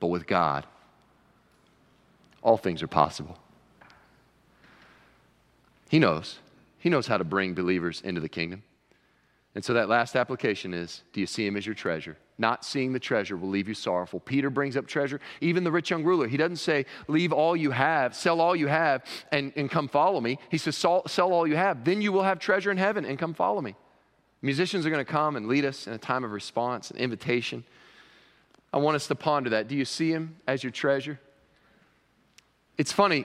But 0.00 0.08
with 0.08 0.26
God, 0.26 0.66
all 2.42 2.56
things 2.56 2.82
are 2.82 2.88
possible. 2.88 3.38
He 5.88 5.98
knows. 5.98 6.38
He 6.78 6.90
knows 6.90 7.06
how 7.06 7.16
to 7.16 7.24
bring 7.24 7.54
believers 7.54 8.00
into 8.04 8.20
the 8.20 8.28
kingdom. 8.28 8.62
And 9.54 9.64
so 9.64 9.72
that 9.72 9.88
last 9.88 10.16
application 10.16 10.74
is 10.74 11.02
do 11.12 11.20
you 11.20 11.26
see 11.26 11.46
him 11.46 11.56
as 11.56 11.64
your 11.64 11.74
treasure? 11.74 12.18
Not 12.38 12.64
seeing 12.64 12.92
the 12.92 13.00
treasure 13.00 13.36
will 13.38 13.48
leave 13.48 13.66
you 13.66 13.74
sorrowful. 13.74 14.20
Peter 14.20 14.50
brings 14.50 14.76
up 14.76 14.86
treasure. 14.86 15.18
Even 15.40 15.64
the 15.64 15.72
rich 15.72 15.90
young 15.90 16.04
ruler, 16.04 16.28
he 16.28 16.36
doesn't 16.36 16.58
say, 16.58 16.84
leave 17.08 17.32
all 17.32 17.56
you 17.56 17.70
have, 17.70 18.14
sell 18.14 18.42
all 18.42 18.54
you 18.54 18.66
have, 18.66 19.02
and, 19.32 19.54
and 19.56 19.70
come 19.70 19.88
follow 19.88 20.20
me. 20.20 20.38
He 20.50 20.58
says, 20.58 20.76
sell, 20.76 21.08
sell 21.08 21.32
all 21.32 21.46
you 21.46 21.56
have, 21.56 21.84
then 21.84 22.02
you 22.02 22.12
will 22.12 22.24
have 22.24 22.38
treasure 22.38 22.70
in 22.70 22.76
heaven 22.76 23.06
and 23.06 23.18
come 23.18 23.32
follow 23.32 23.62
me. 23.62 23.74
Musicians 24.42 24.84
are 24.84 24.90
going 24.90 25.04
to 25.04 25.10
come 25.10 25.36
and 25.36 25.48
lead 25.48 25.64
us 25.64 25.86
in 25.86 25.94
a 25.94 25.98
time 25.98 26.22
of 26.22 26.32
response 26.32 26.90
and 26.90 27.00
invitation. 27.00 27.64
I 28.76 28.78
want 28.78 28.94
us 28.94 29.06
to 29.06 29.14
ponder 29.14 29.48
that. 29.50 29.68
Do 29.68 29.74
you 29.74 29.86
see 29.86 30.10
him 30.10 30.36
as 30.46 30.62
your 30.62 30.70
treasure? 30.70 31.18
It's 32.76 32.92
funny, 32.92 33.24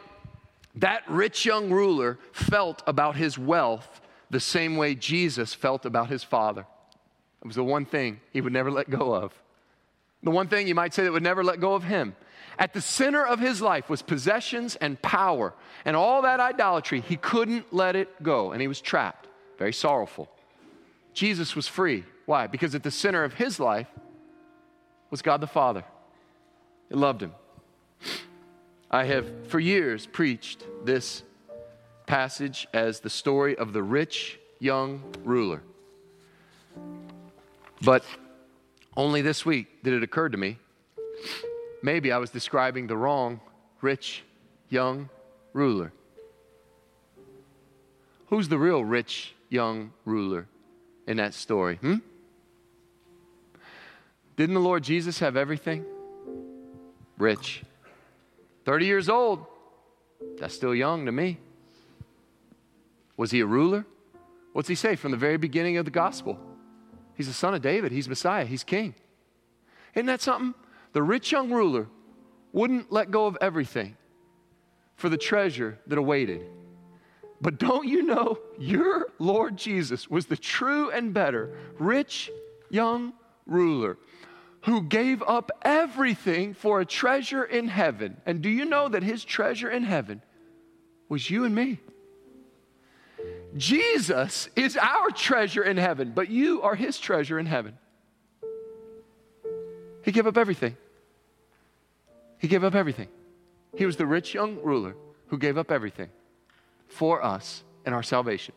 that 0.75 1.03
rich 1.09 1.45
young 1.45 1.69
ruler 1.69 2.19
felt 2.31 2.81
about 2.87 3.17
his 3.17 3.37
wealth 3.37 3.99
the 4.29 4.39
same 4.39 4.77
way 4.77 4.95
Jesus 4.95 5.53
felt 5.53 5.85
about 5.85 6.07
his 6.07 6.23
father. 6.23 6.61
It 7.41 7.47
was 7.47 7.57
the 7.57 7.65
one 7.65 7.83
thing 7.83 8.21
he 8.31 8.39
would 8.39 8.53
never 8.53 8.71
let 8.71 8.89
go 8.89 9.13
of. 9.13 9.33
The 10.23 10.31
one 10.31 10.47
thing 10.47 10.69
you 10.69 10.75
might 10.75 10.93
say 10.93 11.03
that 11.03 11.11
would 11.11 11.21
never 11.21 11.43
let 11.43 11.59
go 11.59 11.73
of 11.73 11.83
him. 11.83 12.15
At 12.57 12.71
the 12.71 12.79
center 12.79 13.25
of 13.25 13.41
his 13.41 13.61
life 13.61 13.89
was 13.89 14.01
possessions 14.01 14.77
and 14.77 15.01
power 15.01 15.53
and 15.83 15.97
all 15.97 16.21
that 16.21 16.39
idolatry. 16.39 17.01
He 17.01 17.17
couldn't 17.17 17.73
let 17.73 17.97
it 17.97 18.23
go, 18.23 18.53
and 18.53 18.61
he 18.61 18.69
was 18.69 18.79
trapped, 18.79 19.27
very 19.57 19.73
sorrowful. 19.73 20.29
Jesus 21.13 21.57
was 21.57 21.67
free. 21.67 22.05
Why? 22.25 22.47
Because 22.47 22.73
at 22.73 22.83
the 22.83 22.91
center 22.91 23.25
of 23.25 23.33
his 23.33 23.59
life 23.59 23.87
was 25.11 25.21
God 25.21 25.41
the 25.41 25.47
Father. 25.47 25.83
He 26.89 26.95
loved 26.95 27.21
him. 27.21 27.33
I 28.89 29.03
have 29.03 29.47
for 29.47 29.59
years 29.59 30.07
preached 30.07 30.65
this 30.83 31.21
passage 32.07 32.67
as 32.73 33.01
the 33.01 33.09
story 33.09 33.55
of 33.55 33.71
the 33.71 33.83
rich 33.83 34.39
young 34.59 35.03
ruler. 35.23 35.61
But 37.83 38.03
only 38.97 39.21
this 39.21 39.45
week 39.45 39.83
did 39.83 39.93
it 39.93 40.01
occur 40.01 40.27
to 40.29 40.37
me 40.37 40.57
maybe 41.81 42.11
I 42.11 42.17
was 42.17 42.29
describing 42.29 42.87
the 42.87 42.97
wrong 42.97 43.39
rich 43.81 44.23
young 44.69 45.09
ruler? 45.53 45.91
Who's 48.27 48.47
the 48.47 48.57
real 48.57 48.83
rich 48.85 49.33
young 49.49 49.91
ruler 50.05 50.47
in 51.07 51.17
that 51.17 51.33
story? 51.33 51.75
Hmm? 51.77 51.95
Didn't 54.41 54.55
the 54.55 54.59
Lord 54.59 54.81
Jesus 54.81 55.19
have 55.19 55.37
everything? 55.37 55.85
Rich. 57.19 57.61
30 58.65 58.87
years 58.87 59.07
old. 59.07 59.45
That's 60.39 60.55
still 60.55 60.73
young 60.73 61.05
to 61.05 61.11
me. 61.11 61.37
Was 63.17 63.29
he 63.29 63.41
a 63.41 63.45
ruler? 63.45 63.85
What's 64.53 64.67
he 64.67 64.73
say 64.73 64.95
from 64.95 65.11
the 65.11 65.17
very 65.17 65.37
beginning 65.37 65.77
of 65.77 65.85
the 65.85 65.91
gospel? 65.91 66.39
He's 67.15 67.27
the 67.27 67.35
son 67.35 67.53
of 67.53 67.61
David. 67.61 67.91
He's 67.91 68.09
Messiah. 68.09 68.43
He's 68.45 68.63
king. 68.63 68.95
Isn't 69.93 70.07
that 70.07 70.21
something? 70.21 70.55
The 70.93 71.03
rich 71.03 71.31
young 71.31 71.51
ruler 71.51 71.85
wouldn't 72.51 72.91
let 72.91 73.11
go 73.11 73.27
of 73.27 73.37
everything 73.41 73.95
for 74.95 75.07
the 75.07 75.17
treasure 75.17 75.77
that 75.85 75.99
awaited. 75.99 76.41
But 77.41 77.59
don't 77.59 77.87
you 77.87 78.01
know 78.01 78.39
your 78.57 79.05
Lord 79.19 79.55
Jesus 79.55 80.09
was 80.09 80.25
the 80.25 80.35
true 80.35 80.89
and 80.89 81.13
better 81.13 81.55
rich 81.77 82.31
young 82.71 83.13
ruler 83.45 83.99
who 84.61 84.83
gave 84.83 85.23
up 85.23 85.51
everything 85.63 86.53
for 86.53 86.81
a 86.81 86.85
treasure 86.85 87.43
in 87.43 87.67
heaven? 87.67 88.17
And 88.25 88.41
do 88.41 88.49
you 88.49 88.65
know 88.65 88.89
that 88.89 89.03
his 89.03 89.23
treasure 89.23 89.69
in 89.69 89.83
heaven 89.83 90.21
was 91.09 91.29
you 91.29 91.45
and 91.45 91.53
me? 91.53 91.79
Jesus 93.57 94.49
is 94.55 94.77
our 94.77 95.09
treasure 95.09 95.63
in 95.63 95.77
heaven, 95.77 96.11
but 96.15 96.29
you 96.29 96.61
are 96.61 96.75
his 96.75 96.99
treasure 96.99 97.37
in 97.37 97.45
heaven. 97.45 97.77
He 100.03 100.11
gave 100.11 100.25
up 100.25 100.37
everything. 100.37 100.77
He 102.37 102.47
gave 102.47 102.63
up 102.63 102.75
everything. 102.75 103.07
He 103.75 103.85
was 103.85 103.97
the 103.97 104.05
rich 104.05 104.33
young 104.33 104.61
ruler 104.61 104.95
who 105.27 105.37
gave 105.37 105.57
up 105.57 105.71
everything 105.71 106.09
for 106.87 107.23
us 107.23 107.63
and 107.85 107.93
our 107.93 108.03
salvation. 108.03 108.53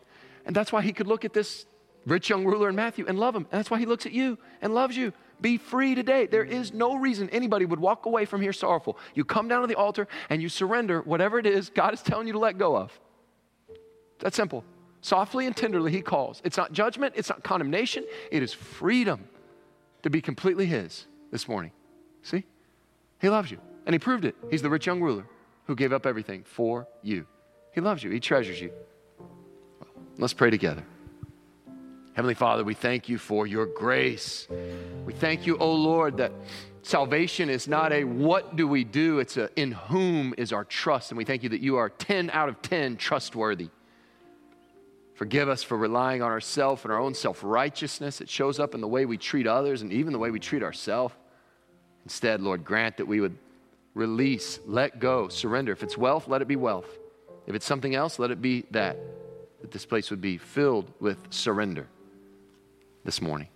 And 0.46 0.54
that's 0.54 0.72
why 0.72 0.82
he 0.82 0.92
could 0.92 1.06
look 1.06 1.24
at 1.24 1.32
this 1.32 1.66
rich 2.06 2.28
young 2.28 2.44
ruler 2.44 2.68
in 2.68 2.74
Matthew 2.74 3.06
and 3.06 3.18
love 3.18 3.34
him. 3.34 3.46
And 3.50 3.58
that's 3.58 3.70
why 3.70 3.78
he 3.78 3.86
looks 3.86 4.06
at 4.06 4.12
you 4.12 4.38
and 4.60 4.74
loves 4.74 4.96
you. 4.96 5.12
Be 5.44 5.58
free 5.58 5.94
today. 5.94 6.24
There 6.24 6.42
is 6.42 6.72
no 6.72 6.96
reason 6.96 7.28
anybody 7.28 7.66
would 7.66 7.78
walk 7.78 8.06
away 8.06 8.24
from 8.24 8.40
here 8.40 8.54
sorrowful. 8.54 8.96
You 9.14 9.26
come 9.26 9.46
down 9.46 9.60
to 9.60 9.66
the 9.66 9.74
altar 9.74 10.08
and 10.30 10.40
you 10.40 10.48
surrender 10.48 11.02
whatever 11.02 11.38
it 11.38 11.44
is 11.44 11.68
God 11.68 11.92
is 11.92 12.00
telling 12.00 12.26
you 12.26 12.32
to 12.32 12.38
let 12.38 12.56
go 12.56 12.74
of. 12.74 12.98
That's 14.20 14.36
simple. 14.36 14.64
Softly 15.02 15.44
and 15.44 15.54
tenderly, 15.54 15.92
he 15.92 16.00
calls. 16.00 16.40
It's 16.46 16.56
not 16.56 16.72
judgment, 16.72 17.12
it's 17.14 17.28
not 17.28 17.44
condemnation, 17.44 18.06
it 18.32 18.42
is 18.42 18.54
freedom 18.54 19.28
to 20.02 20.08
be 20.08 20.22
completely 20.22 20.64
his 20.64 21.04
this 21.30 21.46
morning. 21.46 21.72
See? 22.22 22.44
He 23.20 23.28
loves 23.28 23.50
you. 23.50 23.58
And 23.84 23.92
he 23.92 23.98
proved 23.98 24.24
it. 24.24 24.36
He's 24.50 24.62
the 24.62 24.70
rich 24.70 24.86
young 24.86 25.02
ruler 25.02 25.26
who 25.66 25.76
gave 25.76 25.92
up 25.92 26.06
everything 26.06 26.42
for 26.44 26.88
you. 27.02 27.26
He 27.74 27.82
loves 27.82 28.02
you, 28.02 28.10
he 28.10 28.18
treasures 28.18 28.62
you. 28.62 28.72
Let's 30.16 30.32
pray 30.32 30.48
together. 30.48 30.84
Heavenly 32.14 32.34
Father, 32.34 32.62
we 32.62 32.74
thank 32.74 33.08
you 33.08 33.18
for 33.18 33.44
your 33.44 33.66
grace. 33.66 34.46
We 35.04 35.12
thank 35.12 35.48
you, 35.48 35.56
O 35.56 35.62
oh 35.62 35.74
Lord, 35.74 36.18
that 36.18 36.30
salvation 36.82 37.50
is 37.50 37.66
not 37.66 37.92
a 37.92 38.04
what 38.04 38.54
do 38.54 38.68
we 38.68 38.84
do, 38.84 39.18
it's 39.18 39.36
a 39.36 39.50
in 39.56 39.72
whom 39.72 40.32
is 40.38 40.52
our 40.52 40.64
trust. 40.64 41.10
And 41.10 41.18
we 41.18 41.24
thank 41.24 41.42
you 41.42 41.48
that 41.48 41.60
you 41.60 41.74
are 41.76 41.90
10 41.90 42.30
out 42.30 42.48
of 42.48 42.62
10 42.62 42.98
trustworthy. 42.98 43.68
Forgive 45.14 45.48
us 45.48 45.64
for 45.64 45.76
relying 45.76 46.22
on 46.22 46.30
ourselves 46.30 46.84
and 46.84 46.92
our 46.92 47.00
own 47.00 47.14
self 47.14 47.42
righteousness. 47.42 48.20
It 48.20 48.28
shows 48.28 48.60
up 48.60 48.76
in 48.76 48.80
the 48.80 48.88
way 48.88 49.06
we 49.06 49.18
treat 49.18 49.48
others 49.48 49.82
and 49.82 49.92
even 49.92 50.12
the 50.12 50.18
way 50.20 50.30
we 50.30 50.38
treat 50.38 50.62
ourselves. 50.62 51.14
Instead, 52.04 52.40
Lord, 52.40 52.64
grant 52.64 52.98
that 52.98 53.06
we 53.06 53.20
would 53.20 53.36
release, 53.94 54.60
let 54.66 55.00
go, 55.00 55.26
surrender. 55.26 55.72
If 55.72 55.82
it's 55.82 55.98
wealth, 55.98 56.28
let 56.28 56.42
it 56.42 56.48
be 56.48 56.56
wealth. 56.56 56.96
If 57.48 57.56
it's 57.56 57.66
something 57.66 57.96
else, 57.96 58.20
let 58.20 58.30
it 58.30 58.40
be 58.40 58.66
that. 58.70 58.98
That 59.62 59.72
this 59.72 59.84
place 59.84 60.10
would 60.10 60.20
be 60.20 60.38
filled 60.38 60.92
with 61.00 61.18
surrender 61.30 61.88
this 63.04 63.20
morning. 63.20 63.48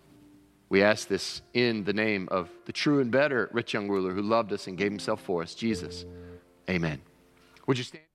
We 0.68 0.82
ask 0.82 1.08
this 1.08 1.40
in 1.54 1.84
the 1.84 1.92
name 1.92 2.28
of 2.30 2.50
the 2.66 2.72
true 2.72 3.00
and 3.00 3.10
better 3.10 3.48
rich 3.52 3.72
young 3.72 3.88
ruler 3.88 4.12
who 4.12 4.22
loved 4.22 4.52
us 4.52 4.66
and 4.66 4.76
gave 4.76 4.90
himself 4.90 5.22
for 5.22 5.42
us, 5.42 5.54
Jesus. 5.54 6.04
Amen. 6.68 7.00
Would 7.66 7.78
you 7.78 7.84
stand? 7.84 8.07